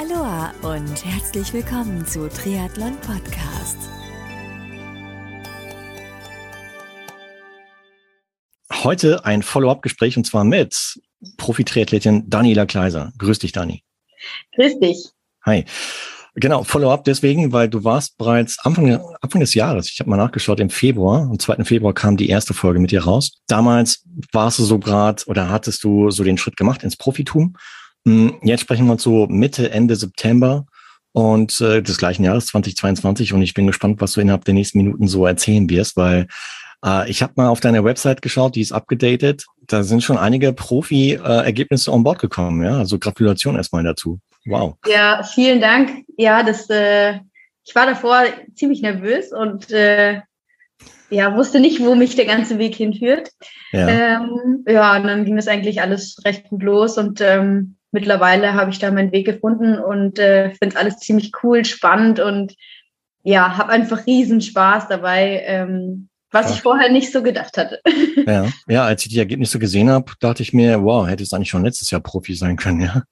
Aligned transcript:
Aloha 0.00 0.54
und 0.62 1.04
herzlich 1.04 1.52
willkommen 1.52 2.06
zu 2.06 2.26
Triathlon 2.30 2.96
Podcast. 3.02 3.76
Heute 8.72 9.26
ein 9.26 9.42
Follow-up-Gespräch 9.42 10.16
und 10.16 10.24
zwar 10.24 10.44
mit 10.44 10.98
Profi-Triathletin 11.36 12.30
Daniela 12.30 12.64
Kleiser. 12.64 13.12
Grüß 13.18 13.40
dich, 13.40 13.52
Dani. 13.52 13.82
Grüß 14.56 14.80
dich. 14.80 15.10
Hi. 15.44 15.66
Genau, 16.34 16.64
Follow-up 16.64 17.04
deswegen, 17.04 17.52
weil 17.52 17.68
du 17.68 17.84
warst 17.84 18.16
bereits 18.16 18.58
Anfang, 18.60 19.04
Anfang 19.20 19.40
des 19.42 19.52
Jahres, 19.52 19.90
ich 19.90 20.00
habe 20.00 20.08
mal 20.08 20.16
nachgeschaut, 20.16 20.60
im 20.60 20.70
Februar, 20.70 21.28
am 21.30 21.38
2. 21.38 21.64
Februar 21.64 21.92
kam 21.92 22.16
die 22.16 22.30
erste 22.30 22.54
Folge 22.54 22.78
mit 22.78 22.90
dir 22.90 23.04
raus. 23.04 23.32
Damals 23.48 24.06
warst 24.32 24.60
du 24.60 24.64
so 24.64 24.78
gerade 24.78 25.22
oder 25.26 25.50
hattest 25.50 25.84
du 25.84 26.10
so 26.10 26.24
den 26.24 26.38
Schritt 26.38 26.56
gemacht 26.56 26.84
ins 26.84 26.96
Profitum. 26.96 27.54
Hm, 28.06 28.38
jetzt 28.42 28.60
sprechen 28.60 28.86
wir 28.86 28.92
uns 28.92 29.02
so 29.02 29.26
Mitte, 29.26 29.70
Ende 29.70 29.96
September 29.96 30.66
und 31.12 31.60
äh, 31.60 31.82
des 31.82 31.98
gleichen 31.98 32.24
Jahres 32.24 32.46
2022 32.46 33.32
und 33.32 33.42
ich 33.42 33.54
bin 33.54 33.66
gespannt, 33.66 34.00
was 34.00 34.12
du 34.12 34.20
innerhalb 34.20 34.44
der 34.44 34.54
nächsten 34.54 34.78
Minuten 34.78 35.08
so 35.08 35.26
erzählen 35.26 35.68
wirst, 35.68 35.96
weil 35.96 36.26
äh, 36.84 37.10
ich 37.10 37.22
habe 37.22 37.32
mal 37.36 37.48
auf 37.48 37.60
deiner 37.60 37.84
Website 37.84 38.22
geschaut, 38.22 38.56
die 38.56 38.60
ist 38.60 38.72
abgedatet. 38.72 39.46
Da 39.66 39.82
sind 39.82 40.02
schon 40.02 40.18
einige 40.18 40.52
Profi-Ergebnisse 40.52 41.90
äh, 41.90 41.94
on 41.94 42.04
board 42.04 42.18
gekommen. 42.18 42.62
Ja, 42.64 42.78
also 42.78 42.98
Gratulation 42.98 43.56
erstmal 43.56 43.84
dazu. 43.84 44.20
Wow. 44.46 44.76
Ja, 44.86 45.22
vielen 45.22 45.60
Dank. 45.60 46.04
Ja, 46.16 46.42
das, 46.42 46.68
äh, 46.70 47.18
ich 47.64 47.74
war 47.74 47.86
davor 47.86 48.24
ziemlich 48.54 48.82
nervös 48.82 49.32
und 49.32 49.70
äh, 49.70 50.20
ja, 51.10 51.36
wusste 51.36 51.60
nicht, 51.60 51.80
wo 51.80 51.94
mich 51.94 52.14
der 52.14 52.24
ganze 52.24 52.58
Weg 52.58 52.76
hinführt. 52.76 53.30
Ja, 53.72 53.88
ähm, 53.88 54.64
ja 54.66 54.96
und 54.96 55.04
dann 55.04 55.24
ging 55.24 55.36
das 55.36 55.48
eigentlich 55.48 55.82
alles 55.82 56.16
recht 56.24 56.48
gut 56.48 56.62
los 56.62 56.96
und 56.96 57.20
ähm, 57.20 57.76
mittlerweile 57.92 58.54
habe 58.54 58.70
ich 58.70 58.78
da 58.78 58.90
meinen 58.90 59.12
Weg 59.12 59.26
gefunden 59.26 59.78
und 59.78 60.18
äh, 60.18 60.50
finde 60.50 60.74
es 60.74 60.76
alles 60.76 60.96
ziemlich 60.98 61.32
cool, 61.42 61.64
spannend 61.64 62.20
und 62.20 62.54
ja, 63.22 63.56
habe 63.56 63.70
einfach 63.70 64.06
riesen 64.06 64.40
Spaß 64.40 64.88
dabei, 64.88 65.42
ähm, 65.44 66.08
was 66.30 66.46
Ach. 66.46 66.54
ich 66.54 66.62
vorher 66.62 66.90
nicht 66.90 67.12
so 67.12 67.22
gedacht 67.22 67.56
hatte. 67.56 67.80
Ja, 68.26 68.46
ja, 68.68 68.84
als 68.84 69.04
ich 69.04 69.12
die 69.12 69.18
Ergebnisse 69.18 69.58
gesehen 69.58 69.88
habe, 69.88 70.12
dachte 70.20 70.42
ich 70.42 70.52
mir, 70.52 70.84
wow, 70.84 71.08
hätte 71.08 71.22
es 71.22 71.32
eigentlich 71.32 71.48
schon 71.48 71.64
letztes 71.64 71.90
Jahr 71.90 72.00
Profi 72.00 72.34
sein 72.34 72.56
können, 72.56 72.82
ja 72.82 73.02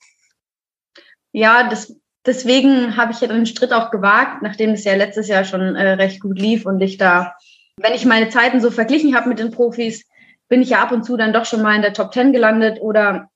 ja, 1.32 1.68
das, 1.68 1.94
deswegen 2.26 2.96
habe 2.96 3.12
ich 3.12 3.20
ja 3.20 3.28
den 3.28 3.46
Schritt 3.46 3.72
auch 3.72 3.90
gewagt, 3.90 4.42
nachdem 4.42 4.70
es 4.70 4.84
ja 4.84 4.94
letztes 4.94 5.28
Jahr 5.28 5.44
schon 5.44 5.76
äh, 5.76 5.92
recht 5.92 6.20
gut 6.20 6.38
lief 6.38 6.66
und 6.66 6.80
ich 6.80 6.98
da, 6.98 7.34
wenn 7.76 7.94
ich 7.94 8.04
meine 8.04 8.28
Zeiten 8.28 8.60
so 8.60 8.70
verglichen 8.70 9.14
habe 9.14 9.28
mit 9.28 9.38
den 9.38 9.50
Profis, 9.50 10.04
bin 10.48 10.62
ich 10.62 10.70
ja 10.70 10.82
ab 10.82 10.92
und 10.92 11.04
zu 11.04 11.16
dann 11.16 11.32
doch 11.32 11.44
schon 11.44 11.62
mal 11.62 11.76
in 11.76 11.82
der 11.82 11.92
Top 11.92 12.12
10 12.12 12.32
gelandet 12.32 12.80
oder 12.80 13.30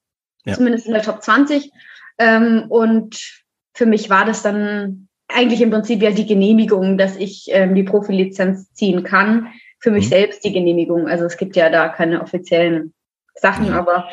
ja. 0.45 0.55
zumindest 0.55 0.87
in 0.87 0.93
der 0.93 1.03
Top 1.03 1.23
20. 1.23 1.71
Ähm, 2.19 2.67
und 2.69 3.43
für 3.75 3.87
mich 3.87 4.11
war 4.11 4.25
das 4.25 4.43
dann 4.43 5.09
eigentlich 5.29 5.63
im 5.63 5.71
Prinzip 5.71 6.03
ja 6.03 6.11
die 6.11 6.27
Genehmigung, 6.27 6.99
dass 6.99 7.17
ich 7.17 7.47
ähm, 7.51 7.75
die 7.75 7.85
Profilizenz 7.85 8.73
ziehen 8.75 9.03
kann. 9.03 9.49
Für 9.79 9.91
mich 9.91 10.07
mhm. 10.07 10.11
selbst 10.11 10.45
die 10.45 10.53
Genehmigung. 10.53 11.09
Also 11.09 11.25
es 11.25 11.37
gibt 11.37 11.57
ja 11.57 11.71
da 11.71 11.89
keine 11.89 12.23
offiziellen 12.23 12.93
Sachen, 13.35 13.69
mhm. 13.69 13.75
aber 13.75 14.09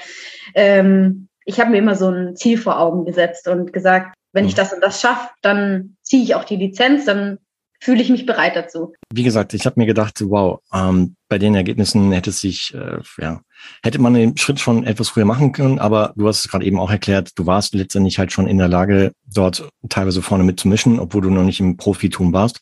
ähm, 0.55 1.27
ich 1.45 1.59
habe 1.59 1.71
mir 1.71 1.77
immer 1.77 1.95
so 1.95 2.09
ein 2.09 2.35
Ziel 2.35 2.57
vor 2.57 2.79
Augen 2.79 3.05
gesetzt 3.05 3.47
und 3.47 3.73
gesagt, 3.73 4.15
wenn 4.31 4.45
ich 4.45 4.53
mhm. 4.53 4.57
das 4.57 4.73
und 4.73 4.81
das 4.81 5.01
schaffe, 5.01 5.29
dann 5.41 5.97
ziehe 6.01 6.23
ich 6.23 6.35
auch 6.35 6.43
die 6.43 6.55
Lizenz, 6.55 7.05
dann 7.05 7.39
fühle 7.79 8.01
ich 8.01 8.09
mich 8.09 8.25
bereit 8.25 8.55
dazu. 8.55 8.93
Wie 9.13 9.23
gesagt, 9.23 9.53
ich 9.53 9.65
habe 9.65 9.79
mir 9.79 9.85
gedacht, 9.85 10.21
wow, 10.25 10.59
ähm, 10.73 11.15
bei 11.27 11.37
den 11.37 11.55
Ergebnissen 11.55 12.11
hätte 12.11 12.31
sich, 12.31 12.73
äh, 12.73 12.99
ja, 13.21 13.41
hätte 13.83 13.99
man 13.99 14.13
den 14.13 14.37
Schritt 14.37 14.59
schon 14.59 14.85
etwas 14.85 15.09
früher 15.09 15.25
machen 15.25 15.51
können, 15.51 15.79
aber 15.79 16.13
du 16.15 16.27
hast 16.27 16.39
es 16.39 16.51
gerade 16.51 16.65
eben 16.65 16.79
auch 16.79 16.91
erklärt, 16.91 17.31
du 17.35 17.45
warst 17.45 17.73
letztendlich 17.73 18.19
halt 18.19 18.31
schon 18.31 18.47
in 18.47 18.57
der 18.57 18.67
Lage, 18.67 19.13
dort 19.25 19.69
teilweise 19.89 20.21
vorne 20.21 20.43
mitzumischen, 20.43 20.99
obwohl 20.99 21.21
du 21.21 21.29
noch 21.29 21.43
nicht 21.43 21.59
im 21.59 21.77
Profitum 21.77 22.33
warst. 22.33 22.61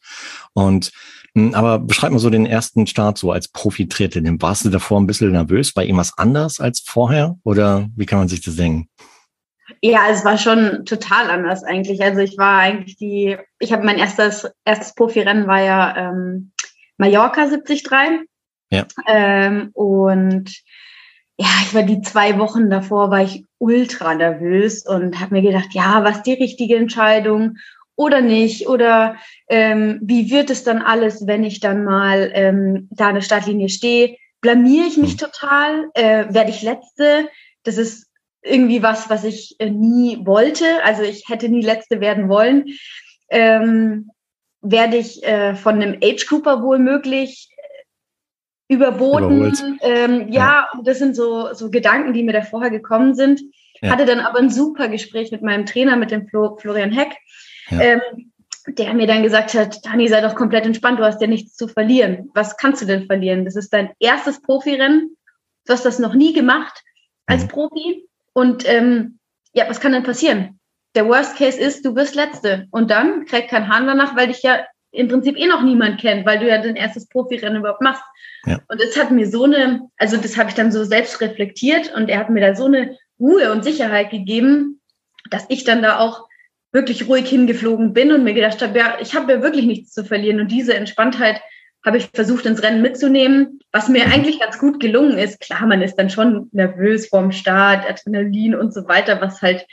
Und 0.53 0.91
hm, 1.37 1.53
aber 1.53 1.77
beschreib 1.77 2.11
mal 2.11 2.19
so 2.19 2.31
den 2.31 2.47
ersten 2.47 2.87
Start 2.87 3.19
so 3.19 3.31
als 3.31 3.47
Profi-Triathletin. 3.47 4.41
Warst 4.41 4.65
du 4.65 4.69
davor 4.69 4.99
ein 4.99 5.07
bisschen 5.07 5.31
nervös? 5.31 5.75
War 5.75 5.83
irgendwas 5.83 6.17
anders 6.17 6.59
als 6.59 6.79
vorher? 6.79 7.37
Oder 7.43 7.89
wie 7.95 8.07
kann 8.07 8.19
man 8.19 8.27
sich 8.27 8.41
das 8.41 8.55
denken? 8.55 8.89
Ja, 9.81 10.07
es 10.09 10.25
war 10.25 10.37
schon 10.37 10.85
total 10.85 11.29
anders 11.29 11.63
eigentlich. 11.63 12.01
Also 12.01 12.19
ich 12.19 12.37
war 12.37 12.59
eigentlich 12.59 12.97
die, 12.97 13.37
ich 13.59 13.71
habe 13.71 13.85
mein 13.85 13.97
erstes, 13.97 14.49
erstes 14.65 14.95
Profirennen 14.95 15.47
war 15.47 15.61
ja 15.61 15.95
ähm, 15.97 16.51
Mallorca 16.97 17.47
73. 17.47 17.87
Ja. 18.69 18.85
Ähm, 19.07 19.69
und 19.73 20.51
ja, 21.37 21.47
ich 21.63 21.73
war 21.73 21.83
die 21.83 22.01
zwei 22.01 22.39
Wochen 22.39 22.69
davor, 22.69 23.11
war 23.11 23.21
ich 23.21 23.45
ultra 23.59 24.15
nervös 24.15 24.85
und 24.85 25.19
habe 25.19 25.35
mir 25.35 25.41
gedacht, 25.43 25.69
ja, 25.71 26.03
was 26.03 26.23
die 26.23 26.33
richtige 26.33 26.75
Entscheidung? 26.75 27.57
oder 27.97 28.21
nicht? 28.21 28.69
Oder 28.69 29.17
ähm, 29.49 29.99
wie 30.01 30.31
wird 30.31 30.49
es 30.49 30.63
dann 30.63 30.81
alles, 30.81 31.27
wenn 31.27 31.43
ich 31.43 31.59
dann 31.59 31.83
mal 31.83 32.31
ähm, 32.33 32.87
da 32.91 33.09
an 33.09 33.15
der 33.15 33.21
Startlinie 33.21 33.67
stehe? 33.67 34.15
Blamiere 34.39 34.87
ich 34.87 34.97
mich 34.97 35.11
hm. 35.11 35.17
total? 35.17 35.89
Äh, 35.95 36.33
Werde 36.33 36.51
ich 36.51 36.61
Letzte? 36.61 37.27
Das 37.63 37.77
ist 37.77 38.06
irgendwie 38.41 38.83
was, 38.83 39.09
was 39.09 39.23
ich 39.23 39.55
äh, 39.59 39.69
nie 39.69 40.25
wollte. 40.25 40.83
Also 40.83 41.03
ich 41.03 41.27
hätte 41.27 41.49
nie 41.49 41.61
Letzte 41.61 41.99
werden 41.99 42.29
wollen. 42.29 42.65
Ähm, 43.29 44.11
werde 44.61 44.97
ich 44.97 45.23
äh, 45.23 45.55
von 45.55 45.75
einem 45.75 45.97
Age 46.03 46.25
Grouper 46.27 46.63
wohl 46.63 46.79
möglich 46.79 47.49
äh, 48.69 48.73
überboten? 48.73 49.79
Ähm, 49.81 50.31
ja, 50.31 50.67
ja, 50.73 50.81
das 50.83 50.99
sind 50.99 51.15
so, 51.15 51.53
so 51.53 51.69
Gedanken, 51.69 52.13
die 52.13 52.23
mir 52.23 52.33
da 52.33 52.41
vorher 52.41 52.71
gekommen 52.71 53.15
sind. 53.15 53.41
Ja. 53.81 53.91
Hatte 53.91 54.05
dann 54.05 54.19
aber 54.19 54.39
ein 54.39 54.49
super 54.49 54.87
Gespräch 54.87 55.31
mit 55.31 55.41
meinem 55.41 55.65
Trainer, 55.65 55.95
mit 55.97 56.11
dem 56.11 56.27
Flo, 56.27 56.57
Florian 56.57 56.91
Heck 56.91 57.15
ja. 57.69 57.81
ähm, 57.81 58.31
der 58.67 58.93
mir 58.93 59.07
dann 59.07 59.23
gesagt 59.23 59.53
hat, 59.53 59.85
Dani, 59.85 60.07
sei 60.07 60.21
doch 60.21 60.35
komplett 60.35 60.65
entspannt, 60.65 60.99
du 60.99 61.05
hast 61.05 61.21
ja 61.21 61.27
nichts 61.27 61.55
zu 61.55 61.67
verlieren. 61.67 62.29
Was 62.33 62.57
kannst 62.57 62.81
du 62.81 62.85
denn 62.85 63.05
verlieren? 63.05 63.45
Das 63.45 63.55
ist 63.55 63.71
dein 63.71 63.91
erstes 63.99 64.41
Profirennen. 64.41 65.15
Du 65.65 65.73
hast 65.73 65.85
das 65.85 65.99
noch 65.99 66.13
nie 66.13 66.33
gemacht 66.33 66.83
als 67.25 67.43
mhm. 67.43 67.47
Profi. 67.47 68.06
Und 68.37 68.69
ähm, 68.69 69.17
ja, 69.53 69.67
was 69.67 69.79
kann 69.79 69.93
denn 69.93 70.03
passieren? 70.03 70.59
Der 70.93 71.07
Worst 71.07 71.37
Case 71.37 71.59
ist, 71.59 71.83
du 71.83 71.95
wirst 71.95 72.13
Letzte. 72.13 72.67
Und 72.69 72.91
dann 72.91 73.25
kriegt 73.25 73.49
kein 73.49 73.67
Hahn 73.67 73.87
danach, 73.87 74.15
weil 74.15 74.27
dich 74.27 74.43
ja 74.43 74.63
im 74.91 75.07
Prinzip 75.07 75.35
eh 75.39 75.47
noch 75.47 75.63
niemand 75.63 75.99
kennt, 75.99 76.23
weil 76.27 76.37
du 76.37 76.47
ja 76.47 76.61
dein 76.61 76.75
erstes 76.75 77.09
Profirennen 77.09 77.57
überhaupt 77.57 77.81
machst. 77.81 78.03
Ja. 78.45 78.59
Und 78.67 78.79
das 78.79 78.95
hat 78.95 79.09
mir 79.09 79.27
so 79.27 79.45
eine, 79.45 79.89
also 79.97 80.17
das 80.17 80.37
habe 80.37 80.49
ich 80.49 80.55
dann 80.55 80.71
so 80.71 80.83
selbst 80.83 81.19
reflektiert 81.19 81.91
und 81.95 82.09
er 82.09 82.19
hat 82.19 82.29
mir 82.29 82.41
da 82.41 82.55
so 82.55 82.65
eine 82.65 82.95
Ruhe 83.19 83.51
und 83.51 83.63
Sicherheit 83.63 84.11
gegeben, 84.11 84.81
dass 85.31 85.47
ich 85.49 85.63
dann 85.63 85.81
da 85.81 85.97
auch 85.97 86.27
wirklich 86.71 87.07
ruhig 87.07 87.27
hingeflogen 87.27 87.93
bin 87.93 88.11
und 88.11 88.23
mir 88.23 88.35
gedacht 88.35 88.61
habe, 88.61 88.77
ja, 88.77 88.97
ich 89.01 89.15
habe 89.15 89.33
ja 89.33 89.41
wirklich 89.41 89.65
nichts 89.65 89.93
zu 89.93 90.05
verlieren. 90.05 90.39
Und 90.39 90.51
diese 90.51 90.75
Entspanntheit 90.75 91.41
habe 91.87 91.97
ich 91.97 92.09
versucht, 92.13 92.45
ins 92.45 92.61
Rennen 92.61 92.81
mitzunehmen, 92.81 93.61
was 93.71 93.87
mir 93.87 94.05
eigentlich 94.05 94.39
ganz 94.39 94.59
gut 94.59 94.79
gelungen 94.79 95.17
ist. 95.17 95.39
Klar, 95.39 95.65
man 95.65 95.81
ist 95.81 95.95
dann 95.95 96.09
schon 96.09 96.49
nervös 96.51 97.07
vorm 97.07 97.31
Start, 97.31 97.89
Adrenalin 97.89 98.55
und 98.55 98.73
so 98.73 98.87
weiter, 98.87 99.21
was 99.21 99.41
halt 99.41 99.65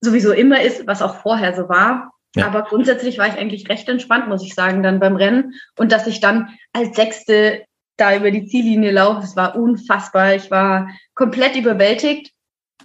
sowieso 0.00 0.32
immer 0.32 0.62
ist, 0.62 0.86
was 0.86 1.02
auch 1.02 1.16
vorher 1.16 1.54
so 1.54 1.68
war. 1.68 2.12
Ja. 2.36 2.46
Aber 2.46 2.62
grundsätzlich 2.62 3.18
war 3.18 3.26
ich 3.26 3.34
eigentlich 3.34 3.68
recht 3.68 3.88
entspannt, 3.88 4.28
muss 4.28 4.44
ich 4.44 4.54
sagen, 4.54 4.82
dann 4.82 5.00
beim 5.00 5.16
Rennen. 5.16 5.54
Und 5.76 5.92
dass 5.92 6.06
ich 6.06 6.20
dann 6.20 6.50
als 6.72 6.94
Sechste 6.94 7.64
da 7.96 8.16
über 8.16 8.30
die 8.30 8.46
Ziellinie 8.46 8.92
laufe, 8.92 9.20
das 9.20 9.36
war 9.36 9.56
unfassbar. 9.56 10.34
Ich 10.34 10.50
war 10.50 10.88
komplett 11.14 11.56
überwältigt, 11.56 12.32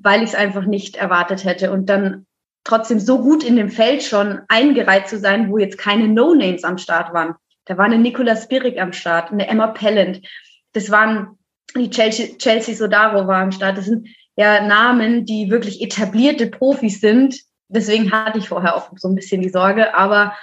weil 0.02 0.24
ich 0.24 0.30
es 0.30 0.36
einfach 0.36 0.66
nicht 0.66 0.96
erwartet 0.96 1.46
hätte. 1.46 1.72
Und 1.72 1.88
dann 1.88 2.26
trotzdem 2.64 3.00
so 3.00 3.22
gut 3.22 3.44
in 3.44 3.56
dem 3.56 3.70
Feld 3.70 4.02
schon 4.02 4.42
eingereiht 4.48 5.08
zu 5.08 5.20
sein, 5.20 5.52
wo 5.52 5.60
jetzt 5.60 5.78
keine 5.78 6.08
No-Names 6.08 6.64
am 6.64 6.80
Start 6.80 7.14
waren. 7.14 7.36
Da 7.70 7.78
war 7.78 7.86
eine 7.86 8.00
Nicola 8.00 8.36
Spirik 8.36 8.82
am 8.82 8.94
Start, 8.94 9.32
eine 9.32 9.48
Emma 9.48 9.68
Pellant. 9.68 10.26
Das 10.74 10.90
waren 10.90 11.38
die 11.76 11.92
Chelsea, 11.92 12.36
Chelsea 12.40 12.74
Sodaro 12.74 13.28
war 13.28 13.44
am 13.44 13.52
Start. 13.52 13.78
Das 13.78 13.86
sind 13.86 14.08
ja 14.36 14.66
Namen, 14.66 15.24
die 15.24 15.52
wirklich 15.52 15.80
etablierte 15.80 16.48
Profis 16.48 17.00
sind. 17.00 17.40
Deswegen 17.68 18.12
hatte 18.12 18.40
ich 18.40 18.50
vorher 18.50 18.76
auch 18.76 18.90
so 18.96 19.08
ein 19.08 19.14
bisschen 19.14 19.44
die 19.44 19.50
Sorge. 19.50 19.94
Aber 19.94 20.36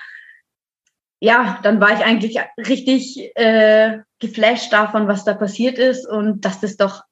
ja, 1.18 1.58
dann 1.64 1.80
war 1.80 1.94
ich 1.94 2.04
eigentlich 2.04 2.38
richtig 2.58 3.32
äh, 3.34 3.98
geflasht 4.20 4.72
davon, 4.72 5.08
was 5.08 5.24
da 5.24 5.34
passiert 5.34 5.78
ist 5.78 6.08
und 6.08 6.44
dass 6.44 6.60
das 6.60 6.76
doch 6.76 7.02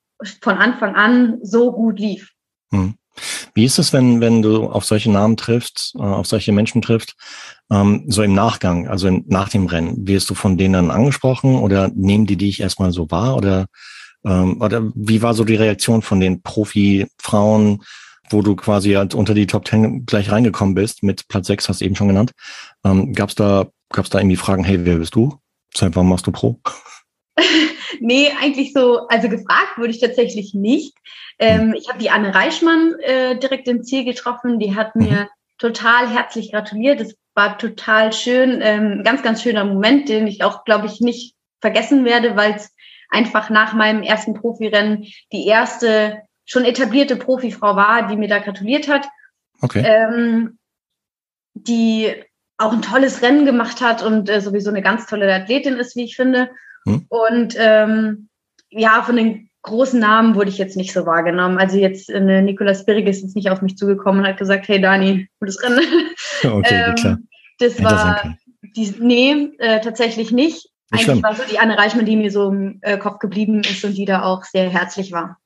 von 0.41 0.59
Anfang 0.59 0.95
an 0.95 1.41
so 1.43 1.73
gut 1.73 1.99
lief. 1.99 2.31
Hm. 2.73 2.95
Wie 3.55 3.65
ist 3.65 3.79
es, 3.79 3.93
wenn, 3.93 4.21
wenn 4.21 4.43
du 4.43 4.69
auf 4.69 4.85
solche 4.85 5.11
Namen 5.11 5.37
triffst, 5.37 5.95
äh, 5.97 6.03
auf 6.03 6.27
solche 6.27 6.53
Menschen 6.53 6.83
triffst, 6.83 7.15
ähm, 7.71 8.05
so 8.09 8.23
im 8.23 8.35
Nachgang, 8.35 8.89
also 8.89 9.11
nach 9.27 9.49
dem 9.49 9.67
Rennen? 9.67 10.07
Wirst 10.09 10.29
du 10.29 10.35
von 10.35 10.59
denen 10.59 10.75
dann 10.75 10.91
angesprochen 10.91 11.57
oder 11.57 11.89
nehmen 11.95 12.27
die 12.27 12.37
dich 12.37 12.61
erstmal 12.61 12.91
so 12.93 13.11
wahr? 13.11 13.37
Oder, 13.37 13.67
ähm, 14.25 14.61
oder 14.61 14.91
wie 14.95 15.23
war 15.23 15.35
so 15.35 15.45
die 15.45 15.55
Reaktion 15.55 16.03
von 16.03 16.19
den 16.19 16.43
Profi-Frauen, 16.43 17.83
wo 18.31 18.43
du 18.43 18.57
quasi 18.57 18.93
halt 18.93 19.15
unter 19.15 19.35
die 19.35 19.47
Top 19.47 19.65
Ten 19.65 20.05
gleich 20.05 20.33
reingekommen 20.33 20.75
bist, 20.75 21.03
mit 21.03 21.29
Platz 21.29 21.47
sechs 21.47 21.69
hast 21.69 21.81
du 21.81 21.85
eben 21.85 21.95
schon 21.95 22.09
genannt. 22.09 22.33
Ähm, 22.85 23.13
Gab 23.13 23.29
es 23.29 23.37
da, 23.37 23.67
gab's 23.91 24.11
da 24.11 24.19
irgendwie 24.19 24.37
Fragen, 24.37 24.65
hey, 24.65 24.85
wer 24.85 24.97
bist 24.97 25.15
du? 25.15 25.39
Seit 25.77 25.95
wann 25.95 26.09
machst 26.09 26.27
du 26.27 26.33
Pro? 26.33 26.61
nee, 28.01 28.31
eigentlich 28.41 28.73
so, 28.73 29.07
also 29.09 29.29
gefragt 29.29 29.77
wurde 29.77 29.91
ich 29.91 30.01
tatsächlich 30.01 30.55
nicht. 30.55 30.95
Ähm, 31.39 31.75
ich 31.77 31.89
habe 31.89 31.99
die 31.99 32.11
Anne 32.11 32.35
Reichmann 32.35 32.95
äh, 33.01 33.39
direkt 33.39 33.69
im 33.69 33.83
Ziel 33.83 34.05
getroffen. 34.05 34.59
Die 34.59 34.75
hat 34.75 34.97
mir 34.97 35.11
mhm. 35.11 35.29
total 35.59 36.09
herzlich 36.09 36.53
gratuliert. 36.53 37.01
Es 37.01 37.17
war 37.35 37.59
total 37.59 38.13
schön, 38.13 38.61
ähm, 38.63 39.03
ganz, 39.05 39.23
ganz 39.23 39.43
schöner 39.43 39.65
Moment, 39.65 40.09
den 40.09 40.27
ich 40.27 40.45
auch, 40.45 40.65
glaube 40.65 40.87
ich, 40.87 41.01
nicht 41.01 41.35
vergessen 41.61 42.05
werde, 42.05 42.37
weil 42.37 42.55
es 42.55 42.73
einfach 43.11 43.51
nach 43.51 43.75
meinem 43.75 44.03
ersten 44.03 44.35
Profirennen 44.35 45.07
die 45.33 45.47
erste 45.47 46.23
schon 46.45 46.65
etablierte 46.65 47.17
Profifrau 47.17 47.75
war, 47.75 48.07
die 48.09 48.17
mir 48.17 48.29
da 48.29 48.39
gratuliert 48.39 48.89
hat. 48.89 49.09
Okay. 49.61 49.83
Ähm, 49.87 50.59
die 51.55 52.13
auch 52.59 52.73
ein 52.73 52.83
tolles 52.83 53.23
Rennen 53.23 53.47
gemacht 53.47 53.81
hat 53.81 54.03
und 54.03 54.29
äh, 54.29 54.41
sowieso 54.41 54.71
eine 54.71 54.83
ganz 54.83 55.07
tolle 55.07 55.33
Athletin 55.33 55.77
ist, 55.77 55.97
wie 55.97 56.05
ich 56.05 56.17
finde. 56.17 56.51
Hm. 56.87 57.07
Und 57.09 57.55
ähm, 57.59 58.29
ja, 58.71 59.03
von 59.03 59.17
den 59.17 59.51
großen 59.63 59.99
Namen 59.99 60.35
wurde 60.35 60.51
ich 60.51 60.59
jetzt 60.59 60.77
nicht 60.77 60.93
so 60.93 61.07
wahrgenommen. 61.07 61.59
Also 61.59 61.79
jetzt 61.79 62.11
äh, 62.11 62.43
Nicolas 62.43 62.81
Spirig 62.81 63.07
ist 63.07 63.23
jetzt 63.23 63.35
nicht 63.35 63.51
auf 63.51 63.63
mich 63.63 63.77
zugekommen 63.77 64.21
und 64.21 64.29
hat 64.29 64.39
gesagt, 64.39 64.69
hey 64.69 64.81
Dani, 64.81 65.29
gutes 65.41 65.63
Rennen. 65.63 65.81
Okay, 66.43 66.85
ähm, 66.89 66.95
klar. 66.95 67.19
Das 67.59 67.83
war, 67.83 68.37
die, 68.77 68.95
nee, 68.99 69.53
äh, 69.59 69.81
tatsächlich 69.81 70.33
nicht. 70.33 70.69
nicht 70.93 71.09
Eigentlich 71.09 71.23
war 71.23 71.35
so 71.35 71.43
die 71.51 71.59
Anne 71.59 71.79
Reichmann, 71.79 72.05
die 72.05 72.17
mir 72.17 72.31
so 72.31 72.51
im 72.51 72.79
äh, 72.83 72.99
Kopf 72.99 73.19
geblieben 73.19 73.61
ist 73.61 73.85
und 73.85 73.95
die 73.95 74.05
da 74.05 74.23
auch 74.23 74.45
sehr 74.45 74.69
herzlich 74.69 75.13
war. 75.13 75.39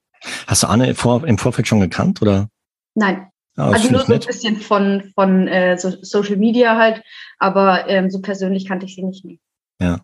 Hast 0.47 0.63
du 0.63 0.67
Anne 0.67 0.95
vor, 0.95 1.25
im 1.25 1.39
Vorfeld 1.39 1.69
schon 1.69 1.81
gekannt, 1.81 2.21
oder? 2.23 2.49
Nein. 2.95 3.29
Ah, 3.57 3.71
also 3.71 3.91
nur 3.91 4.05
so 4.05 4.13
ein 4.13 4.21
bisschen 4.21 4.57
von, 4.57 5.13
von 5.15 5.49
äh, 5.49 5.77
so 5.79 5.93
Social 6.03 6.37
Media 6.37 6.77
halt, 6.77 7.03
aber 7.39 7.89
ähm, 7.89 8.11
so 8.11 8.21
persönlich 8.21 8.67
kannte 8.67 8.87
ich 8.87 8.95
sie 8.95 9.03
nicht. 9.03 9.25
Mehr. 9.25 9.39
Ja. 9.81 10.01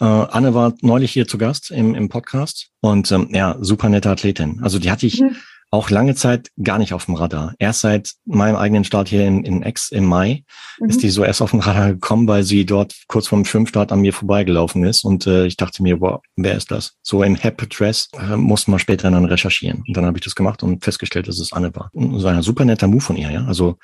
Äh, 0.00 0.04
Anne 0.04 0.54
war 0.54 0.74
neulich 0.80 1.12
hier 1.12 1.26
zu 1.26 1.38
Gast 1.38 1.70
im, 1.70 1.94
im 1.94 2.08
Podcast 2.08 2.70
und 2.80 3.10
ähm, 3.12 3.28
ja, 3.32 3.56
super 3.60 3.88
nette 3.88 4.10
Athletin. 4.10 4.60
Also 4.62 4.78
die 4.78 4.90
hatte 4.90 5.06
ich 5.06 5.20
mhm. 5.20 5.36
auch 5.70 5.90
lange 5.90 6.14
Zeit 6.14 6.50
gar 6.62 6.78
nicht 6.78 6.92
auf 6.92 7.06
dem 7.06 7.14
Radar. 7.14 7.54
Erst 7.58 7.80
seit 7.80 8.12
meinem 8.24 8.56
eigenen 8.56 8.84
Start 8.84 9.08
hier 9.08 9.26
in, 9.26 9.44
in 9.44 9.62
Ex 9.62 9.90
im 9.90 10.04
Mai 10.04 10.44
mhm. 10.78 10.88
ist 10.88 11.02
die 11.02 11.10
so 11.10 11.24
erst 11.24 11.42
auf 11.42 11.50
dem 11.50 11.60
Radar 11.60 11.92
gekommen, 11.92 12.28
weil 12.28 12.42
sie 12.42 12.64
dort 12.64 12.94
kurz 13.08 13.26
vorm 13.28 13.44
Schwimmstart 13.44 13.92
an 13.92 14.00
mir 14.00 14.12
vorbeigelaufen 14.12 14.84
ist 14.84 15.04
und 15.04 15.26
äh, 15.26 15.46
ich 15.46 15.56
dachte 15.56 15.82
mir, 15.82 16.00
wow, 16.00 16.20
wer 16.36 16.56
ist 16.56 16.70
das? 16.70 16.94
So 17.02 17.22
im 17.22 17.34
Hep-Dress 17.34 18.10
äh, 18.18 18.36
muss 18.36 18.68
man 18.68 18.78
später 18.78 19.10
dann 19.10 19.24
recherchieren. 19.24 19.82
Und 19.86 19.96
dann 19.96 20.06
habe 20.06 20.18
ich 20.18 20.24
das 20.24 20.34
gemacht 20.34 20.62
und 20.62 20.84
festgestellt, 20.84 21.28
dass 21.28 21.38
es 21.38 21.52
Anne 21.52 21.74
war. 21.74 21.90
Und 21.92 22.20
so 22.20 22.28
ein 22.28 22.42
super 22.42 22.64
netter 22.64 22.86
Move 22.86 23.00
von 23.00 23.16
ihr, 23.16 23.30
ja. 23.30 23.44
Also 23.46 23.78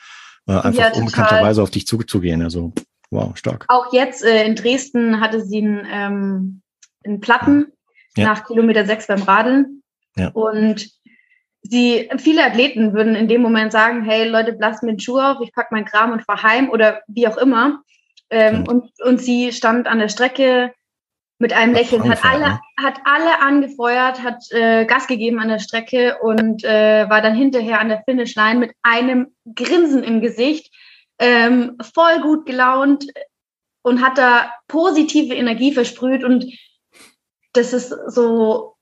äh, 0.47 0.53
einfach 0.53 0.81
ja, 0.81 0.93
unbekannterweise 0.93 1.63
auf 1.63 1.71
dich 1.71 1.87
zuzugehen. 1.87 2.43
Also 2.43 2.73
Wow, 3.13 3.37
stark. 3.37 3.67
Auch 3.69 3.93
jetzt 3.93 4.25
äh, 4.25 4.47
in 4.47 4.57
Dresden 4.57 5.21
hatte 5.21 5.43
sie 5.43 5.59
einen, 5.59 5.87
ähm, 5.91 6.63
einen 7.05 7.21
Platten 7.21 7.71
ja. 8.17 8.25
nach 8.25 8.47
Kilometer 8.47 8.87
sechs 8.87 9.07
beim 9.07 9.23
Radeln. 9.23 9.83
Ja. 10.17 10.29
Und 10.29 10.91
sie, 11.61 12.09
viele 12.17 12.43
Athleten 12.43 12.95
würden 12.95 13.15
in 13.15 13.29
dem 13.29 13.43
Moment 13.43 13.71
sagen, 13.71 14.03
hey 14.03 14.27
Leute, 14.27 14.57
lasst 14.59 14.83
mir 14.83 14.93
den 14.93 15.01
Schuh 15.01 15.19
auf, 15.19 15.43
ich 15.43 15.53
packe 15.53 15.75
meinen 15.75 15.85
Kram 15.85 16.13
und 16.13 16.25
fahr 16.25 16.43
heim 16.43 16.71
oder 16.71 17.03
wie 17.07 17.29
auch 17.29 17.37
immer. 17.37 17.83
Ähm, 18.31 18.65
und, 18.67 18.91
und 19.05 19.21
sie 19.21 19.53
stand 19.53 19.87
an 19.87 19.99
der 19.99 20.09
Strecke 20.09 20.73
mit 21.39 21.53
einem 21.53 21.75
Lächeln, 21.75 22.09
hat 22.09 22.25
alle, 22.25 22.49
ne? 22.49 22.61
hat 22.83 23.01
alle 23.05 23.43
angefeuert, 23.43 24.23
hat 24.23 24.43
äh, 24.53 24.87
Gas 24.87 25.07
gegeben 25.07 25.39
an 25.39 25.49
der 25.49 25.59
Strecke 25.59 26.17
und 26.23 26.65
äh, 26.65 27.11
war 27.11 27.21
dann 27.21 27.35
hinterher 27.35 27.79
an 27.79 27.91
der 27.91 28.03
Finishline 28.05 28.59
mit 28.59 28.73
einem 28.83 29.35
Grinsen 29.55 30.03
im 30.03 30.23
Gesicht 30.23 30.73
ähm, 31.23 31.79
voll 31.95 32.21
gut 32.21 32.47
gelaunt 32.47 33.07
und 33.83 34.03
hat 34.03 34.19
da 34.19 34.53
positive 34.67 35.35
Energie 35.35 35.73
versprüht 35.73 36.25
und 36.25 36.45
das 37.53 37.73
ist 37.73 37.95
so, 38.09 38.75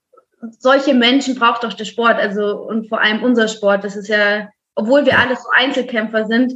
solche 0.59 0.95
Menschen 0.95 1.35
braucht 1.35 1.65
doch 1.65 1.75
der 1.75 1.85
Sport, 1.85 2.17
also 2.17 2.57
und 2.63 2.89
vor 2.89 3.01
allem 3.01 3.23
unser 3.23 3.47
Sport. 3.47 3.85
Das 3.85 3.95
ist 3.95 4.09
ja, 4.09 4.49
obwohl 4.75 5.05
wir 5.05 5.19
alle 5.19 5.37
so 5.37 5.43
Einzelkämpfer 5.55 6.27
sind, 6.27 6.55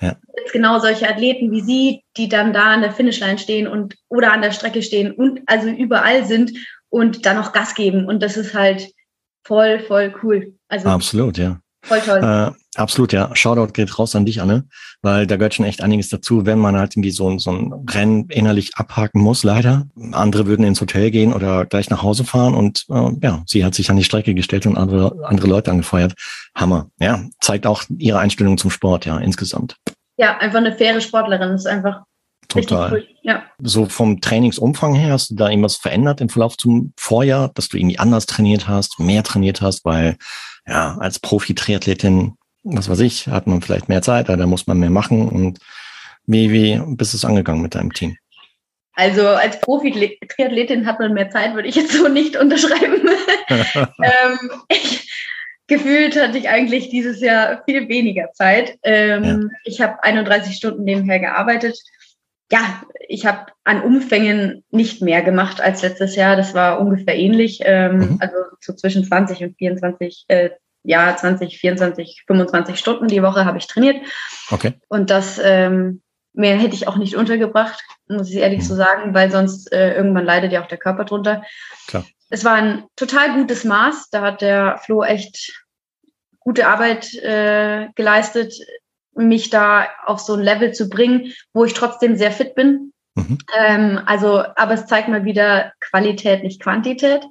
ja. 0.00 0.14
jetzt 0.36 0.52
genau 0.52 0.78
solche 0.78 1.08
Athleten 1.08 1.50
wie 1.50 1.62
Sie, 1.62 2.04
die 2.16 2.28
dann 2.28 2.52
da 2.52 2.72
an 2.72 2.82
der 2.82 2.92
Finishline 2.92 3.38
stehen 3.38 3.66
und 3.66 3.96
oder 4.08 4.32
an 4.32 4.42
der 4.42 4.52
Strecke 4.52 4.82
stehen 4.82 5.10
und 5.12 5.40
also 5.46 5.68
überall 5.68 6.24
sind 6.26 6.52
und 6.90 7.26
dann 7.26 7.36
noch 7.36 7.52
Gas 7.52 7.74
geben. 7.74 8.06
Und 8.06 8.22
das 8.22 8.36
ist 8.36 8.54
halt 8.54 8.92
voll, 9.42 9.80
voll 9.80 10.14
cool. 10.22 10.54
Also 10.68 10.88
absolut, 10.88 11.38
ja. 11.38 11.58
Voll 11.82 12.00
toll. 12.00 12.18
Äh, 12.22 12.63
absolut, 12.76 13.12
ja. 13.12 13.34
Shoutout 13.34 13.72
geht 13.72 13.98
raus 13.98 14.14
an 14.14 14.26
dich, 14.26 14.40
Anne, 14.40 14.66
weil 15.02 15.26
da 15.26 15.36
gehört 15.36 15.54
schon 15.54 15.66
echt 15.66 15.82
einiges 15.82 16.08
dazu, 16.08 16.46
wenn 16.46 16.58
man 16.58 16.76
halt 16.76 16.94
irgendwie 16.94 17.10
so, 17.10 17.38
so 17.38 17.50
ein 17.50 17.72
Rennen 17.90 18.28
innerlich 18.28 18.76
abhaken 18.76 19.20
muss, 19.20 19.44
leider. 19.44 19.86
Andere 20.12 20.46
würden 20.46 20.64
ins 20.64 20.80
Hotel 20.80 21.10
gehen 21.10 21.32
oder 21.32 21.66
gleich 21.66 21.90
nach 21.90 22.02
Hause 22.02 22.24
fahren 22.24 22.54
und 22.54 22.84
äh, 22.90 23.10
ja, 23.22 23.42
sie 23.46 23.64
hat 23.64 23.74
sich 23.74 23.90
an 23.90 23.96
die 23.96 24.04
Strecke 24.04 24.34
gestellt 24.34 24.66
und 24.66 24.76
andere, 24.76 25.16
andere 25.24 25.46
Leute 25.46 25.70
angefeuert. 25.70 26.14
Hammer. 26.54 26.88
Ja, 26.98 27.24
zeigt 27.40 27.66
auch 27.66 27.82
ihre 27.98 28.18
Einstellung 28.18 28.58
zum 28.58 28.70
Sport, 28.70 29.06
ja, 29.06 29.18
insgesamt. 29.18 29.76
Ja, 30.16 30.38
einfach 30.38 30.58
eine 30.58 30.74
faire 30.74 31.00
Sportlerin. 31.00 31.50
Das 31.50 31.62
ist 31.62 31.66
einfach 31.66 32.02
Total. 32.48 32.92
Cool. 32.92 33.08
Ja. 33.22 33.42
So 33.58 33.86
vom 33.86 34.20
Trainingsumfang 34.20 34.94
her, 34.94 35.12
hast 35.12 35.30
du 35.30 35.34
da 35.34 35.48
irgendwas 35.48 35.76
verändert 35.76 36.20
im 36.20 36.28
Verlauf 36.28 36.56
zum 36.56 36.92
Vorjahr, 36.96 37.50
dass 37.54 37.68
du 37.68 37.78
irgendwie 37.78 37.98
anders 37.98 38.26
trainiert 38.26 38.68
hast, 38.68 38.98
mehr 39.00 39.22
trainiert 39.22 39.60
hast, 39.60 39.84
weil 39.84 40.16
ja, 40.66 40.96
als 40.98 41.18
Profi-Triathletin, 41.18 42.34
was 42.64 42.88
weiß 42.88 43.00
ich, 43.00 43.28
hat 43.28 43.46
man 43.46 43.60
vielleicht 43.60 43.88
mehr 43.88 44.02
Zeit, 44.02 44.28
da 44.28 44.46
muss 44.46 44.66
man 44.66 44.78
mehr 44.78 44.90
machen. 44.90 45.28
Und 45.28 45.58
wie, 46.26 46.50
wie 46.50 46.80
bist 46.96 47.12
du 47.12 47.16
es 47.18 47.24
angegangen 47.24 47.62
mit 47.62 47.74
deinem 47.74 47.92
Team? 47.92 48.16
Also 48.94 49.26
als 49.26 49.60
Profi-Triathletin 49.60 50.86
hat 50.86 51.00
man 51.00 51.14
mehr 51.14 51.30
Zeit, 51.30 51.54
würde 51.54 51.68
ich 51.68 51.74
jetzt 51.74 51.92
so 51.92 52.08
nicht 52.08 52.36
unterschreiben. 52.40 53.08
ähm, 53.48 54.38
ich, 54.68 55.10
gefühlt 55.66 56.20
hatte 56.20 56.38
ich 56.38 56.48
eigentlich 56.48 56.88
dieses 56.88 57.20
Jahr 57.20 57.62
viel 57.64 57.88
weniger 57.88 58.32
Zeit. 58.32 58.78
Ähm, 58.82 59.24
ja. 59.24 59.58
Ich 59.64 59.80
habe 59.80 60.02
31 60.02 60.56
Stunden 60.56 60.84
nebenher 60.84 61.20
gearbeitet. 61.20 61.78
Ja, 62.52 62.82
ich 63.08 63.26
habe 63.26 63.46
an 63.64 63.82
Umfängen 63.82 64.64
nicht 64.70 65.02
mehr 65.02 65.22
gemacht 65.22 65.60
als 65.60 65.82
letztes 65.82 66.14
Jahr. 66.14 66.36
Das 66.36 66.54
war 66.54 66.80
ungefähr 66.80 67.16
ähnlich. 67.16 67.60
Ähm, 67.64 67.98
mhm. 67.98 68.16
Also 68.20 68.36
so 68.60 68.74
zwischen 68.74 69.04
20 69.04 69.42
und 69.42 69.56
24, 69.56 70.24
äh, 70.28 70.50
ja, 70.84 71.16
20, 71.16 71.58
24, 71.58 72.24
25 72.26 72.78
Stunden 72.78 73.08
die 73.08 73.22
Woche 73.22 73.44
habe 73.44 73.58
ich 73.58 73.66
trainiert. 73.66 74.06
Okay. 74.50 74.74
Und 74.88 75.10
das 75.10 75.40
ähm, 75.42 76.02
mehr 76.34 76.56
hätte 76.56 76.74
ich 76.74 76.86
auch 76.86 76.96
nicht 76.96 77.16
untergebracht, 77.16 77.82
muss 78.08 78.30
ich 78.30 78.36
ehrlich 78.36 78.60
mhm. 78.60 78.64
so 78.64 78.74
sagen, 78.76 79.14
weil 79.14 79.30
sonst 79.30 79.72
äh, 79.72 79.94
irgendwann 79.94 80.24
leidet 80.24 80.52
ja 80.52 80.62
auch 80.62 80.68
der 80.68 80.78
Körper 80.78 81.04
drunter. 81.04 81.42
Klar. 81.86 82.04
Es 82.28 82.44
war 82.44 82.54
ein 82.54 82.84
total 82.96 83.34
gutes 83.34 83.64
Maß. 83.64 84.10
Da 84.10 84.20
hat 84.20 84.40
der 84.40 84.78
Flo 84.84 85.02
echt 85.02 85.64
gute 86.40 86.66
Arbeit 86.66 87.14
äh, 87.14 87.88
geleistet, 87.94 88.54
mich 89.14 89.50
da 89.50 89.88
auf 90.04 90.18
so 90.18 90.34
ein 90.34 90.42
Level 90.42 90.72
zu 90.72 90.88
bringen, 90.88 91.32
wo 91.52 91.64
ich 91.64 91.72
trotzdem 91.72 92.16
sehr 92.16 92.32
fit 92.32 92.54
bin. 92.54 92.92
Mhm. 93.14 93.38
Ähm, 93.56 94.00
also, 94.06 94.42
aber 94.56 94.74
es 94.74 94.86
zeigt 94.86 95.08
mal 95.08 95.24
wieder 95.24 95.72
Qualität, 95.80 96.42
nicht 96.42 96.60
Quantität. 96.60 97.24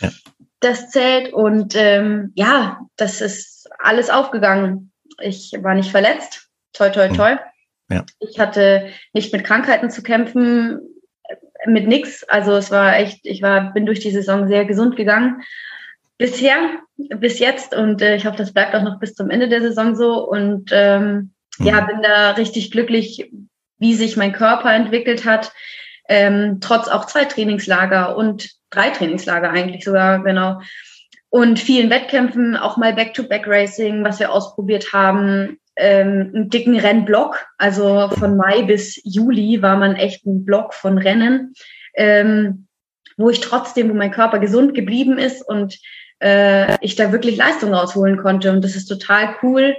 Ja. 0.00 0.10
Das 0.60 0.90
zählt 0.90 1.32
und 1.32 1.74
ähm, 1.74 2.32
ja, 2.34 2.80
das 2.96 3.20
ist 3.20 3.68
alles 3.78 4.10
aufgegangen. 4.10 4.92
Ich 5.20 5.52
war 5.60 5.74
nicht 5.74 5.90
verletzt. 5.90 6.48
Toi, 6.72 6.90
toi, 6.90 7.08
mhm. 7.08 7.14
toi. 7.14 7.36
Ja. 7.90 8.04
Ich 8.20 8.38
hatte 8.38 8.88
nicht 9.12 9.32
mit 9.32 9.44
Krankheiten 9.44 9.90
zu 9.90 10.02
kämpfen, 10.02 10.80
mit 11.66 11.88
nichts. 11.88 12.24
Also 12.28 12.52
es 12.52 12.70
war 12.70 12.96
echt, 12.96 13.20
ich 13.24 13.42
war, 13.42 13.72
bin 13.72 13.86
durch 13.86 14.00
die 14.00 14.10
Saison 14.10 14.48
sehr 14.48 14.64
gesund 14.64 14.96
gegangen. 14.96 15.42
Bisher, 16.18 16.58
bis 16.96 17.38
jetzt 17.38 17.74
und 17.74 18.02
äh, 18.02 18.16
ich 18.16 18.26
hoffe, 18.26 18.36
das 18.36 18.52
bleibt 18.52 18.74
auch 18.74 18.82
noch 18.82 19.00
bis 19.00 19.14
zum 19.14 19.30
Ende 19.30 19.48
der 19.48 19.62
Saison 19.62 19.96
so. 19.96 20.28
Und 20.28 20.70
ähm, 20.72 21.32
mhm. 21.58 21.66
ja, 21.66 21.80
bin 21.80 22.02
da 22.02 22.32
richtig 22.32 22.70
glücklich, 22.70 23.30
wie 23.78 23.94
sich 23.94 24.16
mein 24.16 24.32
Körper 24.32 24.72
entwickelt 24.72 25.24
hat, 25.24 25.52
ähm, 26.08 26.58
trotz 26.60 26.88
auch 26.88 27.06
zwei 27.06 27.24
Trainingslager 27.24 28.16
und 28.16 28.50
drei 28.70 28.90
Trainingslager 28.90 29.50
eigentlich 29.50 29.84
sogar, 29.84 30.22
genau. 30.22 30.60
Und 31.28 31.60
vielen 31.60 31.90
Wettkämpfen, 31.90 32.56
auch 32.56 32.76
mal 32.76 32.92
Back-to-Back-Racing, 32.92 34.04
was 34.04 34.18
wir 34.18 34.32
ausprobiert 34.32 34.92
haben, 34.92 35.58
ähm, 35.76 36.32
einen 36.34 36.50
dicken 36.50 36.78
Rennblock. 36.78 37.46
Also 37.56 38.10
von 38.10 38.36
Mai 38.36 38.62
bis 38.62 39.00
Juli 39.04 39.62
war 39.62 39.76
man 39.76 39.94
echt 39.94 40.26
ein 40.26 40.44
Block 40.44 40.74
von 40.74 40.98
Rennen, 40.98 41.54
ähm, 41.94 42.66
wo 43.16 43.30
ich 43.30 43.40
trotzdem, 43.40 43.90
wo 43.90 43.94
mein 43.94 44.10
Körper 44.10 44.40
gesund 44.40 44.74
geblieben 44.74 45.18
ist 45.18 45.46
und 45.46 45.78
äh, 46.20 46.76
ich 46.84 46.96
da 46.96 47.12
wirklich 47.12 47.36
Leistung 47.36 47.72
rausholen 47.72 48.16
konnte. 48.16 48.50
Und 48.50 48.62
das 48.62 48.74
ist 48.74 48.86
total 48.86 49.36
cool 49.42 49.76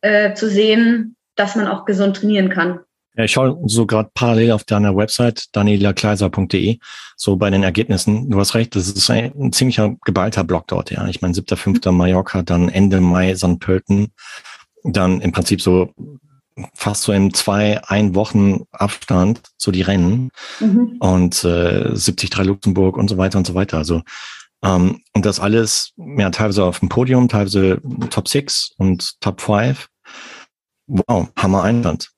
äh, 0.00 0.34
zu 0.34 0.48
sehen, 0.48 1.16
dass 1.36 1.56
man 1.56 1.68
auch 1.68 1.84
gesund 1.84 2.16
trainieren 2.16 2.48
kann. 2.48 2.80
Ja, 3.16 3.24
ich 3.24 3.32
schaue 3.32 3.58
so 3.64 3.86
gerade 3.86 4.10
parallel 4.12 4.52
auf 4.52 4.64
deiner 4.64 4.94
Website 4.94 5.46
danielakleiser.de 5.52 6.78
so 7.16 7.36
bei 7.36 7.48
den 7.50 7.62
Ergebnissen. 7.62 8.28
Du 8.28 8.38
hast 8.38 8.54
recht, 8.54 8.76
das 8.76 8.88
ist 8.88 9.08
ein, 9.10 9.32
ein 9.38 9.52
ziemlicher 9.52 9.96
geballter 10.04 10.44
Block 10.44 10.66
dort. 10.66 10.90
Ja, 10.90 11.06
ich 11.08 11.22
meine 11.22 11.34
7.5. 11.34 11.90
Mhm. 11.90 11.96
Mallorca, 11.96 12.42
dann 12.42 12.68
Ende 12.68 13.00
Mai 13.00 13.34
St. 13.34 13.58
Pölten, 13.58 14.12
dann 14.84 15.20
im 15.20 15.32
Prinzip 15.32 15.62
so 15.62 15.92
fast 16.74 17.02
so 17.02 17.12
im 17.12 17.32
zwei, 17.34 17.82
ein 17.84 18.14
Wochen 18.14 18.64
Abstand 18.72 19.40
so 19.56 19.70
die 19.70 19.82
Rennen 19.82 20.30
mhm. 20.60 20.96
und 21.00 21.44
äh, 21.44 21.84
73 21.84 22.36
Luxemburg 22.44 22.96
und 22.96 23.08
so 23.08 23.16
weiter 23.18 23.38
und 23.38 23.46
so 23.46 23.54
weiter. 23.54 23.78
Also 23.78 24.02
ähm, 24.62 25.00
und 25.14 25.26
das 25.26 25.40
alles 25.40 25.92
ja 25.96 26.30
teilweise 26.30 26.64
auf 26.64 26.80
dem 26.80 26.88
Podium, 26.88 27.28
teilweise 27.28 27.80
Top 28.10 28.28
6 28.28 28.72
und 28.78 29.20
Top 29.20 29.40
5 29.40 29.88
Wow, 30.88 31.28
Hammer 31.36 31.64
Einwand. 31.64 32.10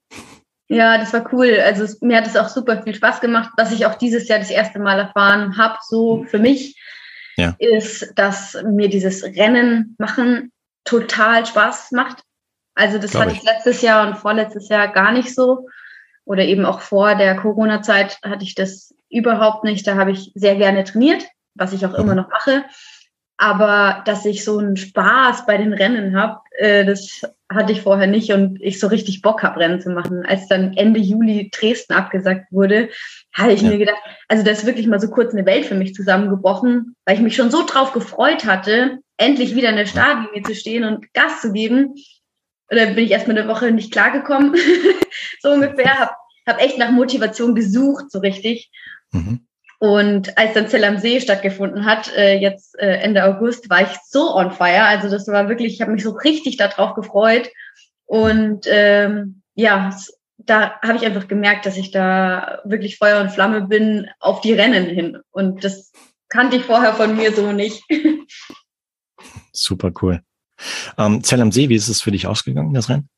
Ja, 0.68 0.98
das 0.98 1.12
war 1.14 1.32
cool. 1.32 1.58
Also 1.64 1.84
es, 1.84 2.00
mir 2.02 2.18
hat 2.18 2.26
es 2.26 2.36
auch 2.36 2.48
super 2.48 2.82
viel 2.82 2.94
Spaß 2.94 3.20
gemacht, 3.20 3.50
was 3.56 3.72
ich 3.72 3.86
auch 3.86 3.94
dieses 3.94 4.28
Jahr 4.28 4.38
das 4.38 4.50
erste 4.50 4.78
Mal 4.78 4.98
erfahren 4.98 5.56
habe, 5.56 5.78
so 5.82 6.24
für 6.24 6.38
mich, 6.38 6.78
ja. 7.36 7.54
ist, 7.58 8.12
dass 8.16 8.56
mir 8.64 8.88
dieses 8.88 9.24
Rennen 9.24 9.96
machen 9.98 10.52
total 10.84 11.46
Spaß 11.46 11.92
macht. 11.92 12.22
Also 12.74 12.98
das 12.98 13.12
Glaube 13.12 13.26
hatte 13.26 13.36
ich 13.36 13.42
letztes 13.42 13.82
Jahr 13.82 14.06
und 14.06 14.18
vorletztes 14.18 14.68
Jahr 14.68 14.88
gar 14.88 15.12
nicht 15.12 15.34
so. 15.34 15.66
Oder 16.24 16.44
eben 16.44 16.66
auch 16.66 16.80
vor 16.80 17.14
der 17.14 17.36
Corona-Zeit 17.36 18.18
hatte 18.22 18.44
ich 18.44 18.54
das 18.54 18.94
überhaupt 19.08 19.64
nicht. 19.64 19.86
Da 19.86 19.96
habe 19.96 20.10
ich 20.12 20.32
sehr 20.34 20.56
gerne 20.56 20.84
trainiert, 20.84 21.24
was 21.54 21.72
ich 21.72 21.86
auch 21.86 21.92
mhm. 21.92 22.04
immer 22.04 22.14
noch 22.14 22.28
mache. 22.28 22.64
Aber 23.38 24.02
dass 24.04 24.24
ich 24.24 24.44
so 24.44 24.58
einen 24.58 24.76
Spaß 24.76 25.46
bei 25.46 25.56
den 25.56 25.72
Rennen 25.72 26.16
habe, 26.16 26.40
äh, 26.58 26.84
das 26.84 27.22
hatte 27.48 27.72
ich 27.72 27.82
vorher 27.82 28.08
nicht 28.08 28.32
und 28.32 28.60
ich 28.60 28.80
so 28.80 28.88
richtig 28.88 29.22
Bock 29.22 29.42
habe, 29.42 29.60
Rennen 29.60 29.80
zu 29.80 29.90
machen. 29.90 30.26
Als 30.26 30.48
dann 30.48 30.76
Ende 30.76 31.00
Juli 31.00 31.50
Dresden 31.50 31.94
abgesagt 31.94 32.52
wurde, 32.52 32.90
habe 33.32 33.52
ich 33.52 33.62
ja. 33.62 33.70
mir 33.70 33.78
gedacht, 33.78 33.98
also 34.26 34.44
da 34.44 34.50
ist 34.50 34.66
wirklich 34.66 34.88
mal 34.88 35.00
so 35.00 35.08
kurz 35.08 35.32
eine 35.32 35.46
Welt 35.46 35.64
für 35.64 35.76
mich 35.76 35.94
zusammengebrochen, 35.94 36.96
weil 37.06 37.14
ich 37.14 37.22
mich 37.22 37.36
schon 37.36 37.50
so 37.50 37.64
drauf 37.64 37.92
gefreut 37.92 38.44
hatte, 38.44 38.98
endlich 39.16 39.54
wieder 39.54 39.70
in 39.70 39.76
der 39.76 39.86
Startlinie 39.86 40.42
zu 40.42 40.54
stehen 40.54 40.84
und 40.84 41.14
Gas 41.14 41.40
zu 41.40 41.52
geben. 41.52 41.94
Und 42.70 42.76
dann 42.76 42.96
bin 42.96 43.04
ich 43.04 43.12
erstmal 43.12 43.38
eine 43.38 43.48
Woche 43.48 43.70
nicht 43.70 43.92
klargekommen, 43.92 44.56
so 45.40 45.50
ungefähr, 45.50 45.98
habe 45.98 46.12
hab 46.46 46.60
echt 46.60 46.76
nach 46.76 46.90
Motivation 46.90 47.54
gesucht, 47.54 48.10
so 48.10 48.18
richtig. 48.18 48.70
Mhm. 49.12 49.47
Und 49.78 50.36
als 50.36 50.54
dann 50.54 50.68
Zell 50.68 50.84
am 50.84 50.98
See 50.98 51.20
stattgefunden 51.20 51.84
hat, 51.84 52.12
äh, 52.16 52.36
jetzt 52.36 52.76
äh, 52.78 52.96
Ende 52.96 53.24
August, 53.24 53.70
war 53.70 53.82
ich 53.82 53.96
so 54.08 54.34
on 54.34 54.50
fire. 54.50 54.82
Also 54.82 55.08
das 55.08 55.28
war 55.28 55.48
wirklich, 55.48 55.74
ich 55.74 55.80
habe 55.80 55.92
mich 55.92 56.02
so 56.02 56.10
richtig 56.10 56.56
darauf 56.56 56.94
gefreut. 56.94 57.48
Und 58.04 58.66
ähm, 58.68 59.42
ja, 59.54 59.96
da 60.38 60.80
habe 60.80 60.96
ich 60.96 61.06
einfach 61.06 61.28
gemerkt, 61.28 61.64
dass 61.64 61.76
ich 61.76 61.92
da 61.92 62.60
wirklich 62.64 62.98
Feuer 62.98 63.20
und 63.20 63.30
Flamme 63.30 63.62
bin 63.62 64.08
auf 64.18 64.40
die 64.40 64.52
Rennen 64.52 64.86
hin. 64.86 65.18
Und 65.30 65.62
das 65.62 65.92
kannte 66.28 66.56
ich 66.56 66.64
vorher 66.64 66.94
von 66.94 67.14
mir 67.16 67.32
so 67.32 67.52
nicht. 67.52 67.84
Super 69.52 69.92
cool. 70.02 70.22
Ähm, 70.96 71.22
Zell 71.22 71.40
am 71.40 71.52
See, 71.52 71.68
wie 71.68 71.76
ist 71.76 71.88
es 71.88 72.02
für 72.02 72.10
dich 72.10 72.26
ausgegangen, 72.26 72.74
das 72.74 72.88
Rennen? 72.88 73.08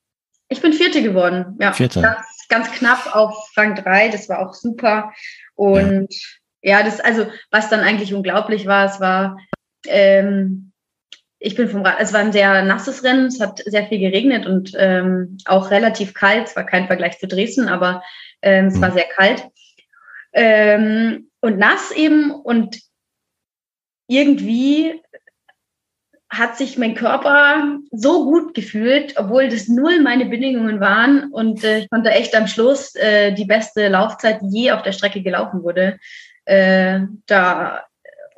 Ich 0.49 0.61
bin 0.61 0.75
Vierte 0.75 1.03
geworden, 1.03 1.57
ja. 1.59 1.73
Vierte. 1.73 2.03
Ganz, 2.03 2.27
ganz 2.49 2.71
knapp 2.73 3.15
auf 3.15 3.51
Rang 3.57 3.77
3, 3.77 4.09
das 4.09 4.29
war 4.29 4.41
auch 4.41 4.53
super. 4.53 5.13
Und 5.55 6.13
ja 6.13 6.40
ja, 6.63 6.83
das, 6.83 7.01
also, 7.01 7.27
was 7.51 7.69
dann 7.71 7.81
eigentlich 7.81 8.15
unglaublich 8.15 8.67
war, 8.67 8.87
es 8.87 9.01
war, 9.01 9.39
ähm, 9.87 10.73
ich 11.39 11.55
bin 11.55 11.69
vom 11.69 11.83
Rad, 11.83 11.97
es 12.01 12.13
war 12.13 12.21
ein 12.21 12.33
sehr 12.33 12.63
nasses 12.63 13.03
Rennen, 13.03 13.27
es 13.27 13.41
hat 13.41 13.63
sehr 13.65 13.87
viel 13.87 13.99
geregnet 13.99 14.47
und 14.47 14.73
ähm, 14.77 15.39
auch 15.47 15.71
relativ 15.71 16.13
kalt. 16.13 16.49
Es 16.49 16.57
war 16.57 16.65
kein 16.65 16.87
Vergleich 16.87 17.19
zu 17.19 17.27
Dresden, 17.27 17.69
aber 17.69 18.03
ähm, 18.43 18.67
es 18.67 18.81
war 18.81 18.91
mhm. 18.91 18.95
sehr 18.95 19.07
kalt 19.09 19.45
ähm, 20.33 21.31
und 21.41 21.59
nass 21.59 21.91
eben. 21.93 22.31
Und 22.31 22.79
irgendwie 24.09 25.01
hat 26.29 26.57
sich 26.57 26.79
mein 26.79 26.95
Körper 26.95 27.79
so 27.91 28.25
gut 28.25 28.55
gefühlt, 28.55 29.15
obwohl 29.17 29.49
das 29.49 29.67
null 29.67 30.01
meine 30.01 30.27
Bedingungen 30.27 30.79
waren. 30.79 31.33
Und 31.33 31.65
äh, 31.65 31.79
ich 31.79 31.91
konnte 31.91 32.11
echt 32.11 32.35
am 32.37 32.47
Schluss 32.47 32.95
äh, 32.95 33.33
die 33.33 33.47
beste 33.47 33.89
Laufzeit, 33.89 34.41
die 34.43 34.63
je 34.63 34.73
auf 34.73 34.83
der 34.83 34.93
Strecke 34.93 35.23
gelaufen 35.23 35.63
wurde, 35.63 35.99
äh, 36.45 37.01
da 37.27 37.85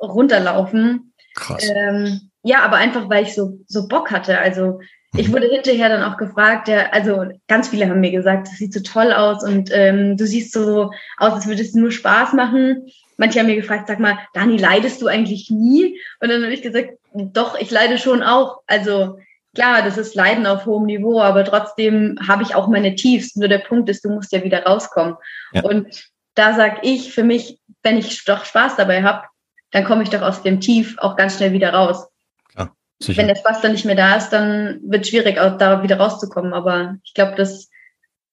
runterlaufen. 0.01 1.13
Krass. 1.35 1.69
Ähm, 1.73 2.29
ja, 2.43 2.61
aber 2.61 2.77
einfach, 2.77 3.09
weil 3.09 3.23
ich 3.23 3.33
so, 3.33 3.59
so 3.67 3.87
Bock 3.87 4.11
hatte. 4.11 4.37
Also 4.39 4.79
ich 5.15 5.29
mhm. 5.29 5.33
wurde 5.33 5.47
hinterher 5.47 5.89
dann 5.89 6.03
auch 6.03 6.17
gefragt, 6.17 6.67
der, 6.67 6.93
also 6.93 7.25
ganz 7.47 7.69
viele 7.69 7.87
haben 7.87 7.99
mir 7.99 8.11
gesagt, 8.11 8.47
das 8.47 8.57
sieht 8.57 8.73
so 8.73 8.81
toll 8.81 9.13
aus 9.13 9.43
und 9.43 9.69
ähm, 9.71 10.17
du 10.17 10.25
siehst 10.25 10.51
so 10.51 10.91
aus, 11.17 11.33
als 11.33 11.47
würde 11.47 11.61
es 11.61 11.73
nur 11.73 11.91
Spaß 11.91 12.33
machen. 12.33 12.87
Manche 13.17 13.39
haben 13.39 13.45
mir 13.45 13.55
gefragt, 13.55 13.87
sag 13.87 13.99
mal, 13.99 14.17
Dani, 14.33 14.57
leidest 14.57 15.01
du 15.01 15.07
eigentlich 15.07 15.49
nie? 15.49 15.99
Und 16.19 16.29
dann 16.29 16.43
habe 16.43 16.53
ich 16.53 16.63
gesagt, 16.63 16.97
doch, 17.13 17.59
ich 17.59 17.69
leide 17.69 17.97
schon 17.97 18.23
auch. 18.23 18.61
Also 18.65 19.19
klar, 19.55 19.83
das 19.83 19.97
ist 19.97 20.15
Leiden 20.15 20.47
auf 20.47 20.65
hohem 20.65 20.85
Niveau, 20.85 21.21
aber 21.21 21.45
trotzdem 21.45 22.17
habe 22.27 22.43
ich 22.43 22.55
auch 22.55 22.67
meine 22.67 22.95
Tiefs. 22.95 23.35
Nur 23.35 23.47
der 23.47 23.59
Punkt 23.59 23.89
ist, 23.89 24.03
du 24.03 24.09
musst 24.09 24.31
ja 24.31 24.43
wieder 24.43 24.63
rauskommen. 24.63 25.15
Ja. 25.53 25.63
Und 25.63 26.11
da 26.35 26.55
sage 26.55 26.79
ich 26.81 27.13
für 27.13 27.23
mich, 27.23 27.59
wenn 27.83 27.97
ich 27.97 28.23
doch 28.25 28.45
Spaß 28.45 28.75
dabei 28.77 29.03
habe, 29.03 29.27
dann 29.71 29.83
komme 29.85 30.03
ich 30.03 30.09
doch 30.09 30.21
aus 30.21 30.41
dem 30.41 30.61
Tief 30.61 30.97
auch 30.99 31.15
ganz 31.15 31.37
schnell 31.37 31.51
wieder 31.51 31.73
raus. 31.73 32.07
Klar, 32.51 32.75
sicher. 32.99 33.19
Wenn 33.19 33.27
der 33.27 33.35
Spaß 33.35 33.61
dann 33.61 33.73
nicht 33.73 33.85
mehr 33.85 33.95
da 33.95 34.15
ist, 34.15 34.29
dann 34.29 34.79
wird 34.83 35.03
es 35.03 35.09
schwierig, 35.09 35.35
da 35.35 35.83
wieder 35.83 35.97
rauszukommen. 35.97 36.53
Aber 36.53 36.95
ich 37.03 37.13
glaube, 37.13 37.35
das 37.35 37.69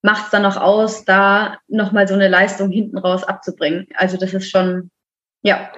macht 0.03 0.27
es 0.27 0.31
dann 0.31 0.43
noch 0.43 0.57
aus, 0.57 1.05
da 1.05 1.59
nochmal 1.69 2.09
so 2.09 2.15
eine 2.15 2.29
Leistung 2.29 2.71
hinten 2.71 2.99
raus 2.99 3.25
abzubringen. 3.25 3.87
Also 3.97 4.17
das 4.17 4.33
ist 4.33 4.51
schon, 4.51 4.91
ja. 5.43 5.71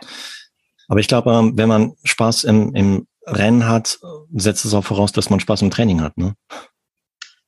Aber 0.88 1.00
ich 1.00 1.08
glaube, 1.08 1.32
ähm, 1.32 1.56
wenn 1.56 1.68
man 1.68 1.94
Spaß 2.04 2.44
im, 2.44 2.74
im 2.74 3.06
Rennen 3.26 3.68
hat, 3.68 3.98
setzt 4.34 4.64
es 4.64 4.74
auch 4.74 4.84
voraus, 4.84 5.12
dass 5.12 5.30
man 5.30 5.40
Spaß 5.40 5.62
im 5.62 5.70
Training 5.70 6.00
hat, 6.00 6.16
ne? 6.18 6.34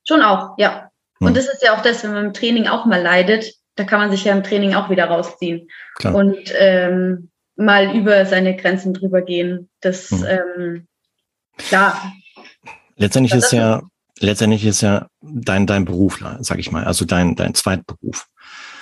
Schon 0.07 0.21
auch, 0.21 0.55
ja. 0.57 0.89
Hm. 1.19 1.27
Und 1.27 1.37
das 1.37 1.47
ist 1.47 1.61
ja 1.63 1.75
auch 1.75 1.81
das, 1.81 2.03
wenn 2.03 2.13
man 2.13 2.25
im 2.25 2.33
Training 2.33 2.67
auch 2.67 2.85
mal 2.85 3.01
leidet, 3.01 3.53
da 3.75 3.83
kann 3.83 3.99
man 3.99 4.11
sich 4.11 4.23
ja 4.23 4.33
im 4.33 4.43
Training 4.43 4.73
auch 4.73 4.89
wieder 4.89 5.05
rausziehen 5.05 5.67
Klar. 5.95 6.15
und 6.15 6.53
ähm, 6.57 7.29
mal 7.55 7.95
über 7.95 8.25
seine 8.25 8.55
Grenzen 8.55 8.93
drüber 8.93 9.21
gehen. 9.21 9.69
Das 9.81 10.11
mhm. 10.11 10.25
ähm, 10.27 10.87
klar. 11.57 12.13
Letztendlich 12.95 13.33
ist 13.33 13.51
ja 13.51 13.81
letztendlich 14.19 14.65
ist 14.65 14.81
ja 14.81 15.07
dein 15.21 15.67
dein 15.67 15.85
Beruf, 15.85 16.19
sag 16.39 16.59
ich 16.59 16.71
mal, 16.71 16.85
also 16.85 17.05
dein 17.05 17.35
dein 17.35 17.53
Zweitberuf. 17.53 18.27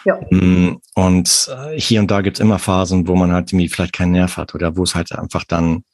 Ja. 0.06 0.20
Mm, 0.30 0.82
und 0.96 1.50
äh, 1.50 1.80
hier 1.80 2.02
und 2.02 2.12
da 2.12 2.22
gibt's 2.22 2.40
immer 2.40 2.60
Phasen, 2.60 3.08
wo 3.08 3.16
man 3.16 3.32
halt 3.32 3.52
irgendwie 3.52 3.70
vielleicht 3.70 3.94
keinen 3.94 4.12
Nerv 4.12 4.38
hat 4.38 4.54
oder 4.54 4.76
wo 4.76 4.84
es 4.84 4.96
halt 4.96 5.12
einfach 5.14 5.46
dann 5.46 5.86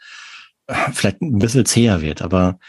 äh, 0.67 0.73
vielleicht 0.91 1.21
ein 1.21 1.37
bisschen 1.39 1.65
zäher 1.65 2.01
wird. 2.01 2.21
Aber 2.21 2.59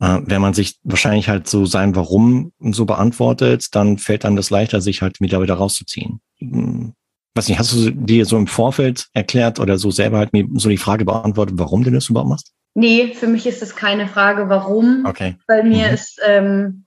äh, 0.00 0.18
wenn 0.24 0.40
man 0.40 0.54
sich 0.54 0.78
wahrscheinlich 0.82 1.28
halt 1.28 1.48
so 1.48 1.66
sein 1.66 1.96
Warum 1.96 2.52
so 2.60 2.84
beantwortet, 2.84 3.74
dann 3.74 3.98
fällt 3.98 4.24
einem 4.24 4.36
das 4.36 4.50
leichter, 4.50 4.80
sich 4.80 5.02
halt 5.02 5.20
wieder 5.20 5.40
wieder 5.42 5.54
rauszuziehen. 5.54 6.20
Hm, 6.38 6.92
weiß 7.34 7.48
nicht, 7.48 7.58
hast 7.58 7.72
du 7.72 7.90
dir 7.90 8.24
so 8.26 8.36
im 8.36 8.46
Vorfeld 8.46 9.06
erklärt 9.12 9.60
oder 9.60 9.78
so 9.78 9.90
selber 9.90 10.18
halt 10.18 10.32
mir 10.32 10.46
so 10.54 10.68
die 10.68 10.76
Frage 10.76 11.04
beantwortet, 11.04 11.58
warum 11.58 11.84
du 11.84 11.90
das 11.90 12.08
überhaupt 12.08 12.30
machst? 12.30 12.52
Nee, 12.74 13.14
für 13.14 13.26
mich 13.26 13.46
ist 13.46 13.62
es 13.62 13.74
keine 13.74 14.06
Frage, 14.06 14.48
warum. 14.48 15.04
Okay. 15.06 15.36
Bei 15.46 15.62
mir 15.62 15.88
mhm. 15.88 15.94
ist 15.94 16.20
ähm, 16.26 16.84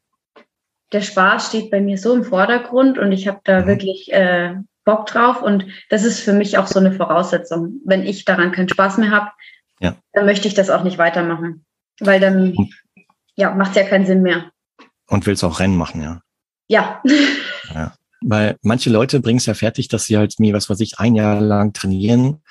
der 0.92 1.02
Spaß 1.02 1.48
steht 1.48 1.72
bei 1.72 1.82
mir 1.82 1.98
so 1.98 2.14
im 2.14 2.24
Vordergrund 2.24 2.98
und 2.98 3.12
ich 3.12 3.28
habe 3.28 3.40
da 3.44 3.62
mhm. 3.62 3.68
wirklich 3.68 4.12
äh, 4.12 4.56
Bock 4.86 5.06
drauf 5.06 5.42
und 5.42 5.66
das 5.90 6.04
ist 6.04 6.20
für 6.20 6.34
mich 6.34 6.58
auch 6.58 6.68
so 6.68 6.80
eine 6.80 6.92
Voraussetzung. 6.92 7.82
Wenn 7.86 8.04
ich 8.04 8.26
daran 8.26 8.52
keinen 8.52 8.70
Spaß 8.70 8.98
mehr 8.98 9.12
habe, 9.12 9.32
ja. 9.80 9.96
dann 10.14 10.26
möchte 10.26 10.48
ich 10.48 10.54
das 10.54 10.70
auch 10.70 10.84
nicht 10.84 10.98
weitermachen, 10.98 11.66
weil 12.00 12.20
dann 12.20 12.56
ja, 13.40 13.56
macht 13.56 13.76
ja 13.76 13.84
keinen 13.84 14.06
Sinn 14.06 14.22
mehr. 14.22 14.52
Und 15.08 15.26
willst 15.26 15.44
auch 15.44 15.60
Rennen 15.60 15.78
machen, 15.78 16.02
ja? 16.02 16.22
Ja. 16.68 17.02
ja. 17.74 17.94
Weil 18.22 18.58
manche 18.62 18.90
Leute 18.90 19.22
bringen 19.22 19.38
es 19.38 19.46
ja 19.46 19.54
fertig, 19.54 19.88
dass 19.88 20.06
sie 20.06 20.18
halt 20.18 20.40
mir, 20.40 20.54
was 20.54 20.70
weiß 20.70 20.82
ich, 20.82 21.00
ein 21.00 21.16
Jahr 21.16 21.40
lang 21.40 21.72
trainieren, 21.72 22.44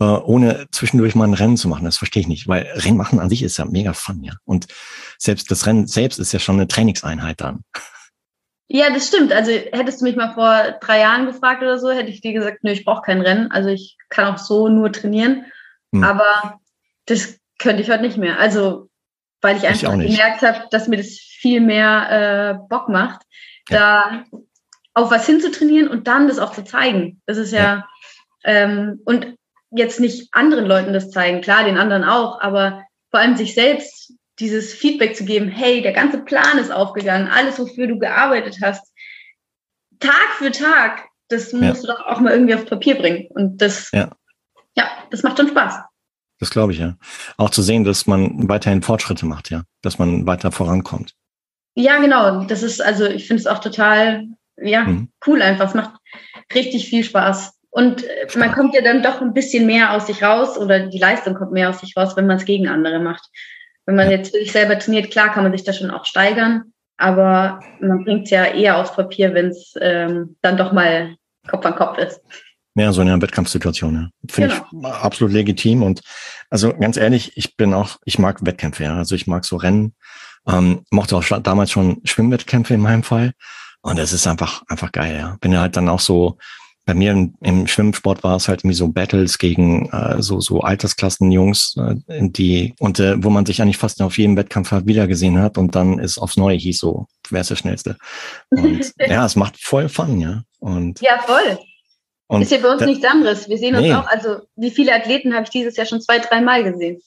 äh, 0.00 0.04
ohne 0.04 0.66
zwischendurch 0.72 1.14
mal 1.14 1.28
ein 1.28 1.34
Rennen 1.34 1.56
zu 1.56 1.68
machen. 1.68 1.84
Das 1.84 1.96
verstehe 1.96 2.22
ich 2.22 2.28
nicht, 2.28 2.48
weil 2.48 2.62
Rennen 2.74 2.96
machen 2.96 3.20
an 3.20 3.28
sich 3.28 3.44
ist 3.44 3.56
ja 3.56 3.64
mega 3.66 3.92
fun, 3.92 4.24
ja. 4.24 4.32
Und 4.44 4.66
selbst 5.16 5.48
das 5.52 5.64
Rennen 5.66 5.86
selbst 5.86 6.18
ist 6.18 6.32
ja 6.32 6.40
schon 6.40 6.56
eine 6.56 6.66
Trainingseinheit 6.66 7.40
dann. 7.40 7.60
Ja, 8.66 8.90
das 8.90 9.06
stimmt. 9.06 9.32
Also 9.32 9.52
hättest 9.52 10.00
du 10.00 10.06
mich 10.06 10.16
mal 10.16 10.34
vor 10.34 10.78
drei 10.80 11.00
Jahren 11.00 11.26
gefragt 11.26 11.62
oder 11.62 11.78
so, 11.78 11.90
hätte 11.90 12.10
ich 12.10 12.20
dir 12.20 12.32
gesagt, 12.32 12.64
nö, 12.64 12.72
ich 12.72 12.84
brauche 12.84 13.02
kein 13.02 13.20
Rennen. 13.20 13.50
Also 13.52 13.68
ich 13.68 13.96
kann 14.08 14.34
auch 14.34 14.38
so 14.38 14.68
nur 14.68 14.90
trainieren. 14.90 15.44
Hm. 15.94 16.02
Aber 16.02 16.58
das 17.06 17.38
könnte 17.58 17.82
ich 17.82 17.90
heute 17.90 18.02
nicht 18.02 18.16
mehr. 18.16 18.40
Also 18.40 18.88
weil 19.42 19.56
ich 19.56 19.66
einfach 19.66 19.98
ich 19.98 20.12
gemerkt 20.12 20.42
habe, 20.42 20.66
dass 20.70 20.88
mir 20.88 20.96
das 20.96 21.18
viel 21.18 21.60
mehr 21.60 22.58
äh, 22.60 22.68
Bock 22.68 22.88
macht, 22.88 23.22
ja. 23.68 24.24
da 24.30 24.40
auf 24.94 25.10
was 25.10 25.26
hinzutrainieren 25.26 25.88
und 25.88 26.06
dann 26.06 26.28
das 26.28 26.38
auch 26.38 26.52
zu 26.52 26.64
zeigen. 26.64 27.20
Das 27.26 27.36
ist 27.36 27.52
ja, 27.52 27.58
ja. 27.58 27.88
Ähm, 28.44 29.00
und 29.04 29.36
jetzt 29.70 30.00
nicht 30.00 30.28
anderen 30.32 30.66
Leuten 30.66 30.92
das 30.92 31.10
zeigen, 31.10 31.40
klar, 31.40 31.64
den 31.64 31.78
anderen 31.78 32.04
auch, 32.04 32.40
aber 32.40 32.84
vor 33.10 33.20
allem 33.20 33.36
sich 33.36 33.54
selbst 33.54 34.12
dieses 34.38 34.74
Feedback 34.74 35.16
zu 35.16 35.24
geben, 35.24 35.48
hey, 35.48 35.82
der 35.82 35.92
ganze 35.92 36.18
Plan 36.18 36.58
ist 36.58 36.72
aufgegangen, 36.72 37.28
alles, 37.28 37.58
wofür 37.58 37.86
du 37.86 37.98
gearbeitet 37.98 38.58
hast, 38.62 38.92
Tag 40.00 40.34
für 40.36 40.50
Tag, 40.50 41.04
das 41.28 41.52
musst 41.52 41.84
ja. 41.84 41.94
du 41.94 41.98
doch 41.98 42.06
auch 42.06 42.20
mal 42.20 42.32
irgendwie 42.32 42.54
auf 42.54 42.66
Papier 42.66 42.96
bringen. 42.96 43.26
Und 43.30 43.58
das, 43.62 43.90
ja, 43.92 44.10
ja 44.76 44.90
das 45.10 45.22
macht 45.22 45.38
schon 45.38 45.48
Spaß. 45.48 45.80
Das 46.42 46.50
glaube 46.50 46.72
ich, 46.72 46.80
ja. 46.80 46.96
Auch 47.36 47.50
zu 47.50 47.62
sehen, 47.62 47.84
dass 47.84 48.08
man 48.08 48.48
weiterhin 48.48 48.82
Fortschritte 48.82 49.26
macht, 49.26 49.50
ja. 49.50 49.62
Dass 49.80 50.00
man 50.00 50.26
weiter 50.26 50.50
vorankommt. 50.50 51.14
Ja, 51.76 52.00
genau. 52.00 52.42
Das 52.42 52.64
ist, 52.64 52.82
also 52.82 53.06
ich 53.06 53.28
finde 53.28 53.42
es 53.42 53.46
auch 53.46 53.60
total, 53.60 54.26
ja, 54.56 54.82
mhm. 54.82 55.08
cool 55.24 55.40
einfach. 55.40 55.68
Es 55.68 55.74
macht 55.74 55.92
richtig 56.52 56.88
viel 56.88 57.04
Spaß. 57.04 57.52
Und 57.70 58.00
Spaß. 58.00 58.34
Äh, 58.34 58.38
man 58.40 58.50
kommt 58.50 58.74
ja 58.74 58.82
dann 58.82 59.04
doch 59.04 59.20
ein 59.20 59.34
bisschen 59.34 59.66
mehr 59.66 59.92
aus 59.92 60.08
sich 60.08 60.20
raus 60.20 60.58
oder 60.58 60.88
die 60.88 60.98
Leistung 60.98 61.34
kommt 61.34 61.52
mehr 61.52 61.70
aus 61.70 61.78
sich 61.78 61.96
raus, 61.96 62.16
wenn 62.16 62.26
man 62.26 62.38
es 62.38 62.44
gegen 62.44 62.66
andere 62.66 62.98
macht. 62.98 63.22
Wenn 63.86 63.94
man 63.94 64.10
ja. 64.10 64.16
jetzt 64.16 64.32
für 64.32 64.38
sich 64.38 64.50
selber 64.50 64.76
trainiert, 64.76 65.12
klar 65.12 65.32
kann 65.32 65.44
man 65.44 65.52
sich 65.52 65.62
da 65.62 65.72
schon 65.72 65.92
auch 65.92 66.06
steigern. 66.06 66.72
aber 66.96 67.60
man 67.78 68.02
bringt 68.02 68.24
es 68.24 68.30
ja 68.30 68.46
eher 68.46 68.78
aufs 68.78 68.96
Papier, 68.96 69.32
wenn 69.32 69.50
es 69.50 69.74
ähm, 69.80 70.36
dann 70.42 70.56
doch 70.56 70.72
mal 70.72 71.14
Kopf 71.48 71.64
an 71.64 71.76
Kopf 71.76 71.98
ist. 71.98 72.20
Ja, 72.74 72.92
so 72.92 73.02
in 73.02 73.08
einer 73.08 73.20
Wettkampfsituation, 73.20 73.94
ja. 73.94 74.08
Finde 74.30 74.62
genau. 74.70 74.88
ich 74.88 74.94
absolut 74.94 75.32
legitim. 75.32 75.82
Und 75.82 76.00
also 76.48 76.72
ganz 76.72 76.96
ehrlich, 76.96 77.36
ich 77.36 77.56
bin 77.56 77.74
auch, 77.74 77.98
ich 78.04 78.18
mag 78.18 78.44
Wettkämpfe, 78.44 78.84
ja. 78.84 78.96
Also 78.96 79.14
ich 79.14 79.26
mag 79.26 79.44
so 79.44 79.56
Rennen, 79.56 79.94
ähm, 80.46 80.84
mochte 80.90 81.16
auch 81.16 81.24
damals 81.40 81.70
schon 81.70 82.00
Schwimmwettkämpfe 82.04 82.74
in 82.74 82.80
meinem 82.80 83.02
Fall. 83.02 83.32
Und 83.82 83.98
es 83.98 84.12
ist 84.12 84.26
einfach, 84.26 84.62
einfach 84.68 84.92
geil, 84.92 85.16
ja. 85.18 85.36
Bin 85.40 85.52
ja 85.52 85.60
halt 85.60 85.76
dann 85.76 85.88
auch 85.88 86.00
so, 86.00 86.38
bei 86.84 86.94
mir 86.94 87.12
im, 87.12 87.34
im 87.42 87.66
Schwimmsport 87.66 88.24
war 88.24 88.36
es 88.36 88.48
halt 88.48 88.60
irgendwie 88.60 88.74
so 88.74 88.88
Battles 88.88 89.38
gegen 89.38 89.88
äh, 89.90 90.20
so 90.20 90.40
so 90.40 90.62
Altersklassenjungs, 90.62 91.76
äh, 91.76 92.28
die 92.28 92.74
und 92.80 92.98
äh, 92.98 93.22
wo 93.22 93.30
man 93.30 93.46
sich 93.46 93.62
eigentlich 93.62 93.78
fast 93.78 94.02
auf 94.02 94.18
jedem 94.18 94.36
Wettkampf 94.36 94.72
halt 94.72 94.86
wiedergesehen 94.86 95.38
hat 95.38 95.58
und 95.58 95.74
dann 95.76 95.98
ist 95.98 96.18
aufs 96.18 96.36
Neue 96.36 96.56
hieß 96.56 96.78
so, 96.78 97.06
wer 97.30 97.42
ist 97.42 97.50
der 97.50 97.56
schnellste? 97.56 97.96
Und 98.50 98.92
ja, 98.98 99.24
es 99.24 99.36
macht 99.36 99.58
voll 99.60 99.88
Fun, 99.88 100.20
ja. 100.20 100.42
Und 100.58 101.00
ja, 101.00 101.20
voll. 101.24 101.58
Und 102.32 102.40
ist 102.40 102.50
ja 102.50 102.58
bei 102.58 102.72
uns 102.72 102.80
nichts 102.82 103.04
anderes. 103.04 103.48
Wir 103.50 103.58
sehen 103.58 103.74
uns 103.74 103.82
nee. 103.82 103.92
auch, 103.92 104.06
also 104.06 104.38
wie 104.56 104.70
viele 104.70 104.94
Athleten 104.94 105.34
habe 105.34 105.44
ich 105.44 105.50
dieses 105.50 105.76
Jahr 105.76 105.84
schon 105.84 106.00
zwei, 106.00 106.18
dreimal 106.18 106.64
gesehen. 106.64 107.02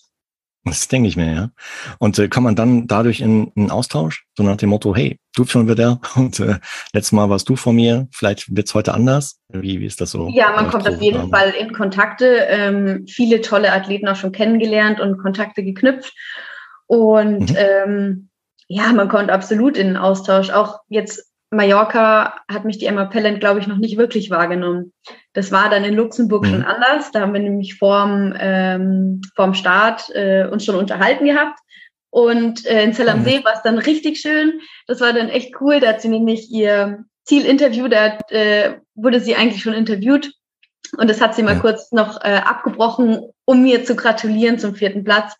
Das 0.65 0.87
denke 0.87 1.07
ich 1.07 1.17
mir, 1.17 1.33
ja. 1.33 1.49
Und 1.97 2.19
äh, 2.19 2.27
kann 2.27 2.43
man 2.43 2.55
dann 2.55 2.85
dadurch 2.85 3.21
in 3.21 3.51
einen 3.55 3.71
Austausch, 3.71 4.25
so 4.37 4.43
nach 4.43 4.57
dem 4.57 4.69
Motto, 4.69 4.95
hey, 4.95 5.19
du 5.35 5.43
schon 5.45 5.67
wieder 5.67 5.99
und 6.15 6.39
äh, 6.39 6.59
letztes 6.93 7.11
Mal 7.11 7.27
warst 7.27 7.49
du 7.49 7.55
vor 7.55 7.73
mir, 7.73 8.07
vielleicht 8.11 8.55
wird's 8.55 8.75
heute 8.75 8.93
anders. 8.93 9.39
Wie, 9.49 9.79
wie 9.79 9.85
ist 9.87 9.99
das 9.99 10.11
so? 10.11 10.29
Ja, 10.29 10.51
man 10.51 10.69
kommt 10.69 10.87
auf 10.87 11.01
jeden 11.01 11.23
haben? 11.23 11.31
Fall 11.31 11.49
in 11.59 11.73
Kontakte, 11.73 12.45
ähm, 12.47 13.05
viele 13.07 13.41
tolle 13.41 13.73
Athleten 13.73 14.07
auch 14.07 14.15
schon 14.15 14.31
kennengelernt 14.31 14.99
und 14.99 15.17
Kontakte 15.17 15.63
geknüpft. 15.63 16.13
Und 16.85 17.49
mhm. 17.49 17.57
ähm, 17.57 18.29
ja, 18.67 18.93
man 18.93 19.09
kommt 19.09 19.31
absolut 19.31 19.75
in 19.75 19.87
den 19.87 19.97
Austausch. 19.97 20.51
Auch 20.51 20.81
jetzt 20.87 21.31
Mallorca 21.55 22.35
hat 22.51 22.65
mich 22.65 22.77
die 22.77 22.85
Emma 22.85 23.05
Pellant, 23.05 23.39
glaube 23.39 23.59
ich, 23.59 23.67
noch 23.67 23.77
nicht 23.77 23.97
wirklich 23.97 24.29
wahrgenommen. 24.29 24.93
Das 25.33 25.51
war 25.51 25.69
dann 25.69 25.83
in 25.83 25.95
Luxemburg 25.95 26.43
mhm. 26.43 26.49
schon 26.49 26.63
anders. 26.63 27.11
Da 27.11 27.21
haben 27.21 27.33
wir 27.33 27.41
nämlich 27.41 27.75
vorm, 27.75 28.33
ähm, 28.39 29.21
vorm 29.35 29.53
Start 29.53 30.09
äh, 30.13 30.47
uns 30.51 30.65
schon 30.65 30.75
unterhalten 30.75 31.25
gehabt. 31.25 31.59
Und 32.09 32.65
äh, 32.65 32.83
in 32.83 32.93
Zell 32.93 33.09
am 33.09 33.19
mhm. 33.19 33.25
See 33.25 33.43
war 33.43 33.53
es 33.53 33.61
dann 33.61 33.77
richtig 33.77 34.19
schön. 34.19 34.61
Das 34.87 35.01
war 35.01 35.13
dann 35.13 35.29
echt 35.29 35.59
cool. 35.61 35.79
Da 35.79 35.89
hat 35.89 36.01
sie 36.01 36.09
nämlich 36.09 36.49
ihr 36.49 37.03
Zielinterview, 37.23 37.87
da 37.87 38.17
äh, 38.29 38.75
wurde 38.93 39.19
sie 39.19 39.35
eigentlich 39.35 39.63
schon 39.63 39.73
interviewt. 39.73 40.31
Und 40.97 41.09
das 41.09 41.19
hat 41.19 41.35
sie 41.35 41.43
mal 41.43 41.55
ja. 41.55 41.59
kurz 41.59 41.91
noch 41.91 42.21
äh, 42.23 42.41
abgebrochen, 42.45 43.21
um 43.45 43.63
mir 43.63 43.83
zu 43.83 43.95
gratulieren 43.95 44.59
zum 44.59 44.75
vierten 44.75 45.03
Platz. 45.03 45.35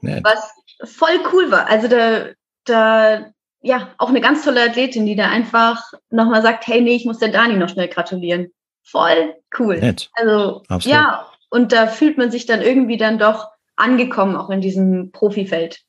Nett. 0.00 0.22
Was 0.22 0.50
voll 0.84 1.18
cool 1.32 1.50
war. 1.50 1.68
Also 1.68 1.88
da, 1.88 2.26
da 2.64 3.33
ja, 3.64 3.94
auch 3.96 4.10
eine 4.10 4.20
ganz 4.20 4.44
tolle 4.44 4.62
Athletin, 4.62 5.06
die 5.06 5.16
da 5.16 5.30
einfach 5.30 5.82
nochmal 6.10 6.42
sagt, 6.42 6.66
hey, 6.66 6.82
nee, 6.82 6.96
ich 6.96 7.06
muss 7.06 7.18
der 7.18 7.30
Dani 7.30 7.56
noch 7.56 7.70
schnell 7.70 7.88
gratulieren. 7.88 8.52
Voll 8.82 9.34
cool. 9.58 9.80
Nett. 9.80 10.10
Also, 10.12 10.62
Absolut. 10.68 10.84
ja, 10.84 11.26
und 11.48 11.72
da 11.72 11.86
fühlt 11.86 12.18
man 12.18 12.30
sich 12.30 12.44
dann 12.44 12.60
irgendwie 12.60 12.98
dann 12.98 13.18
doch 13.18 13.48
angekommen, 13.76 14.36
auch 14.36 14.50
in 14.50 14.60
diesem 14.60 15.12
Profifeld. 15.12 15.80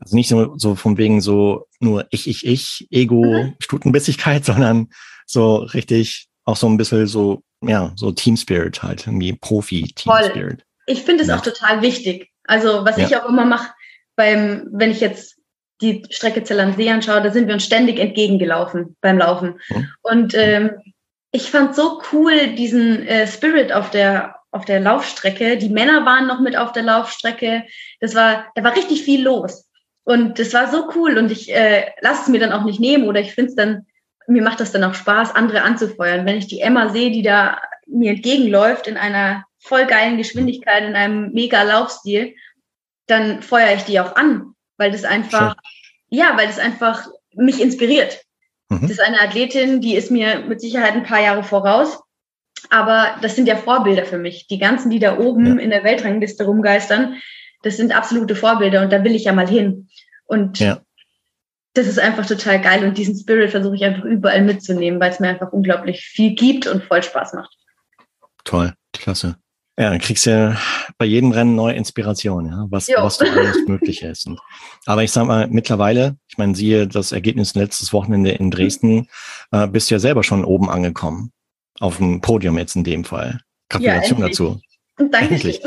Also 0.00 0.16
nicht 0.16 0.28
so, 0.28 0.58
so 0.58 0.74
von 0.74 0.98
wegen 0.98 1.20
so 1.20 1.68
nur 1.78 2.06
ich, 2.10 2.28
ich, 2.28 2.44
ich, 2.44 2.88
Ego, 2.90 3.22
mhm. 3.22 3.54
Stutenbissigkeit, 3.60 4.44
sondern 4.44 4.88
so 5.26 5.56
richtig 5.56 6.26
auch 6.44 6.56
so 6.56 6.66
ein 6.66 6.76
bisschen 6.76 7.06
so, 7.06 7.44
ja, 7.60 7.92
so 7.94 8.10
Team 8.10 8.36
Spirit 8.36 8.82
halt, 8.82 9.06
irgendwie 9.06 9.32
Profi-Team 9.34 10.12
Spirit. 10.28 10.64
Ich 10.86 11.02
finde 11.02 11.22
es 11.22 11.28
ja. 11.28 11.36
auch 11.36 11.42
total 11.42 11.82
wichtig. 11.82 12.30
Also, 12.44 12.84
was 12.84 12.96
ja. 12.96 13.06
ich 13.06 13.16
auch 13.16 13.28
immer 13.28 13.44
mache, 13.44 13.72
beim, 14.16 14.66
wenn 14.72 14.90
ich 14.90 14.98
jetzt 14.98 15.36
die 15.80 16.04
Strecke 16.10 16.44
Zell 16.44 16.60
anschaue, 16.60 17.22
da 17.22 17.30
sind 17.30 17.46
wir 17.46 17.54
uns 17.54 17.64
ständig 17.64 17.98
entgegengelaufen 17.98 18.96
beim 19.00 19.18
Laufen. 19.18 19.60
Mhm. 19.68 19.88
Und 20.02 20.34
ähm, 20.34 20.70
ich 21.32 21.50
fand 21.50 21.74
so 21.74 22.00
cool 22.12 22.54
diesen 22.54 23.06
äh, 23.06 23.26
Spirit 23.26 23.72
auf 23.72 23.90
der 23.90 24.36
auf 24.52 24.66
der 24.66 24.80
Laufstrecke. 24.80 25.56
Die 25.56 25.70
Männer 25.70 26.04
waren 26.04 26.26
noch 26.26 26.40
mit 26.40 26.56
auf 26.56 26.72
der 26.72 26.82
Laufstrecke. 26.82 27.64
Das 28.00 28.14
war, 28.14 28.46
da 28.54 28.62
war 28.62 28.76
richtig 28.76 29.02
viel 29.02 29.22
los. 29.22 29.68
Und 30.04 30.38
das 30.38 30.52
war 30.52 30.70
so 30.70 30.90
cool. 30.94 31.16
Und 31.16 31.32
ich 31.32 31.52
äh, 31.52 31.86
lasse 32.00 32.22
es 32.22 32.28
mir 32.28 32.38
dann 32.38 32.52
auch 32.52 32.64
nicht 32.64 32.78
nehmen 32.78 33.08
oder 33.08 33.20
ich 33.20 33.34
finde 33.34 33.48
es 33.48 33.56
dann, 33.56 33.86
mir 34.26 34.42
macht 34.42 34.60
das 34.60 34.70
dann 34.70 34.84
auch 34.84 34.94
Spaß, 34.94 35.34
andere 35.34 35.62
anzufeuern. 35.62 36.26
Wenn 36.26 36.36
ich 36.36 36.46
die 36.46 36.60
Emma 36.60 36.90
sehe, 36.90 37.10
die 37.10 37.22
da 37.22 37.60
mir 37.86 38.10
entgegenläuft 38.10 38.86
in 38.86 38.96
einer 38.96 39.44
voll 39.58 39.86
geilen 39.86 40.18
Geschwindigkeit, 40.18 40.84
in 40.84 40.96
einem 40.96 41.32
mega 41.32 41.62
Laufstil, 41.62 42.34
dann 43.06 43.42
feuere 43.42 43.74
ich 43.74 43.84
die 43.84 44.00
auch 44.00 44.16
an 44.16 44.51
weil 44.76 44.90
das 44.90 45.04
einfach, 45.04 45.54
Schön. 45.54 46.18
ja, 46.18 46.36
weil 46.36 46.46
das 46.46 46.58
einfach 46.58 47.06
mich 47.34 47.60
inspiriert. 47.60 48.22
Mhm. 48.68 48.82
Das 48.82 48.92
ist 48.92 49.00
eine 49.00 49.20
Athletin, 49.20 49.80
die 49.80 49.96
ist 49.96 50.10
mir 50.10 50.40
mit 50.40 50.60
Sicherheit 50.60 50.94
ein 50.94 51.04
paar 51.04 51.20
Jahre 51.20 51.44
voraus. 51.44 52.00
Aber 52.70 53.16
das 53.20 53.34
sind 53.36 53.48
ja 53.48 53.56
Vorbilder 53.56 54.04
für 54.04 54.18
mich. 54.18 54.46
Die 54.46 54.58
ganzen, 54.58 54.90
die 54.90 54.98
da 54.98 55.18
oben 55.18 55.58
ja. 55.58 55.62
in 55.62 55.70
der 55.70 55.84
Weltrangliste 55.84 56.44
rumgeistern, 56.44 57.20
das 57.62 57.76
sind 57.76 57.94
absolute 57.94 58.34
Vorbilder 58.34 58.82
und 58.82 58.92
da 58.92 59.04
will 59.04 59.14
ich 59.14 59.24
ja 59.24 59.32
mal 59.32 59.48
hin. 59.48 59.88
Und 60.24 60.58
ja. 60.58 60.80
das 61.74 61.86
ist 61.86 61.98
einfach 61.98 62.26
total 62.26 62.60
geil 62.60 62.84
und 62.84 62.96
diesen 62.98 63.16
Spirit 63.16 63.50
versuche 63.50 63.74
ich 63.74 63.84
einfach 63.84 64.04
überall 64.04 64.42
mitzunehmen, 64.42 65.00
weil 65.00 65.10
es 65.10 65.20
mir 65.20 65.28
einfach 65.28 65.52
unglaublich 65.52 66.00
viel 66.00 66.34
gibt 66.34 66.66
und 66.66 66.84
voll 66.84 67.02
Spaß 67.02 67.34
macht. 67.34 67.54
Toll, 68.44 68.72
klasse. 68.92 69.36
Ja, 69.78 69.88
dann 69.88 70.00
kriegst 70.00 70.26
du 70.26 70.30
ja 70.30 70.56
bei 70.98 71.06
jedem 71.06 71.32
Rennen 71.32 71.54
neue 71.54 71.74
Inspiration, 71.74 72.46
ja, 72.46 72.66
was, 72.68 72.88
was 72.88 73.18
du 73.18 73.24
alles 73.24 73.56
möglich 73.66 74.02
ist. 74.02 74.26
Und, 74.26 74.38
aber 74.84 75.02
ich 75.02 75.10
sag 75.10 75.26
mal, 75.26 75.48
mittlerweile, 75.48 76.16
ich 76.28 76.36
meine, 76.36 76.54
siehe 76.54 76.86
das 76.86 77.12
Ergebnis 77.12 77.54
letztes 77.54 77.92
Wochenende 77.92 78.32
in 78.32 78.50
Dresden, 78.50 79.08
äh, 79.50 79.66
bist 79.66 79.90
du 79.90 79.94
ja 79.94 79.98
selber 79.98 80.22
schon 80.24 80.44
oben 80.44 80.68
angekommen. 80.68 81.32
Auf 81.80 81.96
dem 81.96 82.20
Podium 82.20 82.58
jetzt 82.58 82.76
in 82.76 82.84
dem 82.84 83.04
Fall. 83.04 83.40
Gratulation 83.70 84.20
ja, 84.20 84.28
dazu. 84.28 84.60
Danke. 84.98 85.34
Endlich. 85.34 85.60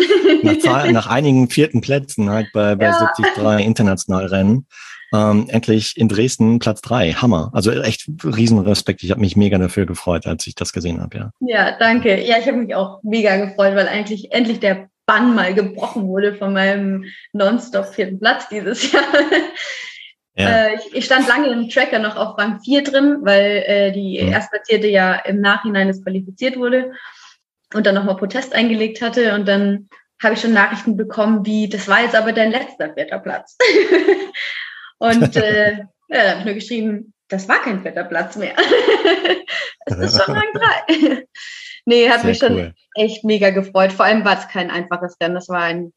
Nach, 0.64 0.90
nach 0.92 1.08
einigen 1.08 1.50
vierten 1.50 1.82
Plätzen 1.82 2.30
halt 2.30 2.48
bei, 2.54 2.76
bei 2.76 2.86
ja. 2.86 3.12
73 3.16 3.66
international 3.66 4.28
Rennen 4.28 4.68
ähm, 5.16 5.48
endlich 5.50 5.98
in 5.98 6.10
Dresden 6.10 6.60
Platz 6.60 6.82
drei. 6.82 7.14
Hammer. 7.14 7.50
Also 7.54 7.72
echt 7.72 8.08
Riesenrespekt. 8.24 9.04
Ich 9.04 9.12
habe 9.12 9.22
mich 9.22 9.36
mega 9.36 9.58
dafür 9.58 9.86
gefreut, 9.86 10.28
als 10.28 10.46
ich 10.48 10.56
das 10.56 10.74
gesehen 10.74 11.02
habe. 11.02 11.18
Ja. 11.18 11.32
ja, 11.40 11.78
danke. 11.78 12.22
Ja, 12.22 12.38
ich 12.38 12.48
habe 12.48 12.58
mich 12.58 12.76
auch 12.76 13.02
mega 13.04 13.38
gefreut, 13.38 13.76
weil 13.76 13.88
eigentlich 13.88 14.32
endlich 14.32 14.60
der 14.60 14.90
Bann 15.06 15.36
mal 15.36 15.54
gebrochen 15.54 16.08
wurde 16.08 16.36
von 16.36 16.54
meinem 16.54 17.06
Nonstop 17.32 17.86
vierten 17.88 18.20
Platz 18.20 18.50
dieses 18.50 18.92
Jahr. 18.92 19.04
Ja. 20.36 20.50
Äh, 20.50 20.76
ich, 20.76 20.96
ich, 20.96 21.06
stand 21.06 21.28
lange 21.28 21.48
im 21.48 21.70
Tracker 21.70 22.00
noch 22.00 22.18
auf 22.18 22.38
Rang 22.38 22.60
4 22.60 22.84
drin, 22.84 23.20
weil 23.22 23.64
äh, 23.68 23.92
die 23.92 24.22
mhm. 24.22 24.34
Erstplatzierte 24.34 24.88
ja 24.88 25.14
im 25.14 25.40
Nachhinein 25.40 25.88
disqualifiziert 25.88 26.58
wurde 26.58 26.92
und 27.74 27.86
dann 27.86 27.96
nochmal 27.96 28.18
Protest 28.18 28.54
eingelegt 28.54 29.02
hatte. 29.02 29.34
Und 29.34 29.48
dann 29.48 29.88
habe 30.22 30.34
ich 30.34 30.42
schon 30.42 30.54
Nachrichten 30.54 30.98
bekommen, 30.98 31.46
wie, 31.46 31.70
das 31.70 31.88
war 31.88 32.02
jetzt 32.02 32.16
aber 32.16 32.34
dein 32.34 32.52
letzter 32.52 32.94
vierter 32.94 33.20
Platz. 33.20 33.58
Und 34.98 35.36
äh, 35.36 35.78
ja, 36.08 36.24
da 36.24 36.30
habe 36.30 36.40
ich 36.40 36.46
nur 36.46 36.54
geschrieben, 36.56 37.14
das 37.28 37.48
war 37.48 37.62
kein 37.62 37.82
vierter 37.82 38.04
Platz 38.04 38.36
mehr. 38.36 38.56
es 39.86 39.98
ist 39.98 40.24
schon 40.24 40.36
Rang 40.36 40.54
3. 40.88 41.28
nee, 41.86 42.10
hat 42.10 42.22
Sehr 42.22 42.30
mich 42.30 42.38
schon 42.38 42.54
cool. 42.54 42.74
echt 42.96 43.24
mega 43.24 43.50
gefreut. 43.50 43.92
Vor 43.92 44.06
allem 44.06 44.24
war 44.24 44.38
es 44.38 44.48
kein 44.48 44.70
einfaches 44.70 45.18
Rennen. 45.22 45.36
Das 45.36 45.50
war 45.50 45.62
ein, 45.62 45.94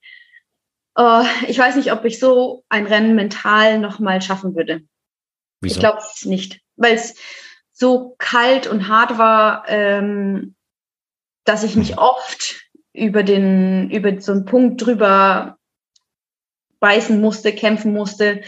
oh, 0.97 1.25
ich 1.47 1.59
weiß 1.59 1.77
nicht, 1.77 1.93
ob 1.93 2.05
ich 2.05 2.19
so 2.19 2.65
ein 2.69 2.87
Rennen 2.87 3.15
mental 3.15 3.79
nochmal 3.79 4.23
schaffen 4.23 4.55
würde. 4.55 4.83
Wieso? 5.61 5.75
Ich 5.75 5.81
glaube 5.81 5.99
es 5.99 6.25
nicht, 6.25 6.61
weil 6.77 6.95
es 6.95 7.17
so 7.73 8.15
kalt 8.19 8.67
und 8.67 8.89
hart 8.89 9.19
war, 9.19 9.65
ähm, 9.69 10.55
dass 11.45 11.63
ich 11.63 11.77
mich 11.77 11.99
oft 11.99 12.69
über 12.93 13.23
den, 13.23 13.91
über 13.91 14.21
so 14.21 14.33
einen 14.33 14.45
Punkt 14.45 14.85
drüber 14.85 15.59
beißen 16.81 17.21
musste, 17.21 17.53
kämpfen 17.53 17.93
musste, 17.93 18.43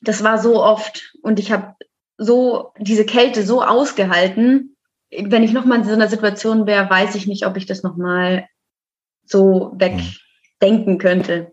das 0.00 0.24
war 0.24 0.38
so 0.38 0.62
oft 0.62 1.14
und 1.22 1.38
ich 1.38 1.52
habe 1.52 1.74
so 2.16 2.72
diese 2.78 3.04
Kälte 3.04 3.42
so 3.44 3.62
ausgehalten. 3.62 4.76
Wenn 5.10 5.42
ich 5.42 5.52
nochmal 5.52 5.78
in 5.78 5.84
so 5.84 5.92
einer 5.92 6.08
Situation 6.08 6.66
wäre, 6.66 6.88
weiß 6.88 7.14
ich 7.14 7.26
nicht, 7.26 7.46
ob 7.46 7.56
ich 7.56 7.66
das 7.66 7.82
nochmal 7.82 8.46
so 9.24 9.72
wegdenken 9.76 10.98
könnte. 10.98 11.52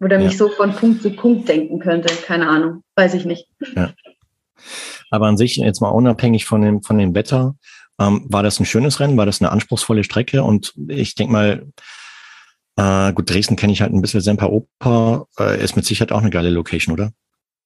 Oder 0.00 0.18
mich 0.18 0.32
ja. 0.32 0.38
so 0.38 0.48
von 0.48 0.74
Punkt 0.74 1.02
zu 1.02 1.10
Punkt 1.10 1.48
denken 1.48 1.80
könnte. 1.80 2.14
Keine 2.14 2.48
Ahnung. 2.48 2.82
Weiß 2.94 3.14
ich 3.14 3.24
nicht. 3.24 3.48
Ja. 3.74 3.92
Aber 5.10 5.26
an 5.26 5.36
sich, 5.36 5.56
jetzt 5.56 5.80
mal 5.80 5.88
unabhängig 5.88 6.44
von 6.44 6.62
dem, 6.62 6.82
von 6.82 6.98
dem 6.98 7.14
Wetter, 7.14 7.56
ähm, 7.98 8.26
war 8.28 8.42
das 8.42 8.60
ein 8.60 8.66
schönes 8.66 9.00
Rennen? 9.00 9.16
War 9.16 9.26
das 9.26 9.40
eine 9.40 9.50
anspruchsvolle 9.50 10.04
Strecke? 10.04 10.44
Und 10.44 10.74
ich 10.88 11.14
denke 11.14 11.32
mal, 11.32 11.66
äh, 12.76 13.12
gut, 13.12 13.28
Dresden 13.28 13.56
kenne 13.56 13.72
ich 13.72 13.80
halt 13.80 13.92
ein 13.92 14.02
bisschen 14.02 14.20
Semper 14.20 14.50
Oper, 14.50 15.26
äh, 15.38 15.62
ist 15.62 15.74
mit 15.74 15.84
Sicherheit 15.84 16.12
auch 16.12 16.20
eine 16.20 16.30
geile 16.30 16.50
Location, 16.50 16.92
oder? 16.92 17.12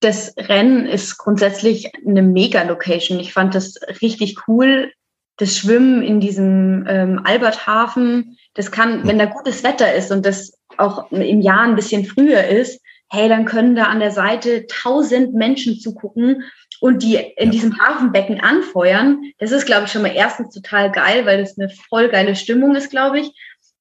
Das 0.02 0.34
Rennen 0.36 0.86
ist 0.86 1.16
grundsätzlich 1.16 1.90
eine 2.06 2.22
Mega-Location. 2.22 3.20
Ich 3.20 3.32
fand 3.32 3.54
das 3.54 3.76
richtig 4.02 4.48
cool. 4.48 4.92
Das 5.36 5.56
Schwimmen 5.56 6.02
in 6.02 6.20
diesem 6.20 6.84
ähm, 6.88 7.20
Alberthafen, 7.24 8.36
das 8.54 8.70
kann, 8.70 9.06
wenn 9.06 9.18
da 9.18 9.24
gutes 9.26 9.64
Wetter 9.64 9.94
ist 9.94 10.10
und 10.10 10.26
das 10.26 10.52
auch 10.76 11.10
im 11.10 11.40
Jahr 11.40 11.62
ein 11.62 11.76
bisschen 11.76 12.04
früher 12.04 12.44
ist, 12.44 12.80
hey, 13.08 13.28
dann 13.28 13.44
können 13.44 13.76
da 13.76 13.84
an 13.84 14.00
der 14.00 14.10
Seite 14.10 14.66
tausend 14.66 15.34
Menschen 15.34 15.78
zugucken 15.78 16.44
und 16.80 17.02
die 17.02 17.16
in 17.36 17.50
diesem 17.50 17.78
Hafenbecken 17.78 18.40
anfeuern. 18.40 19.22
Das 19.38 19.52
ist, 19.52 19.66
glaube 19.66 19.84
ich, 19.84 19.92
schon 19.92 20.02
mal 20.02 20.14
erstens 20.14 20.54
total 20.54 20.90
geil, 20.90 21.26
weil 21.26 21.38
das 21.38 21.58
eine 21.58 21.68
voll 21.68 22.08
geile 22.08 22.34
Stimmung 22.34 22.74
ist, 22.74 22.90
glaube 22.90 23.20
ich. 23.20 23.32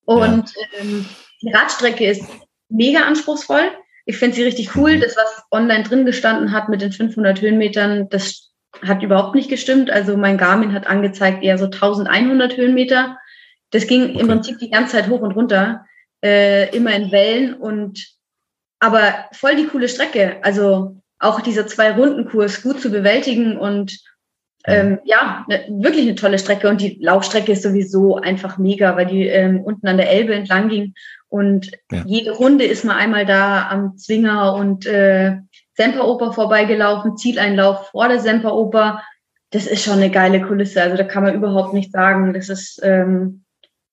Und 0.05 0.53
ähm, 0.79 1.05
die 1.41 1.51
Radstrecke 1.51 2.05
ist 2.05 2.23
mega 2.69 3.01
anspruchsvoll. 3.01 3.71
Ich 4.05 4.17
finde 4.17 4.35
sie 4.35 4.43
richtig 4.43 4.75
cool. 4.75 4.99
Das, 4.99 5.15
was 5.15 5.43
online 5.51 5.83
drin 5.83 6.05
gestanden 6.05 6.51
hat 6.51 6.69
mit 6.69 6.81
den 6.81 6.91
500 6.91 7.41
Höhenmetern, 7.41 8.09
das 8.09 8.51
hat 8.81 9.03
überhaupt 9.03 9.35
nicht 9.35 9.49
gestimmt. 9.49 9.89
Also 9.91 10.17
mein 10.17 10.37
Garmin 10.37 10.73
hat 10.73 10.87
angezeigt 10.87 11.43
eher 11.43 11.57
so 11.57 11.65
1100 11.65 12.57
Höhenmeter. 12.57 13.17
Das 13.69 13.87
ging 13.87 14.11
okay. 14.11 14.19
im 14.19 14.27
Prinzip 14.27 14.59
die 14.59 14.69
ganze 14.69 14.93
Zeit 14.93 15.09
hoch 15.09 15.21
und 15.21 15.31
runter, 15.31 15.85
äh, 16.23 16.75
immer 16.75 16.93
in 16.93 17.11
Wellen 17.11 17.53
und 17.53 18.05
aber 18.79 19.25
voll 19.31 19.55
die 19.55 19.67
coole 19.67 19.87
Strecke. 19.87 20.37
Also 20.41 20.97
auch 21.19 21.41
dieser 21.41 21.67
Zwei-Runden-Kurs 21.67 22.63
gut 22.63 22.81
zu 22.81 22.89
bewältigen 22.89 23.57
und 23.57 23.99
ähm, 24.65 24.99
ja, 25.05 25.45
ne, 25.47 25.65
wirklich 25.69 26.03
eine 26.03 26.15
tolle 26.15 26.37
Strecke 26.37 26.69
und 26.69 26.81
die 26.81 26.97
Laufstrecke 27.01 27.51
ist 27.51 27.63
sowieso 27.63 28.17
einfach 28.17 28.57
mega, 28.57 28.95
weil 28.95 29.07
die 29.07 29.25
ähm, 29.25 29.61
unten 29.61 29.87
an 29.87 29.97
der 29.97 30.11
Elbe 30.11 30.35
entlang 30.35 30.69
ging 30.69 30.93
und 31.31 31.71
ja. 31.89 32.03
jede 32.05 32.31
Runde 32.31 32.65
ist 32.65 32.83
man 32.83 32.97
einmal 32.97 33.25
da 33.25 33.69
am 33.69 33.97
Zwinger 33.97 34.53
und 34.53 34.85
äh, 34.85 35.37
Semperoper 35.77 36.33
vorbeigelaufen, 36.33 37.15
Zieleinlauf 37.15 37.87
vor 37.91 38.09
der 38.09 38.19
Semperoper. 38.19 39.01
Das 39.49 39.65
ist 39.65 39.81
schon 39.81 39.93
eine 39.93 40.11
geile 40.11 40.41
Kulisse, 40.41 40.83
also 40.83 40.97
da 40.97 41.05
kann 41.05 41.23
man 41.23 41.33
überhaupt 41.33 41.73
nicht 41.73 41.93
sagen. 41.93 42.33
Das 42.33 42.49
ist 42.49 42.81
ähm, 42.83 43.45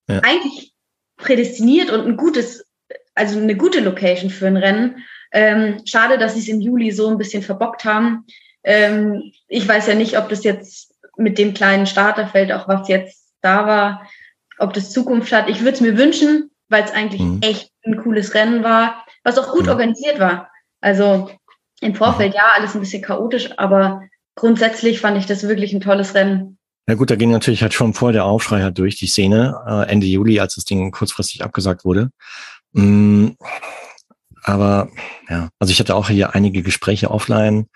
ja. 0.08 0.20
eigentlich 0.24 0.74
prädestiniert 1.16 1.92
und 1.92 2.08
ein 2.08 2.16
gutes, 2.16 2.66
also 3.14 3.38
eine 3.38 3.56
gute 3.56 3.78
Location 3.78 4.30
für 4.30 4.48
ein 4.48 4.56
Rennen. 4.56 5.04
Ähm, 5.30 5.82
schade, 5.84 6.18
dass 6.18 6.34
sie 6.34 6.40
es 6.40 6.48
im 6.48 6.60
Juli 6.60 6.90
so 6.90 7.06
ein 7.06 7.18
bisschen 7.18 7.44
verbockt 7.44 7.84
haben. 7.84 8.26
Ähm, 8.64 9.30
ich 9.46 9.68
weiß 9.68 9.86
ja 9.86 9.94
nicht, 9.94 10.18
ob 10.18 10.28
das 10.28 10.42
jetzt 10.42 10.92
mit 11.16 11.38
dem 11.38 11.54
kleinen 11.54 11.86
Starterfeld, 11.86 12.50
auch 12.50 12.66
was 12.66 12.88
jetzt 12.88 13.32
da 13.42 13.64
war, 13.64 14.08
ob 14.58 14.72
das 14.72 14.90
Zukunft 14.90 15.30
hat. 15.30 15.48
Ich 15.48 15.60
würde 15.60 15.74
es 15.74 15.80
mir 15.80 15.96
wünschen, 15.96 16.50
weil 16.68 16.84
es 16.84 16.92
eigentlich 16.92 17.22
mhm. 17.22 17.40
echt 17.42 17.70
ein 17.84 18.02
cooles 18.02 18.34
Rennen 18.34 18.62
war, 18.62 19.04
was 19.24 19.38
auch 19.38 19.52
gut 19.52 19.64
mhm. 19.64 19.70
organisiert 19.70 20.20
war. 20.20 20.50
Also 20.80 21.30
im 21.80 21.94
Vorfeld 21.94 22.34
ja 22.34 22.52
alles 22.54 22.74
ein 22.74 22.80
bisschen 22.80 23.02
chaotisch, 23.02 23.50
aber 23.56 24.02
grundsätzlich 24.34 25.00
fand 25.00 25.18
ich 25.18 25.26
das 25.26 25.42
wirklich 25.42 25.72
ein 25.72 25.80
tolles 25.80 26.14
Rennen. 26.14 26.58
Ja 26.88 26.94
gut, 26.94 27.10
da 27.10 27.16
ging 27.16 27.30
natürlich 27.30 27.62
halt 27.62 27.74
schon 27.74 27.92
vor 27.92 28.12
der 28.12 28.24
Aufschrei 28.24 28.62
halt 28.62 28.78
durch 28.78 28.96
die 28.96 29.06
Szene, 29.06 29.60
äh, 29.66 29.90
Ende 29.90 30.06
Juli, 30.06 30.40
als 30.40 30.54
das 30.54 30.64
Ding 30.64 30.90
kurzfristig 30.90 31.44
abgesagt 31.44 31.84
wurde. 31.84 32.10
Mm, 32.72 33.30
aber 34.42 34.88
ja, 35.28 35.50
also 35.58 35.70
ich 35.70 35.80
hatte 35.80 35.94
auch 35.94 36.08
hier 36.08 36.34
einige 36.34 36.62
Gespräche 36.62 37.10
offline 37.10 37.66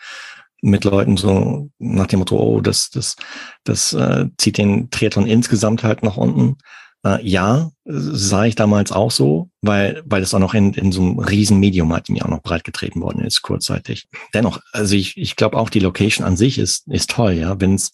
mit 0.62 0.85
Leuten 0.85 1.16
so 1.16 1.68
nach 1.78 2.07
dem 2.07 2.20
Motto, 2.20 2.38
oh, 2.38 2.61
das, 2.61 2.88
das, 2.88 3.16
das 3.64 3.92
äh, 3.92 4.26
zieht 4.38 4.57
den 4.57 4.88
Triathlon 4.90 5.26
insgesamt 5.26 5.83
halt 5.83 6.02
nach 6.02 6.16
unten. 6.16 6.57
Äh, 7.05 7.27
ja, 7.27 7.71
sah 7.85 8.45
ich 8.45 8.55
damals 8.55 8.93
auch 8.93 9.11
so, 9.11 9.51
weil, 9.61 10.03
weil 10.07 10.23
es 10.23 10.33
auch 10.35 10.38
noch 10.38 10.55
in, 10.55 10.73
in 10.75 10.93
so 10.93 11.03
einem 11.03 11.19
riesen 11.19 11.59
Medium 11.59 11.93
halt 11.93 12.09
mir 12.09 12.25
auch 12.25 12.31
noch 12.31 12.43
breitgetreten 12.43 13.03
worden 13.03 13.25
ist, 13.25 13.43
kurzzeitig. 13.43 14.07
Dennoch, 14.35 14.61
also 14.73 14.95
ich, 14.95 15.17
ich 15.17 15.35
glaube 15.35 15.57
auch 15.57 15.69
die 15.69 15.81
Location 15.81 16.25
an 16.25 16.37
sich 16.37 16.59
ist, 16.59 16.87
ist 16.88 17.11
toll, 17.11 17.33
ja. 17.33 17.61
Wenn 17.61 17.75
es 17.75 17.93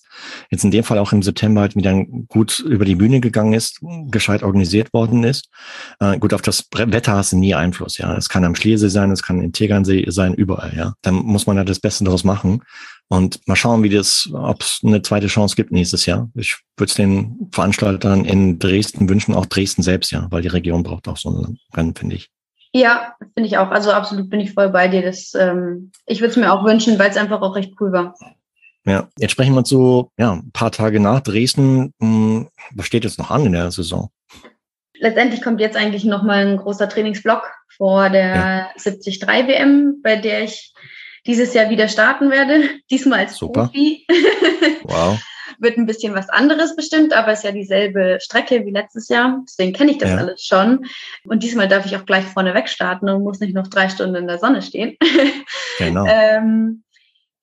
jetzt 0.50 0.64
in 0.64 0.70
dem 0.70 0.84
Fall 0.84 0.98
auch 0.98 1.12
im 1.12 1.22
September 1.22 1.62
halt 1.62 1.74
wieder 1.74 2.04
gut 2.28 2.58
über 2.58 2.84
die 2.84 2.96
Bühne 2.96 3.20
gegangen 3.20 3.54
ist, 3.54 3.80
gescheit 4.10 4.42
organisiert 4.42 4.92
worden 4.92 5.24
ist. 5.24 5.48
Äh, 6.00 6.18
gut, 6.18 6.34
auf 6.34 6.42
das 6.42 6.68
Wetter 6.70 7.12
hast 7.12 7.32
du 7.32 7.38
nie 7.38 7.54
Einfluss, 7.54 7.96
ja. 7.96 8.14
Es 8.14 8.28
kann 8.28 8.44
am 8.44 8.54
Schliersee 8.54 8.88
sein, 8.88 9.10
es 9.10 9.22
kann 9.22 9.40
im 9.40 9.52
Tegernsee 9.52 10.04
sein, 10.10 10.34
überall, 10.34 10.74
ja. 10.76 10.94
Dann 11.00 11.14
muss 11.14 11.46
man 11.46 11.56
da 11.56 11.64
das 11.64 11.80
Beste 11.80 12.04
daraus 12.04 12.24
machen. 12.24 12.62
Und 13.08 13.46
mal 13.48 13.56
schauen, 13.56 13.82
wie 13.82 13.88
das, 13.88 14.28
ob 14.32 14.60
es 14.60 14.80
eine 14.84 15.00
zweite 15.00 15.28
Chance 15.28 15.56
gibt 15.56 15.72
nächstes 15.72 16.04
Jahr. 16.04 16.28
Ich 16.34 16.58
würde 16.76 16.90
es 16.90 16.94
den 16.94 17.48
Veranstaltern 17.52 18.26
in 18.26 18.58
Dresden 18.58 19.08
wünschen, 19.08 19.34
auch 19.34 19.46
Dresden 19.46 19.82
selbst, 19.82 20.10
ja, 20.12 20.26
weil 20.30 20.42
die 20.42 20.48
Region 20.48 20.82
braucht 20.82 21.08
auch 21.08 21.16
so 21.16 21.30
ein 21.30 21.58
Rennen, 21.74 21.94
finde 21.94 22.16
ich. 22.16 22.30
Ja, 22.74 23.14
finde 23.34 23.48
ich 23.48 23.56
auch. 23.56 23.70
Also 23.70 23.92
absolut 23.92 24.28
bin 24.28 24.40
ich 24.40 24.52
voll 24.52 24.68
bei 24.68 24.88
dir. 24.88 25.00
Das, 25.00 25.32
ähm, 25.34 25.90
ich 26.06 26.20
würde 26.20 26.32
es 26.32 26.36
mir 26.36 26.52
auch 26.52 26.64
wünschen, 26.64 26.98
weil 26.98 27.10
es 27.10 27.16
einfach 27.16 27.40
auch 27.40 27.56
recht 27.56 27.72
cool 27.80 27.92
war. 27.92 28.14
Ja, 28.84 29.08
jetzt 29.18 29.32
sprechen 29.32 29.54
wir 29.54 29.64
so, 29.64 30.10
ja, 30.18 30.32
ein 30.32 30.50
paar 30.52 30.70
Tage 30.70 31.00
nach 31.00 31.20
Dresden. 31.20 31.94
Hm, 32.00 32.48
was 32.74 32.86
steht 32.86 33.04
jetzt 33.04 33.18
noch 33.18 33.30
an 33.30 33.46
in 33.46 33.52
der 33.52 33.70
Saison? 33.70 34.10
Letztendlich 35.00 35.42
kommt 35.42 35.60
jetzt 35.60 35.76
eigentlich 35.76 36.04
nochmal 36.04 36.46
ein 36.46 36.56
großer 36.56 36.88
Trainingsblock 36.88 37.42
vor 37.76 38.10
der 38.10 38.34
ja. 38.34 38.70
73 38.76 39.22
WM, 39.22 40.00
bei 40.02 40.16
der 40.16 40.44
ich 40.44 40.74
dieses 41.28 41.54
Jahr 41.54 41.70
wieder 41.70 41.88
starten 41.88 42.30
werde. 42.30 42.62
Diesmal 42.90 43.20
als 43.20 43.36
Super. 43.36 43.66
Profi. 43.66 44.04
Wow. 44.82 45.20
Wird 45.58 45.76
ein 45.76 45.86
bisschen 45.86 46.14
was 46.14 46.30
anderes 46.30 46.74
bestimmt, 46.74 47.12
aber 47.12 47.32
es 47.32 47.40
ist 47.40 47.44
ja 47.44 47.52
dieselbe 47.52 48.18
Strecke 48.22 48.64
wie 48.64 48.70
letztes 48.70 49.08
Jahr. 49.08 49.42
Deswegen 49.46 49.72
kenne 49.74 49.90
ich 49.90 49.98
das 49.98 50.10
ja. 50.10 50.16
alles 50.16 50.42
schon. 50.42 50.86
Und 51.24 51.42
diesmal 51.42 51.68
darf 51.68 51.84
ich 51.84 51.96
auch 51.96 52.06
gleich 52.06 52.24
vorne 52.24 52.54
weg 52.54 52.68
starten 52.68 53.08
und 53.08 53.22
muss 53.22 53.40
nicht 53.40 53.54
noch 53.54 53.66
drei 53.66 53.88
Stunden 53.88 54.14
in 54.14 54.26
der 54.26 54.38
Sonne 54.38 54.62
stehen. 54.62 54.96
Genau. 55.78 56.06
ähm, 56.08 56.82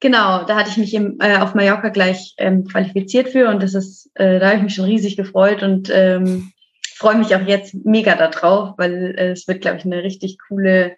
genau, 0.01 0.43
da 0.43 0.57
hatte 0.57 0.69
ich 0.69 0.75
mich 0.75 0.93
im, 0.93 1.17
äh, 1.21 1.37
auf 1.37 1.55
Mallorca 1.55 1.87
gleich 1.87 2.33
ähm, 2.37 2.65
qualifiziert 2.65 3.29
für 3.29 3.47
und 3.47 3.63
das 3.63 3.73
ist, 3.73 4.11
äh, 4.15 4.39
da 4.39 4.47
habe 4.47 4.57
ich 4.57 4.63
mich 4.63 4.75
schon 4.75 4.83
riesig 4.83 5.15
gefreut 5.15 5.63
und 5.63 5.89
ähm, 5.89 6.51
freue 6.95 7.15
mich 7.15 7.33
auch 7.33 7.47
jetzt 7.47 7.73
mega 7.85 8.15
darauf, 8.15 8.73
weil 8.77 9.15
äh, 9.17 9.31
es 9.31 9.47
wird, 9.47 9.61
glaube 9.61 9.77
ich, 9.77 9.85
eine 9.85 10.03
richtig 10.03 10.37
coole 10.49 10.97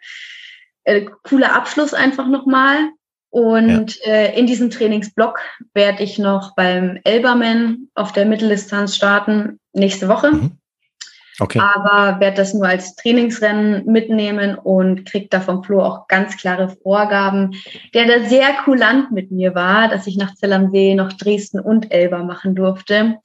äh, 0.87 1.05
cooler 1.23 1.53
Abschluss 1.53 1.93
einfach 1.93 2.27
nochmal. 2.27 2.89
Und 3.29 3.99
ja. 4.05 4.11
äh, 4.11 4.39
in 4.39 4.47
diesem 4.47 4.69
Trainingsblock 4.69 5.39
werde 5.73 6.01
ich 6.01 6.17
noch 6.17 6.55
beim 6.55 6.97
Elberman 7.03 7.89
auf 7.93 8.13
der 8.13 8.25
Mitteldistanz 8.25 8.95
starten 8.95 9.59
nächste 9.73 10.07
Woche. 10.07 10.31
Mhm. 10.31 10.51
Okay. 11.39 11.59
Aber 11.59 12.19
werde 12.19 12.37
das 12.37 12.53
nur 12.53 12.65
als 12.65 12.95
Trainingsrennen 12.95 13.85
mitnehmen 13.85 14.55
und 14.55 15.05
kriege 15.05 15.27
da 15.29 15.39
vom 15.39 15.63
Flo 15.63 15.83
auch 15.83 16.07
ganz 16.07 16.35
klare 16.37 16.69
Vorgaben, 16.81 17.55
der 17.93 18.07
da 18.07 18.27
sehr 18.27 18.53
kulant 18.63 19.11
mit 19.11 19.29
mir 19.29 19.53
war, 19.53 19.87
dass 19.89 20.07
ich 20.07 20.17
nach 20.17 20.33
Zell 20.33 20.53
am 20.53 20.71
See 20.71 20.95
noch 20.95 21.13
Dresden 21.13 21.59
und 21.59 21.91
Elber 21.91 22.23
machen 22.23 22.55
durfte. 22.55 23.17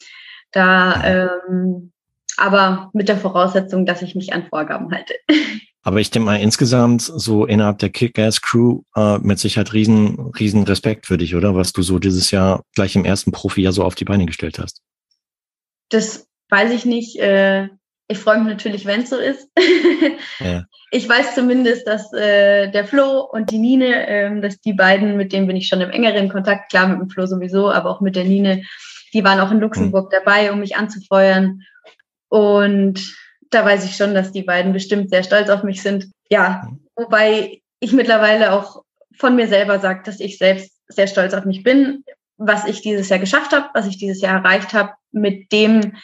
Da, 0.51 1.38
ähm, 1.48 1.92
aber 2.37 2.90
mit 2.92 3.09
der 3.09 3.16
Voraussetzung, 3.16 3.87
dass 3.87 4.03
ich 4.03 4.14
mich 4.14 4.35
an 4.35 4.46
Vorgaben 4.48 4.92
halte. 4.92 5.14
Aber 5.84 6.00
ich 6.00 6.10
denke 6.10 6.26
mal 6.26 6.40
insgesamt 6.40 7.02
so 7.02 7.44
innerhalb 7.44 7.78
der 7.78 7.90
Kick-Ass-Crew 7.90 8.82
äh, 8.94 9.18
mit 9.18 9.40
Sicherheit 9.40 9.72
riesen, 9.72 10.32
riesen 10.38 10.62
Respekt 10.62 11.06
für 11.06 11.18
dich, 11.18 11.34
oder? 11.34 11.56
Was 11.56 11.72
du 11.72 11.82
so 11.82 11.98
dieses 11.98 12.30
Jahr 12.30 12.62
gleich 12.74 12.94
im 12.94 13.04
ersten 13.04 13.32
Profi 13.32 13.62
ja 13.62 13.72
so 13.72 13.82
auf 13.82 13.96
die 13.96 14.04
Beine 14.04 14.26
gestellt 14.26 14.60
hast. 14.60 14.80
Das 15.88 16.28
weiß 16.50 16.70
ich 16.70 16.84
nicht. 16.84 17.18
Äh, 17.18 17.68
ich 18.06 18.18
freue 18.18 18.38
mich 18.38 18.48
natürlich, 18.48 18.86
wenn 18.86 19.02
es 19.02 19.10
so 19.10 19.16
ist. 19.16 19.48
ja. 20.40 20.64
Ich 20.92 21.08
weiß 21.08 21.34
zumindest, 21.34 21.86
dass 21.86 22.12
äh, 22.12 22.70
der 22.70 22.84
Flo 22.84 23.20
und 23.20 23.50
die 23.50 23.58
Nine, 23.58 24.06
äh, 24.06 24.40
dass 24.40 24.60
die 24.60 24.74
beiden, 24.74 25.16
mit 25.16 25.32
denen 25.32 25.46
bin 25.46 25.56
ich 25.56 25.66
schon 25.66 25.80
im 25.80 25.90
engeren 25.90 26.28
Kontakt, 26.28 26.70
klar 26.70 26.86
mit 26.86 27.00
dem 27.00 27.10
Flo 27.10 27.26
sowieso, 27.26 27.72
aber 27.72 27.90
auch 27.90 28.00
mit 28.00 28.14
der 28.14 28.24
Nine, 28.24 28.62
die 29.14 29.24
waren 29.24 29.40
auch 29.40 29.50
in 29.50 29.60
Luxemburg 29.60 30.12
mhm. 30.12 30.16
dabei, 30.24 30.52
um 30.52 30.60
mich 30.60 30.76
anzufeuern. 30.76 31.62
Und 32.28 33.14
da 33.52 33.64
weiß 33.64 33.84
ich 33.84 33.96
schon, 33.96 34.14
dass 34.14 34.32
die 34.32 34.42
beiden 34.42 34.72
bestimmt 34.72 35.10
sehr 35.10 35.22
stolz 35.22 35.48
auf 35.50 35.62
mich 35.62 35.82
sind. 35.82 36.08
Ja, 36.30 36.68
wobei 36.96 37.60
ich 37.80 37.92
mittlerweile 37.92 38.52
auch 38.52 38.82
von 39.16 39.36
mir 39.36 39.48
selber 39.48 39.78
sage, 39.78 40.02
dass 40.04 40.20
ich 40.20 40.38
selbst 40.38 40.72
sehr 40.88 41.06
stolz 41.06 41.34
auf 41.34 41.44
mich 41.44 41.62
bin, 41.62 42.04
was 42.36 42.66
ich 42.66 42.80
dieses 42.80 43.08
Jahr 43.08 43.18
geschafft 43.18 43.52
habe, 43.52 43.68
was 43.74 43.86
ich 43.86 43.98
dieses 43.98 44.20
Jahr 44.20 44.38
erreicht 44.38 44.72
habe, 44.74 44.92
mit 45.12 45.52
dem, 45.52 45.94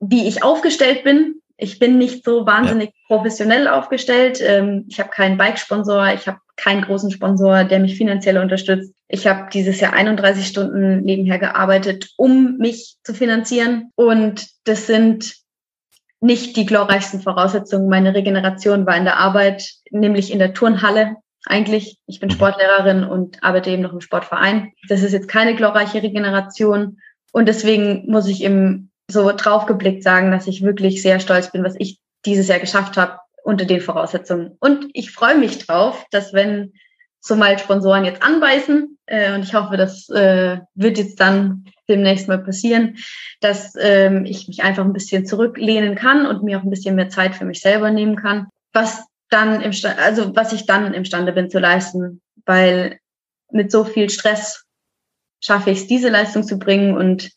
wie 0.00 0.26
ich 0.26 0.42
aufgestellt 0.42 1.04
bin. 1.04 1.36
Ich 1.56 1.78
bin 1.78 1.98
nicht 1.98 2.24
so 2.24 2.46
wahnsinnig 2.46 2.88
ja. 2.88 3.16
professionell 3.16 3.68
aufgestellt. 3.68 4.40
Ähm, 4.44 4.86
ich 4.88 4.98
habe 4.98 5.10
keinen 5.10 5.38
Bike-Sponsor, 5.38 6.12
ich 6.14 6.26
habe 6.26 6.38
keinen 6.56 6.82
großen 6.82 7.10
Sponsor, 7.10 7.64
der 7.64 7.78
mich 7.78 7.96
finanziell 7.96 8.38
unterstützt. 8.38 8.92
Ich 9.08 9.26
habe 9.26 9.48
dieses 9.52 9.78
Jahr 9.80 9.92
31 9.92 10.46
Stunden 10.46 11.02
nebenher 11.02 11.38
gearbeitet, 11.38 12.08
um 12.16 12.56
mich 12.56 12.96
zu 13.04 13.14
finanzieren. 13.14 13.90
Und 13.94 14.46
das 14.64 14.86
sind 14.86 15.41
nicht 16.22 16.56
die 16.56 16.64
glorreichsten 16.64 17.20
Voraussetzungen. 17.20 17.88
Meine 17.88 18.14
Regeneration 18.14 18.86
war 18.86 18.96
in 18.96 19.04
der 19.04 19.18
Arbeit, 19.18 19.68
nämlich 19.90 20.32
in 20.32 20.38
der 20.38 20.54
Turnhalle 20.54 21.16
eigentlich. 21.46 21.98
Ich 22.06 22.20
bin 22.20 22.28
mhm. 22.28 22.34
Sportlehrerin 22.34 23.04
und 23.04 23.42
arbeite 23.42 23.70
eben 23.70 23.82
noch 23.82 23.92
im 23.92 24.00
Sportverein. 24.00 24.72
Das 24.88 25.02
ist 25.02 25.12
jetzt 25.12 25.28
keine 25.28 25.56
glorreiche 25.56 26.02
Regeneration. 26.02 26.98
Und 27.32 27.46
deswegen 27.46 28.08
muss 28.08 28.28
ich 28.28 28.44
eben 28.44 28.92
so 29.10 29.32
draufgeblickt 29.32 30.04
sagen, 30.04 30.30
dass 30.30 30.46
ich 30.46 30.62
wirklich 30.62 31.02
sehr 31.02 31.18
stolz 31.18 31.50
bin, 31.50 31.64
was 31.64 31.74
ich 31.78 31.98
dieses 32.24 32.46
Jahr 32.46 32.60
geschafft 32.60 32.96
habe 32.96 33.18
unter 33.42 33.64
den 33.64 33.80
Voraussetzungen. 33.80 34.56
Und 34.60 34.86
ich 34.92 35.10
freue 35.10 35.36
mich 35.36 35.58
drauf, 35.58 36.06
dass 36.12 36.32
wenn 36.32 36.72
so 37.22 37.36
mal 37.36 37.58
Sponsoren 37.58 38.04
jetzt 38.04 38.22
anbeißen, 38.22 38.98
äh, 39.06 39.34
und 39.34 39.44
ich 39.44 39.54
hoffe, 39.54 39.76
das 39.76 40.08
äh, 40.08 40.58
wird 40.74 40.98
jetzt 40.98 41.20
dann 41.20 41.64
demnächst 41.88 42.28
mal 42.28 42.42
passieren, 42.42 42.96
dass 43.40 43.74
ähm, 43.78 44.24
ich 44.24 44.48
mich 44.48 44.62
einfach 44.62 44.84
ein 44.84 44.92
bisschen 44.92 45.24
zurücklehnen 45.24 45.94
kann 45.94 46.26
und 46.26 46.42
mir 46.42 46.58
auch 46.58 46.62
ein 46.62 46.70
bisschen 46.70 46.96
mehr 46.96 47.10
Zeit 47.10 47.34
für 47.34 47.44
mich 47.44 47.60
selber 47.60 47.90
nehmen 47.90 48.16
kann. 48.16 48.48
Was 48.72 49.04
dann 49.30 49.60
im 49.60 49.72
also 49.98 50.34
was 50.34 50.52
ich 50.52 50.66
dann 50.66 50.94
imstande 50.94 51.32
bin 51.32 51.50
zu 51.50 51.58
leisten, 51.58 52.20
weil 52.44 52.98
mit 53.50 53.70
so 53.70 53.84
viel 53.84 54.10
Stress 54.10 54.64
schaffe 55.40 55.70
ich 55.70 55.80
es, 55.80 55.86
diese 55.86 56.08
Leistung 56.08 56.44
zu 56.44 56.58
bringen 56.58 56.96
und 56.96 57.30